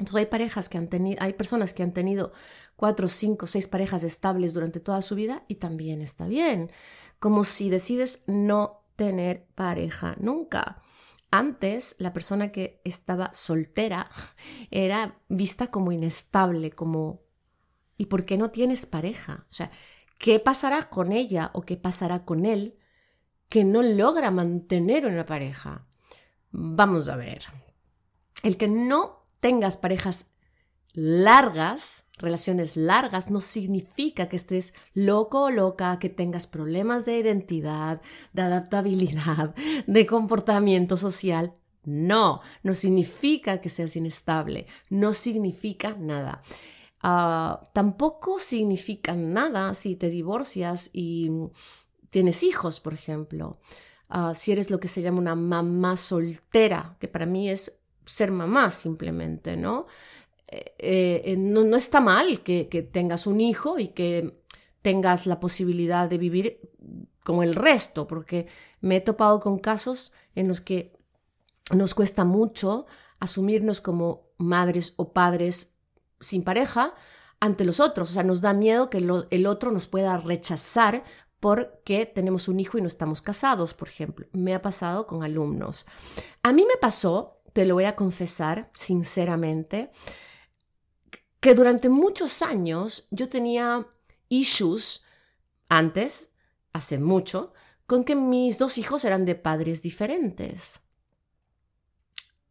Entonces, 0.00 0.16
hay 0.16 0.26
parejas 0.26 0.68
que 0.68 0.78
han 0.78 0.88
tenido, 0.88 1.22
hay 1.22 1.34
personas 1.34 1.74
que 1.74 1.82
han 1.82 1.92
tenido 1.92 2.32
cuatro, 2.74 3.06
cinco, 3.06 3.46
seis 3.46 3.68
parejas 3.68 4.02
estables 4.02 4.54
durante 4.54 4.80
toda 4.80 5.02
su 5.02 5.14
vida 5.14 5.44
y 5.46 5.56
también 5.56 6.00
está 6.00 6.26
bien. 6.26 6.70
Como 7.18 7.44
si 7.44 7.68
decides 7.68 8.24
no 8.26 8.86
tener 8.96 9.46
pareja 9.54 10.16
nunca. 10.18 10.82
Antes, 11.30 11.96
la 11.98 12.14
persona 12.14 12.50
que 12.50 12.80
estaba 12.84 13.30
soltera 13.34 14.10
era 14.70 15.20
vista 15.28 15.70
como 15.70 15.92
inestable, 15.92 16.70
como 16.70 17.20
¿y 17.98 18.06
por 18.06 18.24
qué 18.24 18.38
no 18.38 18.50
tienes 18.50 18.86
pareja? 18.86 19.44
O 19.50 19.52
sea, 19.52 19.70
¿qué 20.18 20.40
pasará 20.40 20.84
con 20.84 21.12
ella 21.12 21.50
o 21.52 21.60
qué 21.60 21.76
pasará 21.76 22.24
con 22.24 22.46
él 22.46 22.78
que 23.50 23.64
no 23.64 23.82
logra 23.82 24.30
mantener 24.30 25.04
una 25.04 25.26
pareja? 25.26 25.86
Vamos 26.50 27.10
a 27.10 27.16
ver. 27.16 27.42
El 28.42 28.56
que 28.56 28.66
no 28.66 29.19
tengas 29.40 29.76
parejas 29.76 30.32
largas, 30.92 32.10
relaciones 32.18 32.76
largas, 32.76 33.30
no 33.30 33.40
significa 33.40 34.28
que 34.28 34.36
estés 34.36 34.74
loco 34.94 35.44
o 35.44 35.50
loca, 35.50 35.98
que 35.98 36.08
tengas 36.08 36.46
problemas 36.46 37.04
de 37.04 37.18
identidad, 37.18 38.00
de 38.32 38.42
adaptabilidad, 38.42 39.54
de 39.86 40.06
comportamiento 40.06 40.96
social. 40.96 41.54
No, 41.84 42.42
no 42.62 42.74
significa 42.74 43.60
que 43.60 43.70
seas 43.70 43.96
inestable, 43.96 44.66
no 44.90 45.14
significa 45.14 45.96
nada. 45.98 46.42
Ah, 47.02 47.62
tampoco 47.72 48.38
significa 48.38 49.14
nada 49.14 49.72
si 49.72 49.96
te 49.96 50.10
divorcias 50.10 50.90
y 50.92 51.30
tienes 52.10 52.42
hijos, 52.42 52.80
por 52.80 52.92
ejemplo. 52.92 53.58
Ah, 54.10 54.34
si 54.34 54.52
eres 54.52 54.70
lo 54.70 54.78
que 54.80 54.88
se 54.88 55.00
llama 55.00 55.20
una 55.20 55.34
mamá 55.34 55.96
soltera, 55.96 56.96
que 57.00 57.08
para 57.08 57.24
mí 57.24 57.48
es 57.48 57.79
ser 58.10 58.30
mamá 58.30 58.70
simplemente, 58.70 59.56
¿no? 59.56 59.86
Eh, 60.48 61.22
eh, 61.24 61.36
no, 61.38 61.76
está 61.76 62.00
mal 62.00 62.42
que, 62.42 62.64
tengas 62.92 63.26
un 63.26 63.40
hijo 63.40 63.78
y 63.78 63.88
que 63.88 64.42
tengas 64.82 65.26
la 65.26 65.38
posibilidad 65.38 66.08
de 66.08 66.18
vivir 66.18 66.60
como 67.24 67.42
el 67.42 67.54
resto, 67.54 68.06
porque 68.06 68.46
me 68.80 68.96
he 68.96 69.00
topado 69.00 69.40
con 69.40 69.58
casos 69.58 70.12
en 70.34 70.48
los 70.48 70.60
que 70.60 70.98
nos 71.72 71.94
cuesta 71.94 72.24
mucho 72.24 72.86
asumirnos 73.20 73.80
como 73.80 74.32
madres 74.38 74.94
o 74.96 75.12
padres 75.12 75.78
sin 76.18 76.42
pareja 76.42 76.94
ante 77.38 77.64
los 77.64 77.78
otros. 77.78 78.10
O 78.10 78.14
sea, 78.14 78.24
nos 78.24 78.40
da 78.40 78.54
miedo 78.54 78.90
que 78.90 78.98
el 78.98 79.46
otro 79.46 79.70
nos 79.70 79.86
pueda 79.86 80.16
rechazar 80.16 81.04
porque 81.40 82.04
tenemos 82.04 82.48
un 82.48 82.60
hijo 82.60 82.76
y 82.76 82.82
no 82.82 82.86
estamos 82.86 83.22
casados, 83.22 83.72
por 83.72 83.88
ejemplo. 83.88 84.26
Me 84.32 84.54
ha 84.54 84.60
pasado 84.60 85.06
con 85.06 85.24
alumnos. 85.24 85.86
A 86.42 86.52
mí 86.52 86.66
me 86.68 86.76
pasó, 86.78 87.39
te 87.52 87.64
lo 87.64 87.74
voy 87.74 87.84
a 87.84 87.96
confesar 87.96 88.70
sinceramente, 88.74 89.90
que 91.40 91.54
durante 91.54 91.88
muchos 91.88 92.42
años 92.42 93.08
yo 93.10 93.28
tenía 93.28 93.86
issues 94.28 95.06
antes, 95.68 96.36
hace 96.72 96.98
mucho, 96.98 97.52
con 97.86 98.04
que 98.04 98.14
mis 98.14 98.58
dos 98.58 98.78
hijos 98.78 99.04
eran 99.04 99.24
de 99.24 99.34
padres 99.34 99.82
diferentes. 99.82 100.82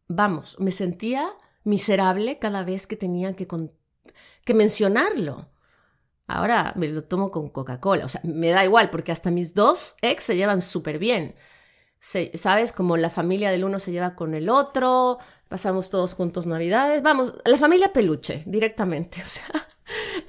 Vamos, 0.08 0.58
me 0.58 0.72
sentía 0.72 1.30
miserable 1.64 2.38
cada 2.38 2.64
vez 2.64 2.86
que 2.86 2.96
tenía 2.96 3.34
que, 3.34 3.46
mencionarlo. 4.54 5.50
Ahora 6.26 6.72
me 6.76 6.88
lo 6.88 7.04
tomo 7.04 7.30
con 7.30 7.48
Coca-Cola, 7.48 8.04
o 8.04 8.08
sea, 8.08 8.20
me 8.24 8.48
da 8.48 8.64
igual 8.64 8.90
porque 8.90 9.12
hasta 9.12 9.30
mis 9.30 9.54
dos 9.54 9.96
ex 10.02 10.24
se 10.24 10.36
llevan 10.36 10.60
súper 10.60 10.98
bien. 10.98 11.34
¿Sabes? 12.00 12.72
Como 12.72 12.96
la 12.96 13.10
familia 13.10 13.50
del 13.50 13.64
uno 13.64 13.78
se 13.78 13.92
lleva 13.92 14.14
con 14.14 14.34
el 14.34 14.48
otro, 14.48 15.18
pasamos 15.48 15.90
todos 15.90 16.14
juntos 16.14 16.46
Navidades. 16.46 17.02
Vamos, 17.02 17.34
la 17.44 17.58
familia 17.58 17.92
peluche, 17.92 18.42
directamente. 18.46 19.22
O 19.22 19.26
sea, 19.26 19.68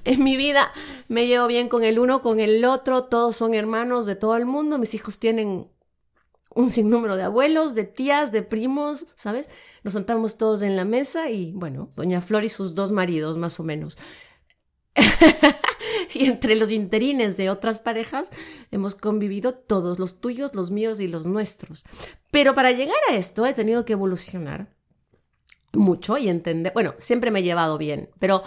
en 0.03 0.23
mi 0.23 0.37
vida 0.37 0.71
me 1.07 1.27
llevo 1.27 1.47
bien 1.47 1.69
con 1.69 1.83
el 1.83 1.99
uno, 1.99 2.21
con 2.21 2.39
el 2.39 2.65
otro, 2.65 3.03
todos 3.05 3.35
son 3.35 3.53
hermanos 3.53 4.05
de 4.05 4.15
todo 4.15 4.35
el 4.35 4.45
mundo. 4.45 4.79
Mis 4.79 4.95
hijos 4.95 5.19
tienen 5.19 5.71
un 6.53 6.69
sinnúmero 6.69 7.15
de 7.15 7.23
abuelos, 7.23 7.75
de 7.75 7.85
tías, 7.85 8.31
de 8.31 8.41
primos, 8.41 9.07
¿sabes? 9.15 9.49
Nos 9.83 9.93
sentamos 9.93 10.37
todos 10.37 10.63
en 10.63 10.75
la 10.75 10.83
mesa 10.83 11.29
y, 11.29 11.53
bueno, 11.53 11.89
doña 11.95 12.21
Flor 12.21 12.43
y 12.43 12.49
sus 12.49 12.75
dos 12.75 12.91
maridos, 12.91 13.37
más 13.37 13.59
o 13.59 13.63
menos. 13.63 13.97
y 16.15 16.25
entre 16.25 16.55
los 16.55 16.71
interines 16.71 17.37
de 17.37 17.49
otras 17.49 17.79
parejas 17.79 18.31
hemos 18.71 18.95
convivido 18.95 19.53
todos, 19.53 19.99
los 19.99 20.21
tuyos, 20.21 20.55
los 20.55 20.71
míos 20.71 20.99
y 20.99 21.07
los 21.07 21.27
nuestros. 21.27 21.85
Pero 22.31 22.53
para 22.53 22.71
llegar 22.71 22.97
a 23.09 23.15
esto 23.15 23.45
he 23.45 23.53
tenido 23.53 23.85
que 23.85 23.93
evolucionar 23.93 24.75
mucho 25.73 26.17
y 26.17 26.29
entender, 26.29 26.73
bueno, 26.73 26.95
siempre 26.97 27.31
me 27.31 27.39
he 27.39 27.43
llevado 27.43 27.77
bien, 27.77 28.09
pero 28.19 28.43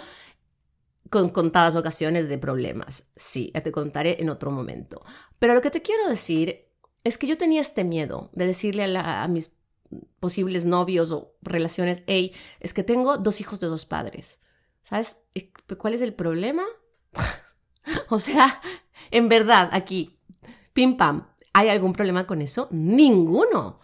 con 1.09 1.29
contadas 1.29 1.75
ocasiones 1.75 2.29
de 2.29 2.37
problemas. 2.37 3.11
Sí, 3.15 3.51
te 3.51 3.71
contaré 3.71 4.17
en 4.19 4.29
otro 4.29 4.51
momento. 4.51 5.03
Pero 5.39 5.53
lo 5.53 5.61
que 5.61 5.71
te 5.71 5.81
quiero 5.81 6.07
decir 6.09 6.67
es 7.03 7.17
que 7.17 7.27
yo 7.27 7.37
tenía 7.37 7.61
este 7.61 7.83
miedo 7.83 8.29
de 8.33 8.47
decirle 8.47 8.83
a, 8.97 9.23
a 9.23 9.27
mis 9.27 9.53
posibles 10.19 10.65
novios 10.65 11.11
o 11.11 11.35
relaciones, 11.41 12.03
hey, 12.07 12.33
es 12.59 12.73
que 12.73 12.83
tengo 12.83 13.17
dos 13.17 13.39
hijos 13.41 13.59
de 13.59 13.67
dos 13.67 13.85
padres. 13.85 14.39
¿Sabes? 14.81 15.21
¿Cuál 15.77 15.93
es 15.93 16.01
el 16.01 16.13
problema? 16.13 16.63
o 18.09 18.19
sea, 18.19 18.61
en 19.11 19.29
verdad, 19.29 19.69
aquí, 19.71 20.17
pim 20.73 20.97
pam, 20.97 21.27
¿hay 21.53 21.69
algún 21.69 21.93
problema 21.93 22.27
con 22.27 22.41
eso? 22.41 22.67
Ninguno 22.71 23.79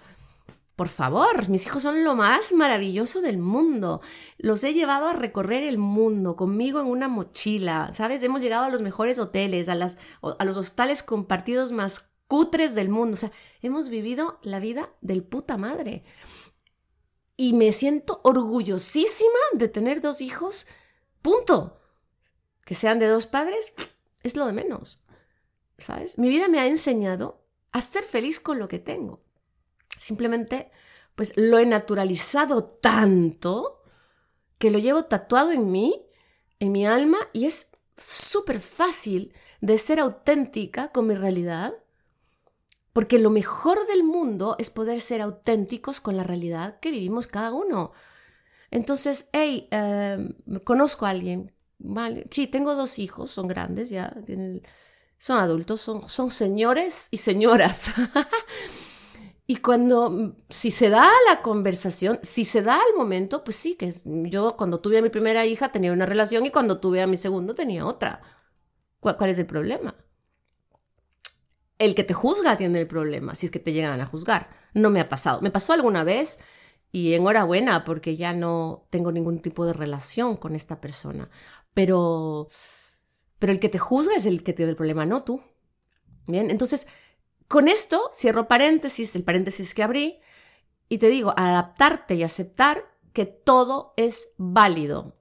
por 0.82 0.90
favor, 0.90 1.48
mis 1.48 1.68
hijos 1.68 1.84
son 1.84 2.04
lo 2.04 2.16
más 2.16 2.54
maravilloso 2.54 3.22
del 3.22 3.38
mundo. 3.38 4.02
Los 4.40 4.64
he 4.64 4.74
llevado 4.74 5.06
a 5.06 5.14
recorrer 5.14 5.62
el 5.62 5.78
mundo 5.78 6.36
conmigo 6.36 6.80
en 6.80 6.88
una 6.88 7.08
mochila, 7.08 7.90
¿sabes? 7.94 8.24
Hemos 8.24 8.42
llegado 8.42 8.64
a 8.64 8.70
los 8.70 8.82
mejores 8.82 9.20
hoteles, 9.20 9.70
a, 9.70 9.76
las, 9.76 10.00
a 10.40 10.44
los 10.44 10.58
hostales 10.58 11.04
compartidos 11.04 11.72
más 11.72 12.16
cutres 12.26 12.74
del 12.74 12.90
mundo. 12.90 13.14
O 13.14 13.20
sea, 13.20 13.32
hemos 13.62 13.90
vivido 13.90 14.40
la 14.42 14.60
vida 14.60 14.92
del 15.02 15.24
puta 15.24 15.56
madre. 15.56 16.04
Y 17.38 17.54
me 17.54 17.72
siento 17.74 18.20
orgullosísima 18.24 19.30
de 19.54 19.68
tener 19.68 20.02
dos 20.02 20.22
hijos. 20.22 20.66
Punto. 21.22 21.80
Que 22.66 22.74
sean 22.74 22.98
de 22.98 23.06
dos 23.06 23.28
padres 23.28 23.76
es 24.24 24.36
lo 24.36 24.46
de 24.46 24.54
menos. 24.54 25.04
¿Sabes? 25.78 26.18
Mi 26.18 26.30
vida 26.30 26.48
me 26.48 26.60
ha 26.60 26.68
enseñado 26.68 27.44
a 27.72 27.82
ser 27.82 28.04
feliz 28.04 28.40
con 28.40 28.60
lo 28.60 28.68
que 28.68 28.80
tengo. 28.80 29.24
Simplemente, 29.98 30.72
pues 31.16 31.34
lo 31.38 31.58
he 31.60 31.66
naturalizado 31.66 32.66
tanto 32.66 33.82
que 34.58 34.72
lo 34.72 34.80
llevo 34.80 35.06
tatuado 35.06 35.52
en 35.52 35.72
mí, 35.72 36.06
en 36.60 36.72
mi 36.72 36.86
alma, 36.86 37.18
y 37.34 37.46
es 37.46 37.72
súper 37.98 38.60
fácil 38.60 39.34
de 39.60 39.78
ser 39.78 40.00
auténtica 40.00 40.92
con 40.92 41.08
mi 41.08 41.16
realidad, 41.16 41.74
porque 42.94 43.20
lo 43.20 43.30
mejor 43.30 43.88
del 43.88 44.04
mundo 44.04 44.56
es 44.60 44.70
poder 44.70 45.02
ser 45.02 45.22
auténticos 45.22 46.02
con 46.02 46.18
la 46.18 46.24
realidad 46.24 46.80
que 46.80 46.92
vivimos 46.92 47.28
cada 47.28 47.54
uno. 47.54 47.92
Entonces, 48.70 49.30
hey, 49.34 49.68
em, 49.72 50.34
conozco 50.64 51.06
a 51.06 51.10
alguien, 51.10 51.54
vale, 51.84 52.28
sí, 52.32 52.48
tengo 52.48 52.76
dos 52.76 53.00
hijos, 53.00 53.32
son 53.32 53.48
grandes, 53.48 53.90
ya 53.90 54.14
son 55.18 55.40
adultos, 55.40 55.82
son, 55.82 56.08
son 56.10 56.32
señores 56.32 57.08
y 57.12 57.18
señoras. 57.18 57.94
Y 59.52 59.58
cuando, 59.58 60.38
si 60.48 60.72
se 60.72 60.90
da 60.90 61.10
la 61.30 61.42
conversación, 61.42 62.20
si 62.24 62.46
se 62.46 62.62
da 62.62 62.80
el 62.90 62.98
momento, 62.98 63.44
pues 63.44 63.58
sí, 63.58 63.76
que 63.76 63.92
yo 64.06 64.56
cuando 64.56 64.80
tuve 64.80 65.00
a 65.00 65.02
mi 65.02 65.10
primera 65.10 65.46
hija 65.46 65.68
tenía 65.68 65.92
una 65.92 66.06
relación 66.06 66.46
y 66.46 66.52
cuando 66.52 66.80
tuve 66.80 67.02
a 67.02 67.08
mi 67.08 67.18
segundo 67.18 67.54
tenía 67.54 67.86
otra. 67.86 68.22
¿Cuál, 69.02 69.30
es 69.30 69.40
el 69.40 69.48
problema? 69.48 69.94
El 71.78 71.96
que 71.96 72.06
te 72.06 72.14
juzga 72.14 72.56
tiene 72.56 72.80
el 72.80 72.88
problema, 72.88 73.36
si 73.36 73.48
es 73.48 73.52
que 73.52 73.60
te 73.60 73.74
llegan 73.74 74.00
a 74.00 74.06
juzgar. 74.06 74.50
No 74.74 74.90
me 74.90 75.02
ha 75.02 75.10
pasado. 75.10 75.42
Me 75.42 75.52
pasó 75.52 75.74
alguna 75.74 76.06
vez 76.06 76.40
y 76.94 77.14
enhorabuena 77.14 77.84
porque 77.84 78.16
ya 78.16 78.32
no 78.32 78.88
tengo 78.90 79.12
ningún 79.12 79.42
tipo 79.42 79.66
de 79.66 79.74
relación 79.74 80.38
con 80.38 80.56
esta 80.56 80.80
persona. 80.80 81.30
Pero, 81.74 82.48
pero 83.40 83.52
el 83.52 83.60
que 83.60 83.70
te 83.70 83.80
juzga 83.80 84.16
es 84.16 84.26
el 84.26 84.44
que 84.44 84.54
tiene 84.54 84.72
el 84.72 84.78
problema, 84.78 85.06
no 85.06 85.24
tú. 85.24 85.42
Bien, 86.28 86.50
entonces 86.50 86.88
con 87.52 87.68
esto 87.68 88.10
cierro 88.14 88.48
paréntesis, 88.48 89.14
el 89.16 89.24
paréntesis 89.24 89.74
que 89.74 89.84
abrí, 89.84 90.22
y 90.88 91.00
te 91.00 91.10
digo, 91.10 91.34
adaptarte 91.36 92.16
y 92.16 92.24
aceptar 92.24 92.86
que 93.12 93.26
todo 93.26 93.94
es 93.98 94.36
válido. 94.38 95.18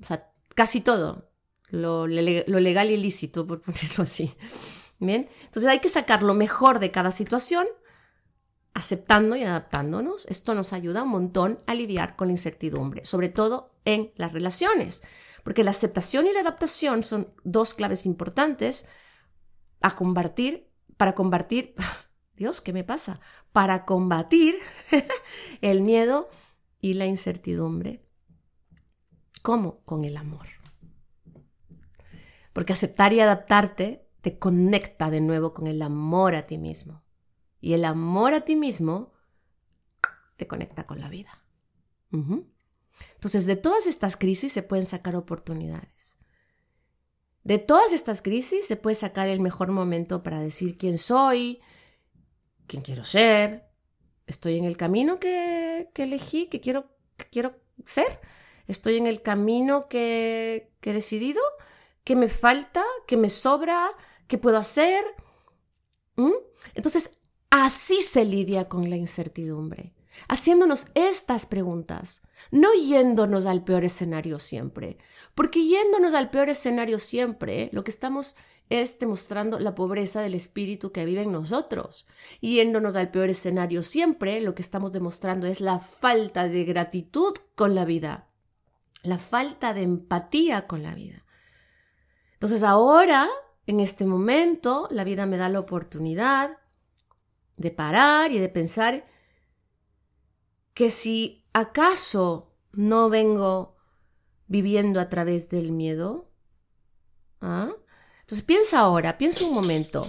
O 0.00 0.04
sea, 0.04 0.28
casi 0.56 0.80
todo. 0.80 1.30
Lo, 1.70 2.06
legal 2.08 2.90
y 2.90 2.94
ilícito, 2.94 3.46
por 3.46 3.60
ponerlo 3.60 4.02
así. 4.02 4.32
Bien. 4.98 5.28
Entonces 5.44 5.66
hay 5.66 5.78
que 5.78 5.88
sacar 5.88 6.24
lo 6.24 6.34
mejor 6.34 6.80
de 6.80 6.90
cada 6.90 7.12
situación, 7.12 7.68
aceptando 8.74 9.36
y 9.36 9.44
adaptándonos. 9.44 10.26
Esto 10.26 10.54
nos 10.54 10.72
ayuda 10.72 11.04
un 11.04 11.10
montón 11.10 11.60
a 11.66 11.74
lidiar 11.74 12.16
con 12.16 12.26
la 12.26 12.32
incertidumbre, 12.32 13.04
sobre 13.04 13.28
todo 13.28 13.70
en 13.84 14.12
las 14.16 14.32
relaciones. 14.32 15.04
Porque 15.48 15.64
la 15.64 15.70
aceptación 15.70 16.26
y 16.26 16.32
la 16.34 16.40
adaptación 16.40 17.02
son 17.02 17.32
dos 17.42 17.72
claves 17.72 18.04
importantes 18.04 18.90
a 19.80 19.96
combatir 19.96 20.70
para 20.98 21.14
combatir, 21.14 21.74
Dios, 22.36 22.60
¿qué 22.60 22.74
me 22.74 22.84
pasa? 22.84 23.18
Para 23.50 23.86
combatir 23.86 24.56
el 25.62 25.80
miedo 25.80 26.28
y 26.82 26.92
la 26.92 27.06
incertidumbre. 27.06 28.04
¿Cómo? 29.40 29.80
Con 29.86 30.04
el 30.04 30.18
amor. 30.18 30.46
Porque 32.52 32.74
aceptar 32.74 33.14
y 33.14 33.20
adaptarte 33.20 34.06
te 34.20 34.38
conecta 34.38 35.08
de 35.08 35.22
nuevo 35.22 35.54
con 35.54 35.66
el 35.66 35.80
amor 35.80 36.34
a 36.34 36.46
ti 36.46 36.58
mismo. 36.58 37.04
Y 37.58 37.72
el 37.72 37.86
amor 37.86 38.34
a 38.34 38.42
ti 38.42 38.54
mismo 38.54 39.14
te 40.36 40.46
conecta 40.46 40.84
con 40.84 41.00
la 41.00 41.08
vida. 41.08 41.42
Entonces, 43.14 43.46
de 43.46 43.56
todas 43.56 43.86
estas 43.86 44.16
crisis 44.16 44.52
se 44.52 44.62
pueden 44.62 44.86
sacar 44.86 45.16
oportunidades. 45.16 46.18
De 47.44 47.58
todas 47.58 47.92
estas 47.92 48.22
crisis 48.22 48.66
se 48.66 48.76
puede 48.76 48.94
sacar 48.94 49.28
el 49.28 49.40
mejor 49.40 49.70
momento 49.70 50.22
para 50.22 50.40
decir 50.40 50.76
quién 50.76 50.98
soy, 50.98 51.60
quién 52.66 52.82
quiero 52.82 53.04
ser, 53.04 53.70
estoy 54.26 54.56
en 54.56 54.64
el 54.64 54.76
camino 54.76 55.18
que, 55.18 55.90
elegí, 55.94 56.46
que 56.46 56.60
quiero, 56.60 56.94
quiero 57.30 57.56
ser, 57.84 58.20
estoy 58.66 58.96
en 58.96 59.06
el 59.06 59.22
camino 59.22 59.88
que, 59.88 60.72
he 60.82 60.92
decidido, 60.92 61.42
que 62.04 62.16
me 62.16 62.28
falta, 62.28 62.84
que 63.06 63.16
me 63.16 63.28
sobra, 63.28 63.90
que 64.26 64.38
puedo 64.38 64.58
hacer. 64.58 65.04
Entonces, 66.74 67.20
así 67.50 68.00
se 68.02 68.24
lidia 68.24 68.68
con 68.68 68.90
la 68.90 68.96
incertidumbre 68.96 69.94
haciéndonos 70.26 70.88
estas 70.94 71.46
preguntas, 71.46 72.22
no 72.50 72.68
yéndonos 72.74 73.46
al 73.46 73.64
peor 73.64 73.84
escenario 73.84 74.38
siempre, 74.38 74.98
porque 75.34 75.64
yéndonos 75.64 76.14
al 76.14 76.30
peor 76.30 76.48
escenario 76.48 76.98
siempre, 76.98 77.70
lo 77.72 77.84
que 77.84 77.90
estamos 77.90 78.36
es 78.70 78.98
demostrando 78.98 79.58
la 79.58 79.74
pobreza 79.74 80.20
del 80.20 80.34
espíritu 80.34 80.92
que 80.92 81.04
vive 81.04 81.22
en 81.22 81.32
nosotros. 81.32 82.06
Yéndonos 82.40 82.96
al 82.96 83.10
peor 83.10 83.30
escenario 83.30 83.82
siempre, 83.82 84.40
lo 84.40 84.54
que 84.54 84.62
estamos 84.62 84.92
demostrando 84.92 85.46
es 85.46 85.60
la 85.60 85.78
falta 85.78 86.48
de 86.48 86.64
gratitud 86.64 87.34
con 87.54 87.74
la 87.74 87.84
vida, 87.84 88.28
la 89.02 89.18
falta 89.18 89.72
de 89.72 89.82
empatía 89.82 90.66
con 90.66 90.82
la 90.82 90.94
vida. 90.94 91.24
Entonces 92.34 92.62
ahora, 92.62 93.28
en 93.66 93.80
este 93.80 94.04
momento, 94.04 94.86
la 94.90 95.04
vida 95.04 95.26
me 95.26 95.38
da 95.38 95.48
la 95.48 95.60
oportunidad 95.60 96.58
de 97.56 97.70
parar 97.70 98.32
y 98.32 98.38
de 98.38 98.48
pensar 98.48 99.06
que 100.78 100.90
si 100.90 101.44
acaso 101.52 102.52
no 102.70 103.10
vengo 103.10 103.74
viviendo 104.46 105.00
a 105.00 105.08
través 105.08 105.48
del 105.48 105.72
miedo, 105.72 106.30
¿ah? 107.40 107.72
entonces 108.20 108.46
piensa 108.46 108.78
ahora, 108.78 109.18
piensa 109.18 109.44
un 109.44 109.54
momento, 109.54 110.06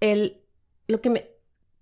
el, 0.00 0.42
lo 0.88 1.02
que 1.02 1.10
me, 1.10 1.30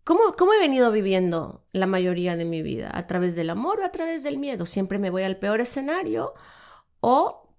¿cómo, 0.02 0.32
¿cómo 0.36 0.52
he 0.52 0.58
venido 0.58 0.90
viviendo 0.90 1.64
la 1.70 1.86
mayoría 1.86 2.36
de 2.36 2.44
mi 2.44 2.60
vida? 2.60 2.90
¿A 2.92 3.06
través 3.06 3.36
del 3.36 3.50
amor 3.50 3.78
o 3.78 3.84
a 3.84 3.92
través 3.92 4.24
del 4.24 4.38
miedo? 4.38 4.66
¿Siempre 4.66 4.98
me 4.98 5.10
voy 5.10 5.22
al 5.22 5.38
peor 5.38 5.60
escenario 5.60 6.34
o 6.98 7.54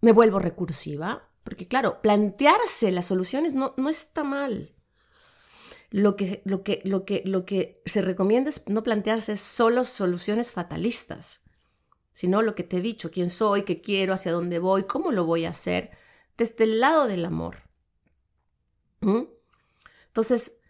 me 0.00 0.10
vuelvo 0.10 0.40
recursiva? 0.40 1.30
Porque 1.44 1.68
claro, 1.68 2.02
plantearse 2.02 2.90
las 2.90 3.06
soluciones 3.06 3.54
no, 3.54 3.72
no 3.76 3.88
está 3.88 4.24
mal 4.24 4.74
lo 5.90 6.16
que, 6.16 6.40
lo 6.44 6.62
que, 6.62 6.80
lo 6.84 7.04
que, 7.04 7.22
lo 7.26 7.44
que 7.44 7.82
se 7.84 8.00
recomienda 8.00 8.48
es 8.48 8.68
no 8.68 8.82
plantearse 8.82 9.36
solo 9.36 9.84
soluciones 9.84 10.52
fatalistas, 10.52 11.42
sino 12.12 12.42
lo 12.42 12.54
que 12.54 12.62
te 12.62 12.78
he 12.78 12.80
dicho, 12.80 13.10
quién 13.10 13.28
soy, 13.28 13.64
qué 13.64 13.80
quiero, 13.80 14.12
hacia 14.12 14.32
dónde 14.32 14.58
voy, 14.58 14.84
cómo 14.84 15.10
lo 15.10 15.24
voy 15.24 15.44
a 15.44 15.50
hacer, 15.50 15.90
desde 16.36 16.64
el 16.64 16.80
lado 16.80 17.06
del 17.08 17.24
amor. 17.24 17.56
¿Mm? 19.00 19.24
Entonces, 20.06 20.60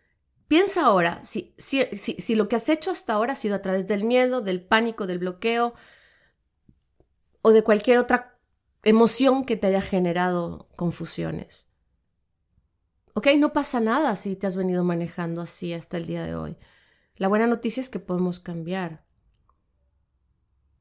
piensa 0.48 0.86
ahora, 0.86 1.22
si, 1.22 1.54
si, 1.58 1.84
si, 1.96 2.34
lo 2.34 2.48
que 2.48 2.56
has 2.56 2.68
hecho 2.68 2.90
hasta 2.90 3.12
ahora 3.12 3.32
ha 3.32 3.36
sido 3.36 3.54
a 3.54 3.62
través 3.62 3.86
del 3.86 4.04
miedo, 4.04 4.40
del 4.40 4.64
pánico, 4.64 5.06
del 5.06 5.18
bloqueo 5.18 5.74
o 7.42 7.52
de 7.52 7.62
cualquier 7.62 7.98
otra 7.98 8.38
emoción 8.82 9.44
que 9.44 9.56
te 9.56 9.66
haya 9.66 9.82
generado 9.82 10.68
confusiones. 10.76 11.69
Ok, 13.14 13.28
no 13.38 13.52
pasa 13.52 13.80
nada 13.80 14.14
si 14.14 14.36
te 14.36 14.46
has 14.46 14.56
venido 14.56 14.84
manejando 14.84 15.40
así 15.40 15.74
hasta 15.74 15.96
el 15.96 16.06
día 16.06 16.24
de 16.24 16.36
hoy. 16.36 16.56
La 17.16 17.28
buena 17.28 17.46
noticia 17.46 17.80
es 17.80 17.90
que 17.90 17.98
podemos 17.98 18.38
cambiar. 18.38 19.04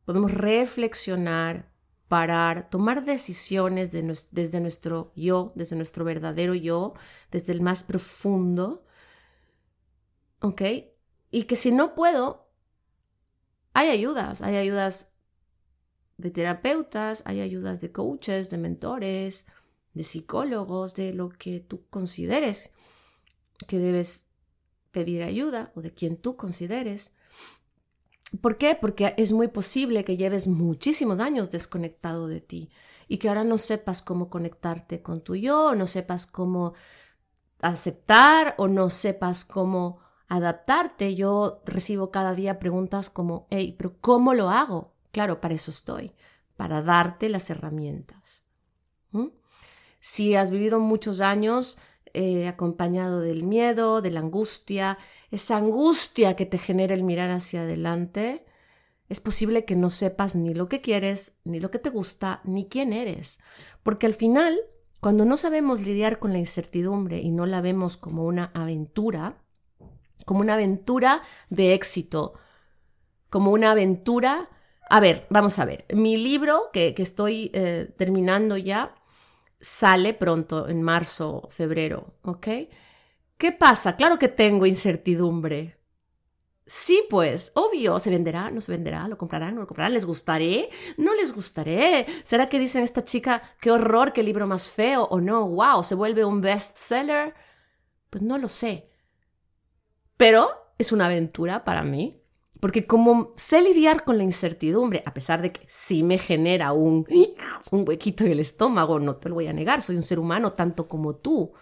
Podemos 0.05 0.33
reflexionar, 0.33 1.71
parar, 2.07 2.69
tomar 2.69 3.03
decisiones 3.03 3.91
desde 3.91 4.59
nuestro 4.59 5.11
yo, 5.15 5.53
desde 5.55 5.75
nuestro 5.75 6.05
verdadero 6.05 6.53
yo, 6.53 6.93
desde 7.31 7.53
el 7.53 7.61
más 7.61 7.83
profundo. 7.83 8.85
¿Ok? 10.41 10.61
Y 11.31 11.43
que 11.43 11.55
si 11.55 11.71
no 11.71 11.95
puedo, 11.95 12.51
hay 13.73 13.89
ayudas, 13.89 14.41
hay 14.41 14.55
ayudas 14.55 15.15
de 16.17 16.31
terapeutas, 16.31 17.23
hay 17.25 17.41
ayudas 17.41 17.81
de 17.81 17.91
coaches, 17.91 18.49
de 18.49 18.57
mentores, 18.57 19.47
de 19.99 20.05
psicólogos, 20.05 20.95
de 20.95 21.13
lo 21.13 21.27
que 21.27 21.59
tú 21.59 21.85
consideres 21.89 22.71
que 23.67 23.79
debes 23.79 24.29
pedir 24.91 25.23
ayuda 25.23 25.73
o 25.75 25.81
de 25.81 25.93
quien 25.93 26.15
tú 26.15 26.37
consideres. 26.37 27.17
¿Por 28.39 28.57
qué? 28.57 28.77
Porque 28.79 29.13
es 29.17 29.33
muy 29.33 29.49
posible 29.49 30.05
que 30.05 30.15
lleves 30.15 30.47
muchísimos 30.47 31.19
años 31.19 31.51
desconectado 31.51 32.29
de 32.29 32.39
ti 32.39 32.69
y 33.09 33.17
que 33.17 33.27
ahora 33.27 33.43
no 33.43 33.57
sepas 33.57 34.01
cómo 34.01 34.29
conectarte 34.29 35.01
con 35.01 35.19
tu 35.21 35.35
yo, 35.35 35.75
no 35.75 35.85
sepas 35.85 36.25
cómo 36.25 36.73
aceptar 37.59 38.55
o 38.57 38.69
no 38.69 38.89
sepas 38.89 39.43
cómo 39.43 39.99
adaptarte. 40.29 41.13
Yo 41.15 41.61
recibo 41.65 42.09
cada 42.09 42.35
día 42.35 42.57
preguntas 42.57 43.09
como, 43.09 43.47
hey, 43.49 43.75
pero 43.77 43.99
¿cómo 43.99 44.33
lo 44.33 44.49
hago? 44.49 44.93
Claro, 45.11 45.41
para 45.41 45.55
eso 45.55 45.71
estoy, 45.71 46.15
para 46.55 46.81
darte 46.81 47.27
las 47.27 47.49
herramientas. 47.49 48.45
Si 49.99 50.35
has 50.35 50.51
vivido 50.51 50.79
muchos 50.79 51.21
años 51.21 51.77
eh, 52.13 52.47
acompañado 52.47 53.21
del 53.21 53.43
miedo, 53.43 54.01
de 54.01 54.11
la 54.11 54.21
angustia, 54.21 54.97
esa 55.29 55.57
angustia 55.57 56.35
que 56.35 56.45
te 56.45 56.57
genera 56.57 56.93
el 56.93 57.03
mirar 57.03 57.29
hacia 57.29 57.61
adelante, 57.61 58.45
es 59.09 59.19
posible 59.19 59.65
que 59.65 59.75
no 59.75 59.89
sepas 59.89 60.35
ni 60.35 60.53
lo 60.53 60.69
que 60.69 60.81
quieres, 60.81 61.39
ni 61.43 61.59
lo 61.59 61.71
que 61.71 61.79
te 61.79 61.89
gusta, 61.89 62.41
ni 62.43 62.65
quién 62.65 62.93
eres. 62.93 63.39
Porque 63.83 64.05
al 64.05 64.13
final, 64.13 64.59
cuando 65.01 65.25
no 65.25 65.35
sabemos 65.35 65.81
lidiar 65.81 66.19
con 66.19 66.31
la 66.31 66.39
incertidumbre 66.39 67.19
y 67.19 67.31
no 67.31 67.45
la 67.45 67.61
vemos 67.61 67.97
como 67.97 68.25
una 68.25 68.51
aventura, 68.53 69.43
como 70.25 70.41
una 70.41 70.53
aventura 70.53 71.21
de 71.49 71.73
éxito, 71.73 72.33
como 73.29 73.51
una 73.51 73.71
aventura... 73.71 74.49
A 74.91 74.99
ver, 74.99 75.27
vamos 75.29 75.59
a 75.59 75.65
ver, 75.65 75.85
mi 75.93 76.17
libro 76.17 76.69
que, 76.73 76.95
estoy 76.97 77.51
eh, 77.53 77.93
terminando 77.97 78.57
ya 78.57 78.95
sale 79.59 80.13
pronto, 80.13 80.67
en 80.67 80.81
marzo, 80.81 81.47
febrero, 81.49 82.15
¿ok? 82.23 82.47
¿Qué 83.37 83.51
pasa? 83.51 83.95
Claro 83.95 84.19
que 84.19 84.27
tengo 84.27 84.65
incertidumbre. 84.65 85.77
Sí, 86.65 87.03
pues, 87.09 87.53
obvio, 87.55 87.97
se 87.99 88.11
venderá, 88.11 88.51
no 88.51 88.61
se 88.61 88.71
venderá, 88.71 89.07
lo 89.07 89.17
comprarán, 89.17 89.55
no 89.55 89.61
lo 89.61 89.67
comprarán, 89.67 89.93
les 89.93 90.05
gustaré, 90.05 90.69
no 90.97 91.15
les 91.15 91.33
gustaré. 91.33 92.05
¿Será 92.23 92.47
que 92.47 92.59
dicen 92.59 92.83
esta 92.83 93.03
chica, 93.03 93.41
qué 93.59 93.71
horror, 93.71 94.13
qué 94.13 94.21
libro 94.21 94.45
más 94.45 94.69
feo 94.69 95.05
o 95.05 95.19
no, 95.19 95.47
wow, 95.47 95.83
se 95.83 95.95
vuelve 95.95 96.23
un 96.25 96.41
bestseller? 96.41 97.33
Pues 98.11 98.21
no 98.21 98.37
lo 98.37 98.47
sé. 98.47 98.87
Pero 100.15 100.47
es 100.77 100.91
una 100.91 101.07
aventura 101.07 101.63
para 101.63 101.81
mí, 101.81 102.18
porque 102.59 102.85
como 102.85 103.33
sé 103.35 103.61
lidiar 103.61 104.03
con 104.03 104.17
la 104.17 104.23
incertidumbre, 104.23 105.03
a 105.05 105.13
pesar 105.13 105.41
de 105.41 105.51
que 105.51 105.61
sí 105.67 106.03
me 106.03 106.17
genera 106.17 106.73
un, 106.73 107.05
un 107.71 107.87
huequito 107.87 108.25
en 108.25 108.33
el 108.33 108.39
estómago, 108.39 108.99
no 108.99 109.15
te 109.15 109.29
lo 109.29 109.35
voy 109.35 109.47
a 109.47 109.53
negar, 109.53 109.81
soy 109.81 109.95
un 109.95 110.01
ser 110.01 110.19
humano 110.19 110.53
tanto 110.53 110.87
como 110.87 111.15
tú, 111.15 111.53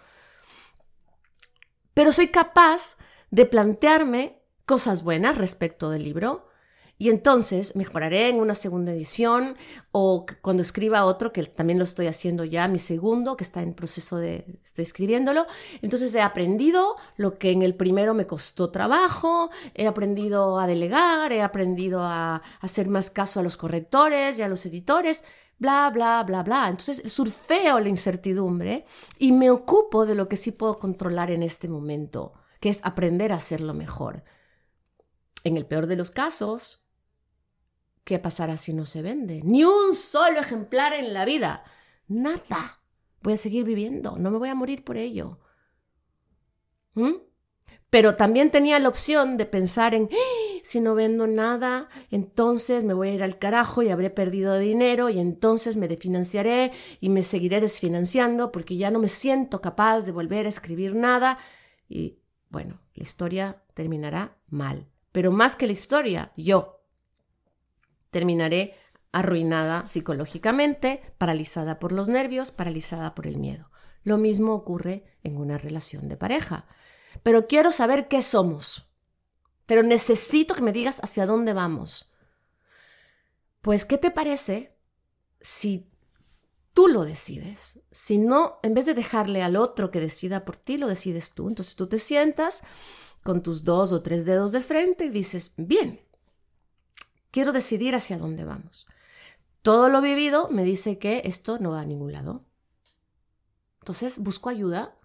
pero 1.94 2.10
soy 2.10 2.28
capaz 2.28 2.98
de 3.30 3.46
plantearme 3.46 4.42
cosas 4.64 5.04
buenas 5.04 5.38
respecto 5.38 5.90
del 5.90 6.04
libro 6.04 6.47
y 7.00 7.10
entonces 7.10 7.76
mejoraré 7.76 8.28
en 8.28 8.40
una 8.40 8.56
segunda 8.56 8.92
edición 8.92 9.56
o 9.92 10.26
cuando 10.42 10.62
escriba 10.62 11.04
otro, 11.04 11.32
que 11.32 11.44
también 11.44 11.78
lo 11.78 11.84
estoy 11.84 12.08
haciendo 12.08 12.44
ya, 12.44 12.66
mi 12.66 12.80
segundo, 12.80 13.36
que 13.36 13.44
está 13.44 13.62
en 13.62 13.72
proceso 13.72 14.16
de, 14.16 14.58
estoy 14.64 14.82
escribiéndolo. 14.82 15.46
Entonces 15.80 16.12
he 16.16 16.20
aprendido 16.20 16.96
lo 17.16 17.38
que 17.38 17.52
en 17.52 17.62
el 17.62 17.76
primero 17.76 18.14
me 18.14 18.26
costó 18.26 18.70
trabajo, 18.70 19.48
he 19.74 19.86
aprendido 19.86 20.58
a 20.58 20.66
delegar, 20.66 21.32
he 21.32 21.40
aprendido 21.40 22.02
a 22.02 22.42
hacer 22.60 22.88
más 22.88 23.10
caso 23.10 23.38
a 23.38 23.44
los 23.44 23.56
correctores 23.56 24.36
y 24.36 24.42
a 24.42 24.48
los 24.48 24.66
editores, 24.66 25.22
bla, 25.56 25.90
bla, 25.94 26.24
bla, 26.24 26.42
bla. 26.42 26.68
Entonces 26.68 27.12
surfeo 27.12 27.78
la 27.78 27.88
incertidumbre 27.88 28.84
y 29.18 29.30
me 29.30 29.50
ocupo 29.50 30.04
de 30.04 30.16
lo 30.16 30.28
que 30.28 30.36
sí 30.36 30.50
puedo 30.50 30.76
controlar 30.76 31.30
en 31.30 31.44
este 31.44 31.68
momento, 31.68 32.32
que 32.58 32.70
es 32.70 32.84
aprender 32.84 33.32
a 33.32 33.36
hacerlo 33.36 33.72
mejor. 33.72 34.24
En 35.44 35.56
el 35.56 35.64
peor 35.64 35.86
de 35.86 35.94
los 35.94 36.10
casos, 36.10 36.87
¿qué 38.08 38.18
pasará 38.18 38.56
si 38.56 38.72
no 38.72 38.86
se 38.86 39.02
vende? 39.02 39.42
Ni 39.44 39.64
un 39.64 39.94
solo 39.94 40.40
ejemplar 40.40 40.94
en 40.94 41.12
la 41.12 41.26
vida. 41.26 41.62
Nada. 42.06 42.80
Voy 43.20 43.34
a 43.34 43.36
seguir 43.36 43.64
viviendo, 43.64 44.16
no 44.16 44.30
me 44.30 44.38
voy 44.38 44.48
a 44.48 44.54
morir 44.54 44.82
por 44.82 44.96
ello. 44.96 45.40
¿Mm? 46.94 47.16
Pero 47.90 48.16
también 48.16 48.50
tenía 48.50 48.78
la 48.78 48.88
opción 48.88 49.36
de 49.36 49.44
pensar 49.44 49.92
en, 49.92 50.08
¡Ah! 50.10 50.60
si 50.62 50.80
no 50.80 50.94
vendo 50.94 51.26
nada, 51.26 51.90
entonces 52.10 52.84
me 52.84 52.94
voy 52.94 53.08
a 53.08 53.12
ir 53.12 53.22
al 53.22 53.38
carajo 53.38 53.82
y 53.82 53.90
habré 53.90 54.08
perdido 54.08 54.58
dinero 54.58 55.10
y 55.10 55.18
entonces 55.18 55.76
me 55.76 55.86
desfinanciaré 55.86 56.72
y 57.00 57.10
me 57.10 57.22
seguiré 57.22 57.60
desfinanciando 57.60 58.52
porque 58.52 58.78
ya 58.78 58.90
no 58.90 59.00
me 59.00 59.08
siento 59.08 59.60
capaz 59.60 60.06
de 60.06 60.12
volver 60.12 60.46
a 60.46 60.48
escribir 60.48 60.94
nada. 60.94 61.36
Y 61.90 62.22
bueno, 62.48 62.80
la 62.94 63.02
historia 63.02 63.62
terminará 63.74 64.38
mal. 64.46 64.88
Pero 65.12 65.30
más 65.30 65.56
que 65.56 65.66
la 65.66 65.72
historia, 65.72 66.32
yo 66.38 66.77
terminaré 68.10 68.74
arruinada 69.12 69.88
psicológicamente, 69.88 71.02
paralizada 71.18 71.78
por 71.78 71.92
los 71.92 72.08
nervios, 72.08 72.50
paralizada 72.50 73.14
por 73.14 73.26
el 73.26 73.38
miedo. 73.38 73.70
Lo 74.04 74.18
mismo 74.18 74.54
ocurre 74.54 75.04
en 75.22 75.36
una 75.36 75.58
relación 75.58 76.08
de 76.08 76.16
pareja. 76.16 76.66
Pero 77.22 77.46
quiero 77.46 77.70
saber 77.70 78.08
qué 78.08 78.20
somos. 78.20 78.94
Pero 79.66 79.82
necesito 79.82 80.54
que 80.54 80.62
me 80.62 80.72
digas 80.72 81.02
hacia 81.02 81.26
dónde 81.26 81.52
vamos. 81.52 82.12
Pues, 83.60 83.84
¿qué 83.84 83.98
te 83.98 84.10
parece 84.10 84.76
si 85.40 85.90
tú 86.72 86.88
lo 86.88 87.04
decides? 87.04 87.80
Si 87.90 88.18
no, 88.18 88.60
en 88.62 88.74
vez 88.74 88.86
de 88.86 88.94
dejarle 88.94 89.42
al 89.42 89.56
otro 89.56 89.90
que 89.90 90.00
decida 90.00 90.44
por 90.44 90.56
ti, 90.56 90.78
lo 90.78 90.88
decides 90.88 91.32
tú. 91.32 91.48
Entonces 91.48 91.76
tú 91.76 91.86
te 91.86 91.98
sientas 91.98 92.64
con 93.22 93.42
tus 93.42 93.64
dos 93.64 93.92
o 93.92 94.02
tres 94.02 94.24
dedos 94.24 94.52
de 94.52 94.60
frente 94.60 95.06
y 95.06 95.10
dices, 95.10 95.54
bien, 95.56 96.00
quiero 97.30 97.52
decidir 97.52 97.94
hacia 97.94 98.18
dónde 98.18 98.44
vamos. 98.44 98.86
Todo 99.62 99.88
lo 99.88 100.00
vivido 100.00 100.48
me 100.50 100.64
dice 100.64 100.98
que 100.98 101.22
esto 101.24 101.58
no 101.58 101.70
va 101.70 101.80
a 101.80 101.86
ningún 101.86 102.12
lado. 102.12 102.44
Entonces 103.80 104.18
busco 104.18 104.48
ayuda 104.48 104.96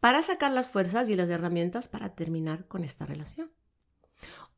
para 0.00 0.22
sacar 0.22 0.52
las 0.52 0.68
fuerzas 0.68 1.08
y 1.08 1.16
las 1.16 1.30
herramientas 1.30 1.88
para 1.88 2.14
terminar 2.14 2.66
con 2.66 2.84
esta 2.84 3.06
relación. 3.06 3.52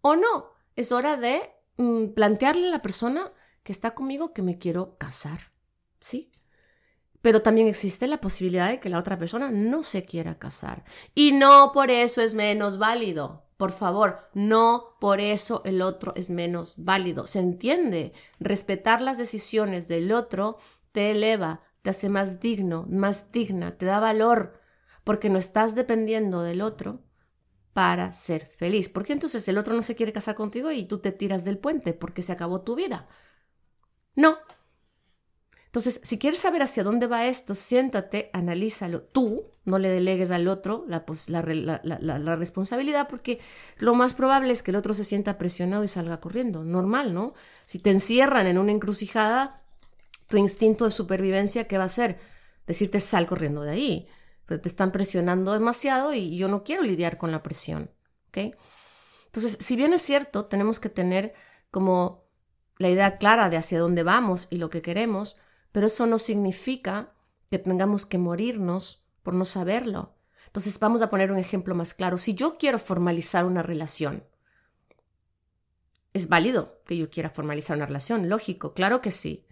O 0.00 0.16
no, 0.16 0.50
es 0.76 0.92
hora 0.92 1.16
de 1.16 1.40
mm, 1.76 2.08
plantearle 2.08 2.68
a 2.68 2.70
la 2.70 2.82
persona 2.82 3.30
que 3.62 3.72
está 3.72 3.94
conmigo 3.94 4.32
que 4.32 4.42
me 4.42 4.58
quiero 4.58 4.96
casar. 4.98 5.52
¿Sí? 6.00 6.30
pero 7.24 7.40
también 7.40 7.68
existe 7.68 8.06
la 8.06 8.20
posibilidad 8.20 8.68
de 8.68 8.80
que 8.80 8.90
la 8.90 8.98
otra 8.98 9.16
persona 9.16 9.50
no 9.50 9.82
se 9.82 10.04
quiera 10.04 10.38
casar. 10.38 10.84
Y 11.14 11.32
no 11.32 11.70
por 11.72 11.90
eso 11.90 12.20
es 12.20 12.34
menos 12.34 12.76
válido. 12.76 13.43
Por 13.56 13.70
favor, 13.70 14.28
no 14.34 14.96
por 15.00 15.20
eso 15.20 15.62
el 15.64 15.80
otro 15.82 16.12
es 16.16 16.30
menos 16.30 16.74
válido. 16.78 17.26
¿Se 17.26 17.38
entiende? 17.38 18.12
Respetar 18.40 19.00
las 19.00 19.18
decisiones 19.18 19.86
del 19.88 20.12
otro 20.12 20.58
te 20.92 21.12
eleva, 21.12 21.62
te 21.82 21.90
hace 21.90 22.08
más 22.08 22.40
digno, 22.40 22.86
más 22.88 23.30
digna, 23.32 23.76
te 23.76 23.86
da 23.86 24.00
valor, 24.00 24.60
porque 25.04 25.28
no 25.28 25.38
estás 25.38 25.74
dependiendo 25.74 26.42
del 26.42 26.62
otro 26.62 27.02
para 27.72 28.12
ser 28.12 28.46
feliz. 28.46 28.88
Porque 28.88 29.12
entonces 29.12 29.46
el 29.48 29.58
otro 29.58 29.74
no 29.74 29.82
se 29.82 29.94
quiere 29.94 30.12
casar 30.12 30.34
contigo 30.34 30.72
y 30.72 30.84
tú 30.84 30.98
te 30.98 31.12
tiras 31.12 31.44
del 31.44 31.58
puente 31.58 31.94
porque 31.94 32.22
se 32.22 32.32
acabó 32.32 32.62
tu 32.62 32.74
vida. 32.74 33.08
No, 34.16 34.38
entonces, 35.74 36.00
si 36.04 36.20
quieres 36.20 36.38
saber 36.38 36.62
hacia 36.62 36.84
dónde 36.84 37.08
va 37.08 37.26
esto, 37.26 37.52
siéntate, 37.56 38.30
analízalo 38.32 39.02
tú, 39.02 39.50
no 39.64 39.78
le 39.78 39.88
delegues 39.88 40.30
al 40.30 40.48
otro 40.48 40.84
la, 40.88 42.36
responsabilidad, 42.36 43.08
porque 43.08 43.40
lo 43.78 43.94
más 43.94 44.14
probable 44.14 44.52
es 44.52 44.62
que 44.62 44.70
el 44.70 44.76
otro 44.76 44.94
se 44.94 45.04
sienta 45.04 45.38
presionado 45.38 45.84
y 45.84 45.88
salga 45.88 46.20
corriendo. 46.20 46.64
Normal, 46.64 47.14
¿no? 47.14 47.32
Si 47.64 47.78
te 47.78 47.90
encierran 47.90 48.46
en 48.46 48.58
una 48.58 48.72
encrucijada, 48.72 49.56
tu 50.28 50.36
instinto 50.36 50.84
de 50.84 50.90
supervivencia, 50.90 51.66
¿qué 51.66 51.76
va 51.76 51.84
a 51.84 51.86
hacer? 51.86 52.18
Decirte 52.66 53.00
sal 53.00 53.26
corriendo 53.26 53.62
de 53.62 53.70
ahí. 53.70 54.08
Te 54.46 54.60
están 54.64 54.92
presionando 54.92 55.52
demasiado 55.52 56.12
y 56.12 56.36
yo 56.36 56.48
no 56.48 56.64
quiero 56.64 56.82
lidiar 56.82 57.16
con 57.16 57.30
la 57.30 57.42
presión. 57.42 57.90
¿ok? 58.28 58.54
Entonces, 59.26 59.56
si 59.60 59.76
bien 59.76 59.94
es 59.94 60.02
cierto, 60.02 60.44
tenemos 60.44 60.78
que 60.78 60.90
tener 60.90 61.32
como 61.70 62.24
la 62.78 62.90
idea 62.90 63.16
clara 63.16 63.48
de 63.48 63.56
hacia 63.56 63.80
dónde 63.80 64.02
vamos 64.02 64.48
y 64.50 64.58
lo 64.58 64.68
que 64.68 64.82
queremos, 64.82 65.38
pero 65.72 65.86
eso 65.86 66.06
no 66.06 66.18
significa 66.18 67.14
que 67.50 67.58
tengamos 67.58 68.04
que 68.04 68.18
morirnos 68.18 69.03
por 69.24 69.34
no 69.34 69.44
saberlo. 69.44 70.14
Entonces 70.46 70.78
vamos 70.78 71.02
a 71.02 71.10
poner 71.10 71.32
un 71.32 71.38
ejemplo 71.38 71.74
más 71.74 71.94
claro. 71.94 72.16
Si 72.16 72.34
yo 72.34 72.58
quiero 72.58 72.78
formalizar 72.78 73.44
una 73.44 73.64
relación, 73.64 74.24
es 76.12 76.28
válido 76.28 76.80
que 76.86 76.96
yo 76.96 77.10
quiera 77.10 77.28
formalizar 77.28 77.76
una 77.76 77.86
relación, 77.86 78.28
lógico, 78.28 78.72
claro 78.72 79.00
que 79.00 79.10
sí. 79.10 79.44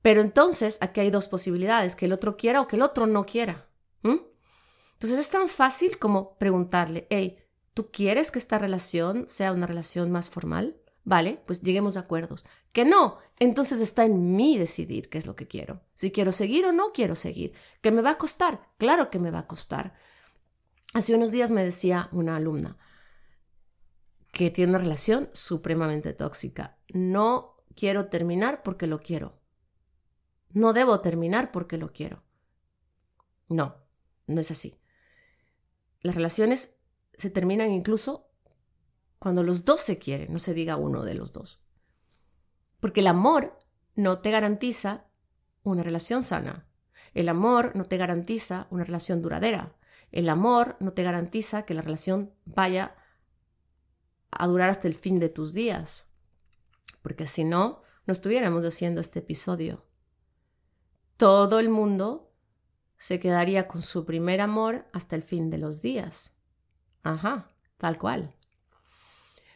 Pero 0.00 0.22
entonces 0.22 0.78
aquí 0.80 1.00
hay 1.00 1.10
dos 1.10 1.28
posibilidades, 1.28 1.96
que 1.96 2.06
el 2.06 2.14
otro 2.14 2.38
quiera 2.38 2.62
o 2.62 2.68
que 2.68 2.76
el 2.76 2.82
otro 2.82 3.04
no 3.06 3.26
quiera. 3.26 3.68
Entonces 4.02 5.18
es 5.18 5.28
tan 5.28 5.48
fácil 5.48 5.98
como 5.98 6.38
preguntarle, 6.38 7.06
hey, 7.10 7.36
¿tú 7.74 7.90
quieres 7.90 8.30
que 8.30 8.38
esta 8.38 8.58
relación 8.58 9.26
sea 9.28 9.52
una 9.52 9.66
relación 9.66 10.10
más 10.10 10.30
formal? 10.30 10.80
Vale, 11.04 11.42
pues 11.46 11.62
lleguemos 11.62 11.96
a 11.96 12.00
acuerdos. 12.00 12.44
Que 12.72 12.84
no, 12.84 13.18
entonces 13.38 13.80
está 13.80 14.04
en 14.04 14.34
mí 14.34 14.56
decidir 14.56 15.10
qué 15.10 15.18
es 15.18 15.26
lo 15.26 15.36
que 15.36 15.46
quiero. 15.46 15.82
Si 15.92 16.10
quiero 16.10 16.32
seguir 16.32 16.64
o 16.64 16.72
no 16.72 16.92
quiero 16.92 17.14
seguir. 17.14 17.52
¿Que 17.82 17.90
me 17.90 18.02
va 18.02 18.12
a 18.12 18.18
costar? 18.18 18.70
Claro 18.78 19.10
que 19.10 19.18
me 19.18 19.30
va 19.30 19.40
a 19.40 19.46
costar. 19.46 19.94
Hace 20.94 21.14
unos 21.14 21.30
días 21.30 21.50
me 21.50 21.64
decía 21.64 22.08
una 22.12 22.36
alumna 22.36 22.78
que 24.32 24.50
tiene 24.50 24.70
una 24.70 24.78
relación 24.78 25.28
supremamente 25.32 26.12
tóxica. 26.12 26.78
No 26.88 27.56
quiero 27.76 28.06
terminar 28.06 28.62
porque 28.62 28.86
lo 28.86 28.98
quiero. 28.98 29.40
No 30.50 30.72
debo 30.72 31.00
terminar 31.00 31.52
porque 31.52 31.76
lo 31.76 31.92
quiero. 31.92 32.24
No, 33.48 33.76
no 34.26 34.40
es 34.40 34.50
así. 34.50 34.80
Las 36.00 36.14
relaciones 36.14 36.78
se 37.16 37.30
terminan 37.30 37.70
incluso 37.70 38.30
cuando 39.24 39.42
los 39.42 39.64
dos 39.64 39.80
se 39.80 39.98
quieren, 39.98 40.30
no 40.34 40.38
se 40.38 40.52
diga 40.52 40.76
uno 40.76 41.02
de 41.02 41.14
los 41.14 41.32
dos. 41.32 41.58
Porque 42.78 43.00
el 43.00 43.06
amor 43.06 43.58
no 43.94 44.18
te 44.18 44.30
garantiza 44.30 45.06
una 45.62 45.82
relación 45.82 46.22
sana. 46.22 46.68
El 47.14 47.30
amor 47.30 47.72
no 47.74 47.86
te 47.86 47.96
garantiza 47.96 48.66
una 48.68 48.84
relación 48.84 49.22
duradera. 49.22 49.74
El 50.12 50.28
amor 50.28 50.76
no 50.78 50.92
te 50.92 51.04
garantiza 51.04 51.62
que 51.62 51.72
la 51.72 51.80
relación 51.80 52.34
vaya 52.44 52.96
a 54.30 54.46
durar 54.46 54.68
hasta 54.68 54.88
el 54.88 54.94
fin 54.94 55.18
de 55.18 55.30
tus 55.30 55.54
días. 55.54 56.10
Porque 57.00 57.26
si 57.26 57.44
no, 57.44 57.80
no 58.04 58.12
estuviéramos 58.12 58.62
haciendo 58.62 59.00
este 59.00 59.20
episodio. 59.20 59.86
Todo 61.16 61.60
el 61.60 61.70
mundo 61.70 62.30
se 62.98 63.20
quedaría 63.20 63.68
con 63.68 63.80
su 63.80 64.04
primer 64.04 64.42
amor 64.42 64.86
hasta 64.92 65.16
el 65.16 65.22
fin 65.22 65.48
de 65.48 65.56
los 65.56 65.80
días. 65.80 66.36
Ajá, 67.02 67.48
tal 67.78 67.96
cual. 67.96 68.36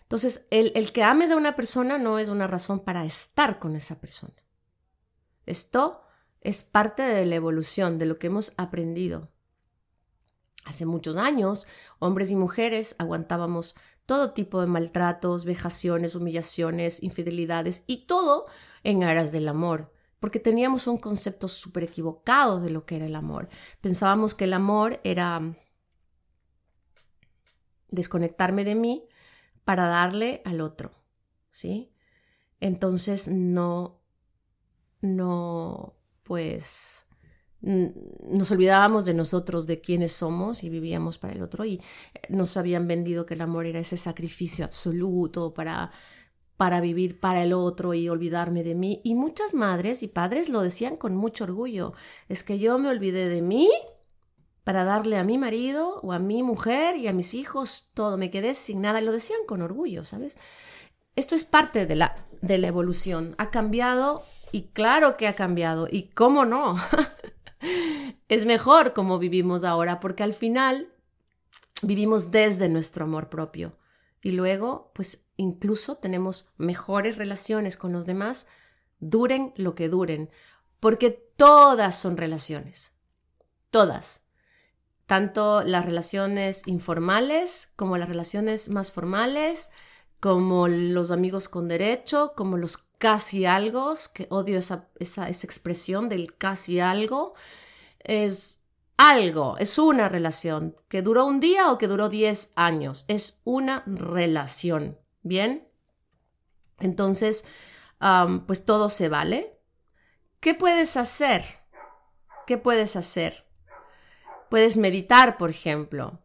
Entonces, 0.08 0.48
el, 0.50 0.72
el, 0.74 0.90
que 0.90 1.02
ames 1.02 1.30
a 1.30 1.36
una 1.36 1.54
persona 1.54 1.98
no 1.98 2.18
es 2.18 2.30
una 2.30 2.46
razón 2.46 2.80
para 2.80 3.04
estar 3.04 3.58
con 3.58 3.76
esa 3.76 4.00
persona. 4.00 4.32
Esto 5.44 6.00
es 6.40 6.62
parte 6.62 7.02
de 7.02 7.26
la 7.26 7.34
evolución, 7.34 7.98
de 7.98 8.06
lo 8.06 8.18
que 8.18 8.28
hemos 8.28 8.54
aprendido. 8.56 9.28
Hace 10.64 10.86
muchos 10.86 11.18
años, 11.18 11.66
hombres 11.98 12.30
y 12.30 12.36
mujeres 12.36 12.96
aguantábamos 12.98 13.74
todo 14.06 14.32
tipo 14.32 14.62
de 14.62 14.66
maltratos, 14.66 15.44
vejaciones, 15.44 16.14
humillaciones, 16.14 17.02
infidelidades 17.02 17.84
y 17.86 18.06
todo 18.06 18.46
en 18.84 19.04
aras 19.04 19.30
del 19.30 19.46
amor, 19.46 19.92
porque 20.20 20.40
teníamos 20.40 20.86
un 20.86 20.96
concepto 20.96 21.48
súper 21.48 21.82
equivocado 21.82 22.60
de 22.60 22.70
lo 22.70 22.86
que 22.86 22.96
era 22.96 23.04
el 23.04 23.14
amor. 23.14 23.46
Pensábamos 23.82 24.34
que 24.34 24.44
el 24.44 24.54
amor 24.54 25.00
era 25.04 25.54
desconectarme 27.90 28.64
de 28.64 28.74
mí 28.74 29.06
para 29.68 29.86
darle 29.86 30.40
al 30.46 30.62
otro, 30.62 30.92
¿sí? 31.50 31.92
Entonces 32.58 33.28
no, 33.28 34.00
no, 35.02 35.94
pues 36.22 37.04
nos 37.60 38.50
olvidábamos 38.50 39.04
de 39.04 39.12
nosotros, 39.12 39.66
de 39.66 39.82
quiénes 39.82 40.12
somos 40.12 40.64
y 40.64 40.70
vivíamos 40.70 41.18
para 41.18 41.34
el 41.34 41.42
otro 41.42 41.66
y 41.66 41.74
eh, 41.74 42.20
nos 42.30 42.56
habían 42.56 42.88
vendido 42.88 43.26
que 43.26 43.34
el 43.34 43.42
amor 43.42 43.66
era 43.66 43.78
ese 43.78 43.98
sacrificio 43.98 44.64
absoluto 44.64 45.52
para 45.52 45.90
para 46.56 46.80
vivir 46.80 47.20
para 47.20 47.44
el 47.44 47.52
otro 47.52 47.92
y 47.92 48.08
olvidarme 48.08 48.64
de 48.64 48.74
mí. 48.74 49.02
Y 49.04 49.14
muchas 49.14 49.52
madres 49.52 50.02
y 50.02 50.08
padres 50.08 50.48
lo 50.48 50.62
decían 50.62 50.96
con 50.96 51.14
mucho 51.14 51.44
orgullo. 51.44 51.92
Es 52.30 52.42
que 52.42 52.58
yo 52.58 52.78
me 52.78 52.88
olvidé 52.88 53.28
de 53.28 53.42
mí 53.42 53.70
para 54.68 54.84
darle 54.84 55.16
a 55.16 55.24
mi 55.24 55.38
marido 55.38 55.98
o 56.02 56.12
a 56.12 56.18
mi 56.18 56.42
mujer 56.42 56.94
y 56.96 57.08
a 57.08 57.14
mis 57.14 57.32
hijos 57.32 57.88
todo. 57.94 58.18
Me 58.18 58.28
quedé 58.28 58.52
sin 58.52 58.82
nada. 58.82 59.00
Y 59.00 59.04
lo 59.06 59.12
decían 59.12 59.38
con 59.46 59.62
orgullo, 59.62 60.04
¿sabes? 60.04 60.36
Esto 61.16 61.34
es 61.34 61.46
parte 61.46 61.86
de 61.86 61.96
la, 61.96 62.14
de 62.42 62.58
la 62.58 62.68
evolución. 62.68 63.34
Ha 63.38 63.50
cambiado 63.50 64.22
y 64.52 64.64
claro 64.72 65.16
que 65.16 65.26
ha 65.26 65.34
cambiado. 65.34 65.88
¿Y 65.90 66.10
cómo 66.10 66.44
no? 66.44 66.76
es 68.28 68.44
mejor 68.44 68.92
como 68.92 69.18
vivimos 69.18 69.64
ahora, 69.64 70.00
porque 70.00 70.22
al 70.22 70.34
final 70.34 70.92
vivimos 71.80 72.30
desde 72.30 72.68
nuestro 72.68 73.06
amor 73.06 73.30
propio. 73.30 73.78
Y 74.20 74.32
luego, 74.32 74.92
pues 74.94 75.30
incluso 75.38 75.96
tenemos 75.96 76.52
mejores 76.58 77.16
relaciones 77.16 77.78
con 77.78 77.94
los 77.94 78.04
demás, 78.04 78.50
duren 78.98 79.54
lo 79.56 79.74
que 79.74 79.88
duren, 79.88 80.28
porque 80.78 81.08
todas 81.10 81.98
son 81.98 82.18
relaciones. 82.18 82.98
Todas. 83.70 84.27
Tanto 85.08 85.64
las 85.64 85.86
relaciones 85.86 86.68
informales 86.68 87.72
como 87.76 87.96
las 87.96 88.10
relaciones 88.10 88.68
más 88.68 88.92
formales, 88.92 89.70
como 90.20 90.68
los 90.68 91.10
amigos 91.10 91.48
con 91.48 91.66
derecho, 91.66 92.34
como 92.36 92.58
los 92.58 92.76
casi 92.76 93.46
algo, 93.46 93.94
que 94.12 94.26
odio 94.28 94.58
esa, 94.58 94.90
esa, 94.98 95.28
esa 95.30 95.46
expresión 95.46 96.10
del 96.10 96.36
casi 96.36 96.78
algo, 96.78 97.32
es 98.00 98.66
algo, 98.98 99.56
es 99.58 99.78
una 99.78 100.10
relación 100.10 100.76
que 100.88 101.00
duró 101.00 101.24
un 101.24 101.40
día 101.40 101.72
o 101.72 101.78
que 101.78 101.86
duró 101.86 102.10
10 102.10 102.52
años, 102.56 103.06
es 103.08 103.40
una 103.44 103.84
relación, 103.86 104.98
¿bien? 105.22 105.66
Entonces, 106.80 107.46
pues 108.46 108.66
todo 108.66 108.90
se 108.90 109.08
vale. 109.08 109.58
¿Qué 110.40 110.54
puedes 110.54 110.98
hacer? 110.98 111.42
¿Qué 112.46 112.58
puedes 112.58 112.94
hacer? 112.94 113.47
Puedes 114.50 114.76
meditar, 114.76 115.36
por 115.36 115.50
ejemplo. 115.50 116.24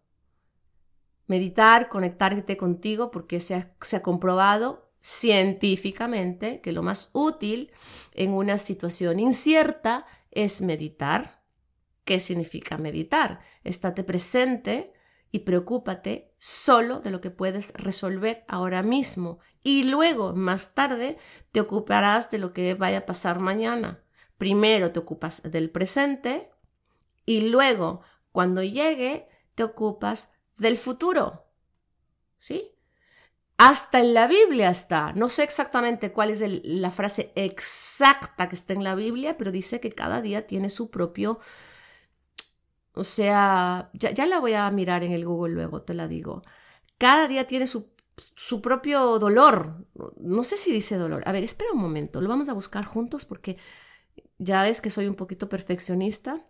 Meditar, 1.27 1.89
conectarte 1.89 2.57
contigo, 2.57 3.11
porque 3.11 3.39
se 3.39 3.55
ha, 3.55 4.01
comprobado 4.01 4.91
científicamente 4.99 6.61
que 6.61 6.71
lo 6.71 6.81
más 6.81 7.09
útil 7.13 7.71
en 8.13 8.31
una 8.31 8.57
situación 8.57 9.19
incierta 9.19 10.05
es 10.31 10.61
meditar. 10.61 11.43
¿Qué 12.05 12.19
significa 12.19 12.77
meditar? 12.77 13.41
Estate 13.63 14.03
presente 14.03 14.93
y 15.31 15.39
preocúpate 15.39 16.33
solo 16.37 16.99
de 16.99 17.11
lo 17.11 17.21
que 17.21 17.31
puedes 17.31 17.73
resolver 17.73 18.45
ahora 18.47 18.83
mismo 18.83 19.39
y 19.63 19.83
luego, 19.83 20.33
más 20.33 20.75
tarde, 20.75 21.17
te 21.51 21.61
ocuparás 21.61 22.29
de 22.29 22.37
lo 22.37 22.53
que 22.53 22.73
vaya 22.73 22.99
a 22.99 23.05
pasar 23.05 23.39
mañana. 23.39 24.03
Primero 24.37 24.91
te 24.91 24.99
ocupas 24.99 25.41
del 25.49 25.69
presente 25.69 26.51
y 27.25 27.49
luego, 27.49 28.01
cuando 28.33 28.63
llegue, 28.63 29.29
te 29.55 29.63
ocupas 29.63 30.39
del 30.57 30.75
futuro. 30.75 31.45
¿Sí? 32.37 32.71
Hasta 33.57 33.99
en 33.99 34.13
la 34.13 34.27
Biblia 34.27 34.69
está. 34.69 35.13
No 35.13 35.29
sé 35.29 35.43
exactamente 35.43 36.11
cuál 36.11 36.31
es 36.31 36.43
la 36.65 36.91
frase 36.91 37.31
exacta 37.35 38.49
que 38.49 38.55
está 38.55 38.73
en 38.73 38.83
la 38.83 38.95
Biblia, 38.95 39.37
pero 39.37 39.51
dice 39.51 39.79
que 39.79 39.91
cada 39.91 40.21
día 40.21 40.45
tiene 40.47 40.67
su 40.69 40.89
propio... 40.89 41.39
O 42.95 43.03
sea, 43.03 43.89
ya, 43.93 44.25
la 44.25 44.39
voy 44.39 44.53
a 44.53 44.69
mirar 44.69 45.03
en 45.03 45.13
el 45.13 45.25
Google 45.25 45.53
luego, 45.53 45.81
te 45.81 45.93
la 45.93 46.07
digo. 46.07 46.43
Cada 46.97 47.27
día 47.27 47.47
tiene 47.47 47.65
su, 47.65 47.91
su 48.17 48.61
propio 48.61 49.17
dolor. 49.17 49.87
No 50.17 50.43
sé 50.43 50.57
si 50.57 50.71
dice 50.71 50.97
dolor. 50.97 51.23
A 51.25 51.31
ver, 51.31 51.43
espera 51.43 51.71
un 51.71 51.79
momento. 51.79 52.21
Lo 52.21 52.29
vamos 52.29 52.49
a 52.49 52.53
buscar 52.53 52.85
juntos 52.85 53.25
porque 53.25 53.57
ya 54.37 54.63
ves 54.63 54.81
que 54.81 54.89
soy 54.89 55.07
un 55.07 55.15
poquito 55.15 55.49
perfeccionista. 55.49 56.45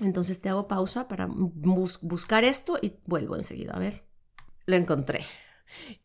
Entonces 0.00 0.40
te 0.40 0.48
hago 0.48 0.68
pausa 0.68 1.06
para 1.08 1.26
buscar 1.28 2.44
esto 2.44 2.78
y 2.80 2.94
vuelvo 3.04 3.36
enseguida. 3.36 3.74
A 3.74 3.78
ver, 3.78 4.04
lo 4.66 4.76
encontré. 4.76 5.24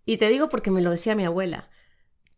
Y 0.06 0.18
te 0.18 0.30
digo 0.30 0.50
porque 0.50 0.72
me 0.72 0.82
lo 0.82 0.92
decía 0.92 1.16
mi 1.16 1.26
abuela. 1.26 1.70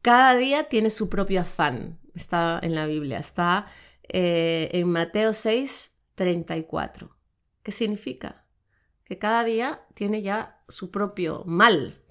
Cada 0.02 0.36
día 0.36 0.66
tiene 0.66 0.90
su 0.90 1.10
propio 1.10 1.42
afán. 1.42 2.00
Está 2.14 2.60
en 2.62 2.76
la 2.76 2.86
Biblia. 2.86 3.18
Está 3.18 3.68
eh, 4.04 4.70
en 4.74 4.90
Mateo 4.90 5.34
6, 5.34 6.00
34. 6.16 7.16
¿Qué 7.64 7.72
significa? 7.72 8.46
Que 9.04 9.18
cada 9.18 9.44
día 9.44 9.86
tiene 9.96 10.22
ya 10.22 10.62
su 10.68 10.92
propio 10.92 11.44
mal. 11.46 12.02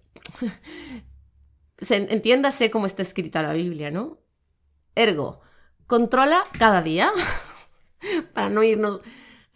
Entiéndase 1.90 2.70
cómo 2.70 2.86
está 2.86 3.02
escrita 3.02 3.42
la 3.42 3.52
Biblia, 3.52 3.90
¿no? 3.90 4.18
Ergo, 4.94 5.40
controla 5.86 6.42
cada 6.58 6.82
día 6.82 7.10
para 8.34 8.50
no 8.50 8.64
irnos 8.64 9.00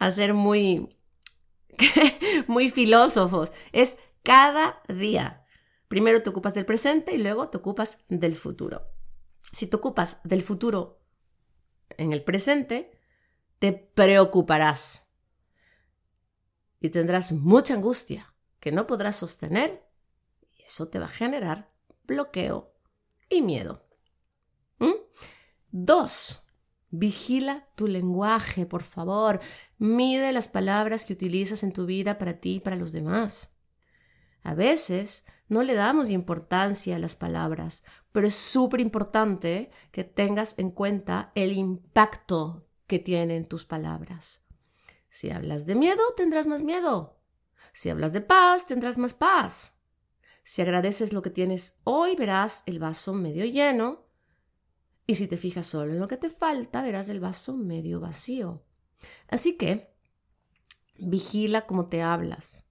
a 0.05 0.11
ser 0.11 0.33
muy, 0.33 0.97
muy 2.47 2.69
filósofos. 2.69 3.51
Es 3.71 3.97
cada 4.23 4.81
día. 4.87 5.45
Primero 5.87 6.21
te 6.21 6.29
ocupas 6.29 6.55
del 6.55 6.65
presente 6.65 7.13
y 7.13 7.17
luego 7.17 7.49
te 7.49 7.57
ocupas 7.57 8.05
del 8.09 8.35
futuro. 8.35 8.89
Si 9.39 9.67
te 9.67 9.75
ocupas 9.75 10.21
del 10.23 10.41
futuro 10.41 11.01
en 11.97 12.13
el 12.13 12.23
presente, 12.23 12.99
te 13.59 13.73
preocuparás 13.73 15.13
y 16.79 16.89
tendrás 16.89 17.31
mucha 17.33 17.75
angustia 17.75 18.33
que 18.59 18.71
no 18.71 18.87
podrás 18.87 19.15
sostener 19.15 19.87
y 20.57 20.63
eso 20.63 20.89
te 20.89 20.99
va 20.99 21.05
a 21.05 21.09
generar 21.09 21.71
bloqueo 22.03 22.73
y 23.29 23.41
miedo. 23.41 23.85
¿Mm? 24.79 24.93
Dos, 25.71 26.42
vigila 26.93 27.67
tu 27.75 27.87
lenguaje, 27.87 28.65
por 28.67 28.83
favor. 28.83 29.41
Mide 29.79 30.31
las 30.31 30.47
palabras 30.47 31.05
que 31.05 31.13
utilizas 31.13 31.63
en 31.63 31.73
tu 31.73 31.85
vida 31.85 32.19
para 32.19 32.39
ti 32.39 32.55
y 32.55 32.59
para 32.59 32.75
los 32.75 32.93
demás. 32.93 33.57
A 34.43 34.53
veces 34.53 35.25
no 35.49 35.63
le 35.63 35.73
damos 35.73 36.09
importancia 36.09 36.95
a 36.95 36.99
las 36.99 37.15
palabras, 37.15 37.83
pero 38.11 38.27
es 38.27 38.35
súper 38.35 38.79
importante 38.79 39.71
que 39.91 40.03
tengas 40.03 40.59
en 40.59 40.69
cuenta 40.69 41.31
el 41.33 41.53
impacto 41.53 42.67
que 42.85 42.99
tienen 42.99 43.47
tus 43.47 43.65
palabras. 43.65 44.45
Si 45.09 45.31
hablas 45.31 45.65
de 45.65 45.75
miedo, 45.75 46.01
tendrás 46.15 46.45
más 46.45 46.61
miedo. 46.61 47.19
Si 47.71 47.89
hablas 47.89 48.13
de 48.13 48.21
paz, 48.21 48.67
tendrás 48.67 48.99
más 48.99 49.15
paz. 49.15 49.81
Si 50.43 50.61
agradeces 50.61 51.11
lo 51.11 51.23
que 51.23 51.31
tienes 51.31 51.79
hoy, 51.85 52.15
verás 52.15 52.63
el 52.67 52.77
vaso 52.77 53.13
medio 53.13 53.45
lleno. 53.45 54.02
Y 55.05 55.15
si 55.15 55.27
te 55.27 55.37
fijas 55.37 55.65
solo 55.65 55.91
en 55.91 55.99
lo 55.99 56.07
que 56.07 56.17
te 56.17 56.29
falta, 56.29 56.81
verás 56.81 57.09
el 57.09 57.19
vaso 57.19 57.57
medio 57.57 57.99
vacío. 57.99 58.63
Así 59.27 59.57
que, 59.57 59.93
vigila 60.97 61.65
cómo 61.65 61.87
te 61.87 62.01
hablas. 62.01 62.67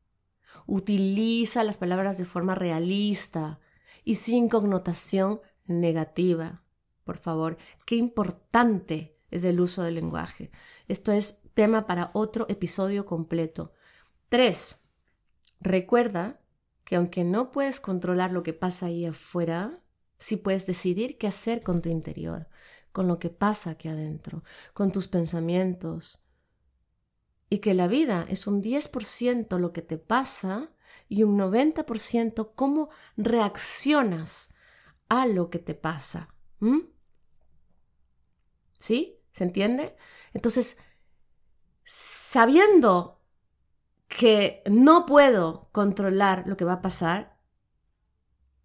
Utiliza 0.66 1.64
las 1.64 1.76
palabras 1.76 2.18
de 2.18 2.24
forma 2.24 2.54
realista 2.54 3.60
y 4.04 4.14
sin 4.14 4.48
connotación 4.48 5.40
negativa. 5.66 6.62
Por 7.04 7.18
favor, 7.18 7.58
qué 7.84 7.96
importante 7.96 9.18
es 9.30 9.44
el 9.44 9.60
uso 9.60 9.82
del 9.82 9.94
lenguaje. 9.94 10.50
Esto 10.88 11.12
es 11.12 11.42
tema 11.54 11.86
para 11.86 12.10
otro 12.14 12.46
episodio 12.48 13.06
completo. 13.06 13.72
3. 14.28 14.90
Recuerda 15.60 16.40
que 16.84 16.96
aunque 16.96 17.24
no 17.24 17.50
puedes 17.50 17.80
controlar 17.80 18.32
lo 18.32 18.42
que 18.42 18.52
pasa 18.52 18.86
ahí 18.86 19.06
afuera, 19.06 19.81
sí 20.22 20.36
puedes 20.36 20.66
decidir 20.66 21.18
qué 21.18 21.26
hacer 21.26 21.62
con 21.62 21.82
tu 21.82 21.88
interior, 21.88 22.48
con 22.92 23.08
lo 23.08 23.18
que 23.18 23.28
pasa 23.28 23.70
aquí 23.70 23.88
adentro, 23.88 24.44
con 24.72 24.92
tus 24.92 25.08
pensamientos. 25.08 26.22
Y 27.50 27.58
que 27.58 27.74
la 27.74 27.88
vida 27.88 28.24
es 28.28 28.46
un 28.46 28.62
10% 28.62 29.58
lo 29.58 29.72
que 29.72 29.82
te 29.82 29.98
pasa 29.98 30.70
y 31.08 31.24
un 31.24 31.36
90% 31.36 32.52
cómo 32.54 32.88
reaccionas 33.16 34.54
a 35.08 35.26
lo 35.26 35.50
que 35.50 35.58
te 35.58 35.74
pasa. 35.74 36.34
¿Sí? 38.78 39.20
¿Se 39.32 39.44
entiende? 39.44 39.96
Entonces, 40.32 40.78
sabiendo 41.82 43.20
que 44.06 44.62
no 44.70 45.04
puedo 45.04 45.68
controlar 45.72 46.44
lo 46.46 46.56
que 46.56 46.64
va 46.64 46.74
a 46.74 46.80
pasar 46.80 47.40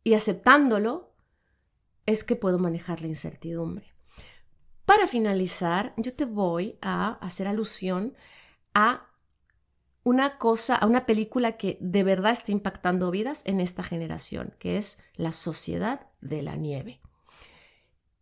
y 0.03 0.13
aceptándolo, 0.13 1.06
es 2.07 2.23
que 2.23 2.35
puedo 2.35 2.57
manejar 2.57 3.01
la 3.01 3.07
incertidumbre. 3.07 3.93
Para 4.85 5.05
finalizar, 5.05 5.93
yo 5.97 6.13
te 6.15 6.25
voy 6.25 6.79
a 6.81 7.19
hacer 7.21 7.47
alusión 7.47 8.15
a 8.73 9.11
una 10.03 10.37
cosa, 10.37 10.77
a 10.77 10.87
una 10.87 11.05
película 11.05 11.57
que 11.57 11.77
de 11.81 12.03
verdad 12.03 12.31
está 12.31 12.53
impactando 12.53 13.11
vidas 13.11 13.43
en 13.45 13.59
esta 13.59 13.83
generación, 13.83 14.55
que 14.57 14.77
es 14.77 15.03
La 15.15 15.33
Sociedad 15.33 16.07
de 16.21 16.41
la 16.41 16.55
Nieve. 16.55 17.01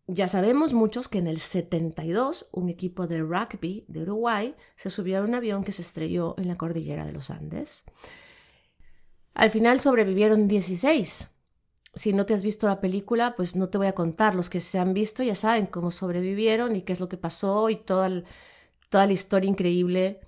Ya 0.07 0.27
sabemos 0.27 0.73
muchos 0.73 1.07
que 1.07 1.19
en 1.19 1.27
el 1.27 1.39
72 1.39 2.49
un 2.51 2.69
equipo 2.69 3.05
de 3.05 3.21
rugby 3.21 3.86
de 3.88 4.01
Uruguay 4.01 4.55
se 4.75 4.89
subió 4.89 5.19
a 5.19 5.21
un 5.21 5.36
avión 5.36 5.63
que 5.63 5.71
se 5.71 5.83
estrelló 5.83 6.33
en 6.39 6.47
la 6.47 6.55
cordillera 6.55 7.05
de 7.05 7.11
los 7.11 7.29
Andes. 7.29 7.86
Al 9.36 9.51
final 9.51 9.79
sobrevivieron 9.79 10.47
16. 10.47 11.34
Si 11.95 12.11
no 12.11 12.25
te 12.25 12.33
has 12.33 12.43
visto 12.43 12.67
la 12.67 12.81
película, 12.81 13.35
pues 13.35 13.55
no 13.55 13.67
te 13.67 13.77
voy 13.77 13.87
a 13.87 13.95
contar. 13.95 14.35
Los 14.35 14.49
que 14.49 14.59
se 14.59 14.79
han 14.79 14.93
visto 14.93 15.23
ya 15.23 15.35
saben 15.35 15.65
cómo 15.65 15.91
sobrevivieron 15.91 16.75
y 16.75 16.81
qué 16.81 16.93
es 16.93 16.99
lo 16.99 17.09
que 17.09 17.17
pasó 17.17 17.69
y 17.69 17.77
toda, 17.77 18.23
toda 18.89 19.07
la 19.07 19.13
historia 19.13 19.49
increíble 19.49 20.19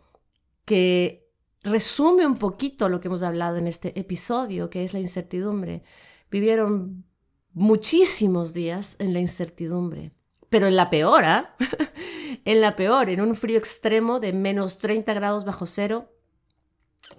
que 0.65 1.29
resume 1.63 2.25
un 2.25 2.37
poquito 2.37 2.89
lo 2.89 2.99
que 2.99 3.07
hemos 3.07 3.23
hablado 3.23 3.57
en 3.57 3.67
este 3.67 3.99
episodio, 3.99 4.69
que 4.69 4.83
es 4.83 4.93
la 4.93 4.99
incertidumbre. 4.99 5.83
Vivieron 6.31 7.05
muchísimos 7.53 8.53
días 8.53 8.95
en 8.99 9.13
la 9.13 9.19
incertidumbre. 9.19 10.11
Pero 10.49 10.67
en 10.67 10.75
la 10.75 10.89
peor, 10.89 11.25
¿ah? 11.25 11.55
en 12.45 12.61
la 12.61 12.75
peor, 12.75 13.09
en 13.09 13.21
un 13.21 13.35
frío 13.35 13.57
extremo 13.57 14.19
de 14.19 14.31
menos 14.31 14.77
30 14.77 15.13
grados 15.13 15.43
bajo 15.43 15.65
cero, 15.65 16.13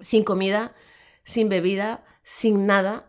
sin 0.01 0.23
comida, 0.23 0.73
sin 1.23 1.49
bebida, 1.49 2.03
sin 2.23 2.65
nada, 2.65 3.08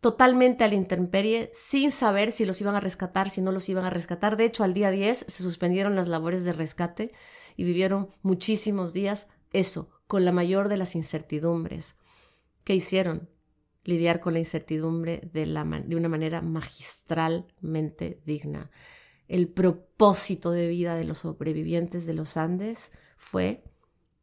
totalmente 0.00 0.64
a 0.64 0.68
la 0.68 0.74
intemperie, 0.74 1.50
sin 1.52 1.90
saber 1.90 2.32
si 2.32 2.44
los 2.44 2.60
iban 2.60 2.74
a 2.74 2.80
rescatar, 2.80 3.30
si 3.30 3.40
no 3.40 3.52
los 3.52 3.68
iban 3.68 3.84
a 3.84 3.90
rescatar. 3.90 4.36
De 4.36 4.44
hecho, 4.44 4.64
al 4.64 4.74
día 4.74 4.90
10 4.90 5.18
se 5.18 5.42
suspendieron 5.42 5.94
las 5.94 6.08
labores 6.08 6.44
de 6.44 6.52
rescate 6.52 7.12
y 7.56 7.64
vivieron 7.64 8.08
muchísimos 8.22 8.92
días 8.92 9.30
eso, 9.52 9.90
con 10.06 10.24
la 10.24 10.32
mayor 10.32 10.68
de 10.68 10.76
las 10.76 10.94
incertidumbres. 10.94 11.96
¿Qué 12.64 12.74
hicieron? 12.74 13.28
lidiar 13.86 14.20
con 14.20 14.32
la 14.32 14.40
incertidumbre 14.40 15.30
de, 15.32 15.46
de 15.46 15.96
una 15.96 16.08
manera 16.08 16.42
magistralmente 16.42 18.20
digna. 18.26 18.70
El 19.28 19.48
propósito 19.48 20.50
de 20.50 20.68
vida 20.68 20.94
de 20.96 21.04
los 21.04 21.18
sobrevivientes 21.18 22.06
de 22.06 22.14
los 22.14 22.36
Andes 22.36 22.92
fue 23.16 23.64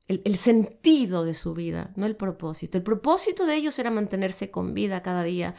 el, 0.08 0.36
sentido 0.36 1.24
de 1.24 1.34
su 1.34 1.54
vida, 1.54 1.92
no 1.96 2.06
el 2.06 2.16
propósito. 2.16 2.78
El 2.78 2.84
propósito 2.84 3.46
de 3.46 3.56
ellos 3.56 3.80
era 3.80 3.90
mantenerse 3.90 4.52
con 4.52 4.74
vida 4.74 5.02
cada 5.02 5.24
día, 5.24 5.56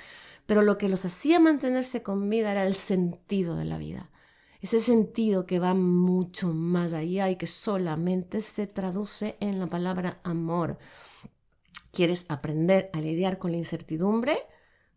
pero 0.47 0.63
lo 0.63 0.77
que 0.77 0.89
los 0.89 1.05
hacía 1.05 1.41
mantenerse 1.41 2.03
con 2.03 2.29
vida 2.29 2.53
era 2.53 2.67
el 2.67 2.75
sentido 2.75 3.57
de 3.57 3.65
la 3.65 3.79
vida. 3.79 4.11
Ese 4.61 4.81
sentido 4.81 5.47
que 5.47 5.59
va 5.59 5.75
mucho 5.75 6.49
más 6.49 6.93
allá 6.93 7.31
y 7.31 7.37
que 7.37 7.47
solamente 7.47 8.41
se 8.41 8.67
traduce 8.67 9.37
en 9.41 9.59
la 9.59 9.67
palabra 9.67 10.21
amor. 10.25 10.79
¿Quieres 11.93 12.27
aprender 12.29 12.91
a 12.93 13.01
lidiar 13.01 13.39
con 13.39 13.53
la 13.53 13.59
incertidumbre? 13.59 14.39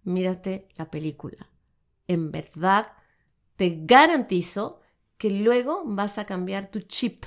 Mírate 0.04 0.68
la 0.78 0.90
película. 0.90 1.50
En 2.08 2.32
verdad, 2.32 2.94
te 3.56 3.82
garantizo 3.84 4.80
que 5.18 5.32
luego 5.32 5.84
vas 5.86 6.18
a 6.18 6.26
cambiar 6.26 6.68
tu 6.68 6.80
chip 6.80 7.26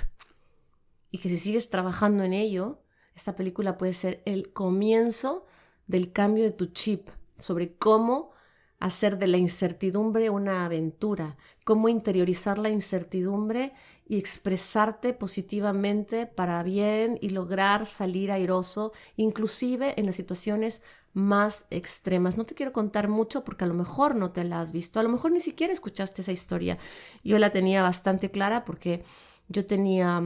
y 1.11 1.19
que 1.19 1.29
si 1.29 1.37
sigues 1.37 1.71
trabajando 1.71 2.25
en 2.25 2.33
ello, 2.33 2.83
esta 3.15 3.37
película 3.37 3.79
puede 3.79 3.93
ser 3.93 4.23
el 4.25 4.53
comienzo 4.53 5.47
del 5.87 6.13
cambio 6.13 6.45
de 6.45 6.53
tu 6.53 6.67
chip 6.67 7.09
sobre 7.37 7.77
cómo 7.77 8.31
hacer 8.79 9.19
de 9.19 9.27
la 9.27 9.37
incertidumbre 9.37 10.31
una 10.31 10.65
aventura, 10.65 11.37
cómo 11.65 11.89
interiorizar 11.89 12.59
la 12.59 12.71
incertidumbre 12.71 13.73
y 14.09 14.19
expresarte 14.19 15.13
positivamente 15.13 16.27
para 16.27 16.63
bien 16.63 17.19
y 17.21 17.31
lograr 17.31 17.85
salir 17.85 18.33
airoso, 18.33 18.93
inclusive 19.17 19.95
en 20.01 20.07
las 20.07 20.17
situaciones 20.17 20.85
más 21.13 21.67
extremas. 21.71 22.37
No 22.37 22.45
te 22.45 22.55
quiero 22.55 22.73
contar 22.73 23.09
mucho 23.09 23.45
porque 23.45 23.65
a 23.65 23.67
lo 23.67 23.75
mejor 23.75 24.15
no 24.15 24.33
te 24.33 24.45
la 24.45 24.61
has 24.61 24.73
visto, 24.73 24.99
a 24.99 25.03
lo 25.03 25.09
mejor 25.09 25.33
ni 25.33 25.41
siquiera 25.41 25.73
escuchaste 25.73 26.23
esa 26.23 26.33
historia. 26.33 26.79
Yo 27.23 27.39
la 27.39 27.51
tenía 27.51 27.83
bastante 27.83 28.31
clara 28.31 28.65
porque 28.65 29.03
yo 29.49 29.67
tenía, 29.67 30.23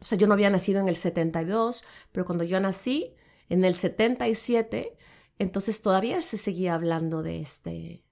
o 0.00 0.04
sea, 0.04 0.16
yo 0.16 0.26
no 0.26 0.34
había 0.34 0.50
nacido 0.50 0.80
en 0.80 0.88
el 0.88 0.96
72, 0.96 1.84
pero 2.12 2.24
cuando 2.24 2.44
yo 2.44 2.60
nací, 2.60 3.14
en 3.48 3.64
el 3.64 3.74
77, 3.74 4.96
entonces 5.38 5.82
todavía 5.82 6.22
se 6.22 6.38
seguía 6.38 6.74
hablando 6.74 7.22
de 7.22 7.40
este, 7.40 8.04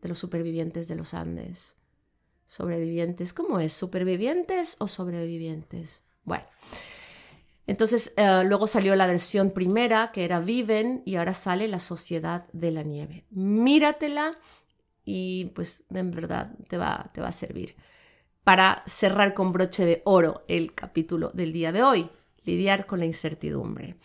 de 0.00 0.08
los 0.08 0.18
supervivientes 0.18 0.88
de 0.88 0.96
los 0.96 1.14
Andes. 1.14 1.76
Sobrevivientes, 2.46 3.32
¿cómo 3.32 3.58
es? 3.58 3.72
¿Supervivientes 3.72 4.76
o 4.78 4.86
sobrevivientes? 4.86 6.04
Bueno, 6.24 6.44
entonces 7.66 8.14
eh, 8.16 8.42
luego 8.44 8.66
salió 8.66 8.94
la 8.94 9.06
versión 9.06 9.50
primera, 9.50 10.12
que 10.12 10.24
era 10.24 10.40
Viven, 10.40 11.02
y 11.06 11.16
ahora 11.16 11.34
sale 11.34 11.68
La 11.68 11.80
Sociedad 11.80 12.46
de 12.52 12.70
la 12.70 12.82
Nieve. 12.82 13.24
Míratela 13.30 14.36
y 15.04 15.46
pues 15.46 15.86
en 15.90 16.10
verdad 16.10 16.54
te 16.68 16.76
va, 16.76 17.10
te 17.14 17.20
va 17.20 17.28
a 17.28 17.32
servir 17.32 17.74
para 18.44 18.82
cerrar 18.86 19.34
con 19.34 19.52
broche 19.52 19.84
de 19.86 20.02
oro 20.04 20.42
el 20.48 20.74
capítulo 20.74 21.30
del 21.32 21.52
día 21.52 21.72
de 21.72 21.82
hoy, 21.82 22.08
lidiar 22.44 22.86
con 22.86 22.98
la 23.00 23.06
incertidumbre. 23.06 23.96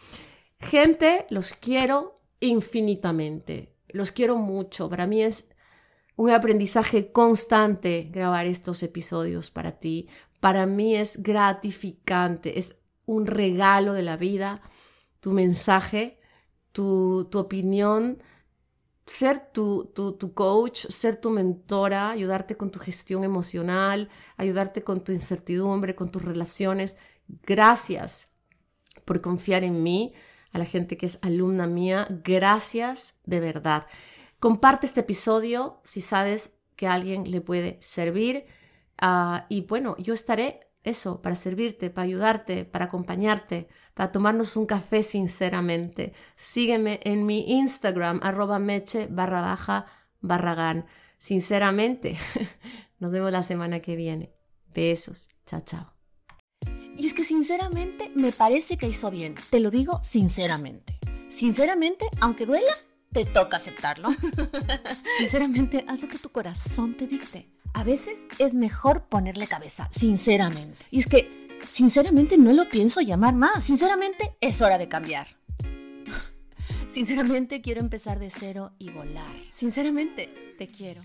Gente, 0.60 1.26
los 1.30 1.54
quiero, 1.54 2.22
infinitamente. 2.40 3.76
Los 3.90 4.12
quiero 4.12 4.38
mucho. 4.38 4.90
Para 4.90 5.08
mí 5.08 5.22
es 5.22 5.52
un 6.16 6.32
aprendizaje 6.32 7.12
constante 7.12 8.10
grabar 8.12 8.46
estos 8.46 8.82
episodios 8.84 9.52
para 9.52 9.74
ti. 9.80 10.08
Para 10.40 10.66
mí 10.66 10.96
es 10.96 11.22
gratificante, 11.22 12.60
es 12.60 12.80
un 13.06 13.26
regalo 13.26 13.94
de 13.94 14.04
la 14.04 14.16
vida, 14.16 14.62
tu 15.20 15.32
mensaje, 15.32 16.20
tu, 16.72 17.28
tu 17.30 17.40
opinión, 17.40 18.20
ser 19.10 19.39
tu, 19.51 19.91
tu, 19.95 20.14
tu, 20.14 20.34
coach, 20.34 20.86
ser 20.88 21.20
tu 21.20 21.32
mentora, 21.32 22.12
ayudarte 22.12 22.55
con 22.55 22.72
tu 22.72 22.80
gestión 22.80 23.24
emocional, 23.24 24.10
ayudarte 24.38 24.84
con 24.84 25.03
tu 25.03 25.12
incertidumbre, 25.12 25.95
con 25.95 26.10
tus 26.10 26.24
relaciones. 26.24 26.97
Gracias 27.43 28.38
por 29.05 29.22
confiar 29.22 29.64
en 29.64 29.82
mí 29.82 30.14
a 30.51 30.60
la 30.60 30.66
gente 30.66 30.97
que 30.97 31.07
es 31.07 31.20
alumna 31.24 31.66
mía, 31.66 32.07
gracias 32.24 33.22
de 33.26 33.39
verdad. 33.39 33.88
Comparte 34.39 34.86
este 34.86 35.01
episodio 35.01 35.82
si 35.84 36.01
sabes 36.01 36.60
que 36.76 36.88
a 36.88 36.93
alguien 36.93 37.30
le 37.30 37.41
puede 37.41 37.78
servir. 37.82 38.45
Ah, 38.97 39.47
y 39.49 39.62
bueno, 39.62 39.95
yo 39.97 40.14
estaré 40.14 40.68
eso, 40.84 41.22
para 41.22 41.36
servirte, 41.36 41.90
para 41.90 42.06
ayudarte, 42.06 42.66
para 42.66 42.86
acompañarte, 42.86 43.68
para 43.94 44.12
tomarnos 44.12 44.56
un 44.56 44.66
café 44.66 45.04
sinceramente. 45.04 46.14
Sígueme 46.36 47.00
en 47.04 47.26
mi 47.26 47.52
Instagram, 47.52 48.20
arroba 48.24 48.60
meche 48.60 49.08
barra 49.08 49.42
baja 49.42 49.86
barragán. 50.22 50.86
Sinceramente, 51.18 52.18
nos 53.00 53.12
vemos 53.12 53.32
la 53.32 53.44
semana 53.44 53.82
que 53.82 53.96
viene. 53.96 54.34
Besos. 54.74 55.30
Chao, 55.46 55.62
chao. 55.62 55.94
Y 56.98 57.06
es 57.06 57.14
que 57.14 57.24
sinceramente 57.24 58.12
me 58.16 58.32
parece 58.32 58.78
que 58.78 58.88
hizo 58.88 59.10
bien. 59.10 59.36
Te 59.50 59.60
lo 59.60 59.72
digo 59.72 60.00
sinceramente. 60.04 61.00
Sinceramente, 61.30 62.06
aunque 62.20 62.46
duela, 62.46 62.74
te 63.12 63.26
toca 63.26 63.58
aceptarlo. 63.58 64.10
sinceramente, 65.18 65.86
haz 65.88 66.02
lo 66.02 66.08
que 66.08 66.20
tu 66.20 66.30
corazón 66.32 66.96
te 66.96 67.08
dicte. 67.08 67.50
A 67.74 67.84
veces 67.84 68.26
es 68.39 68.55
mejor 68.55 69.05
ponerle 69.05 69.47
cabeza, 69.47 69.89
sinceramente. 69.97 70.86
Y 70.91 70.99
es 70.99 71.07
que, 71.07 71.57
sinceramente, 71.67 72.38
no 72.38 72.53
lo 72.53 72.67
pienso 72.70 73.01
llamar 73.01 73.36
más. 73.36 73.65
Sinceramente, 73.65 74.36
es 74.41 74.61
hora 74.61 74.78
de 74.78 74.88
cambiar. 74.88 75.28
Sinceramente 76.88 77.61
quiero 77.61 77.82
empezar 77.82 78.20
de 78.20 78.30
cero 78.30 78.72
y 78.80 78.89
volar. 78.89 79.36
Sinceramente, 79.51 80.55
te 80.57 80.67
quiero. 80.67 81.01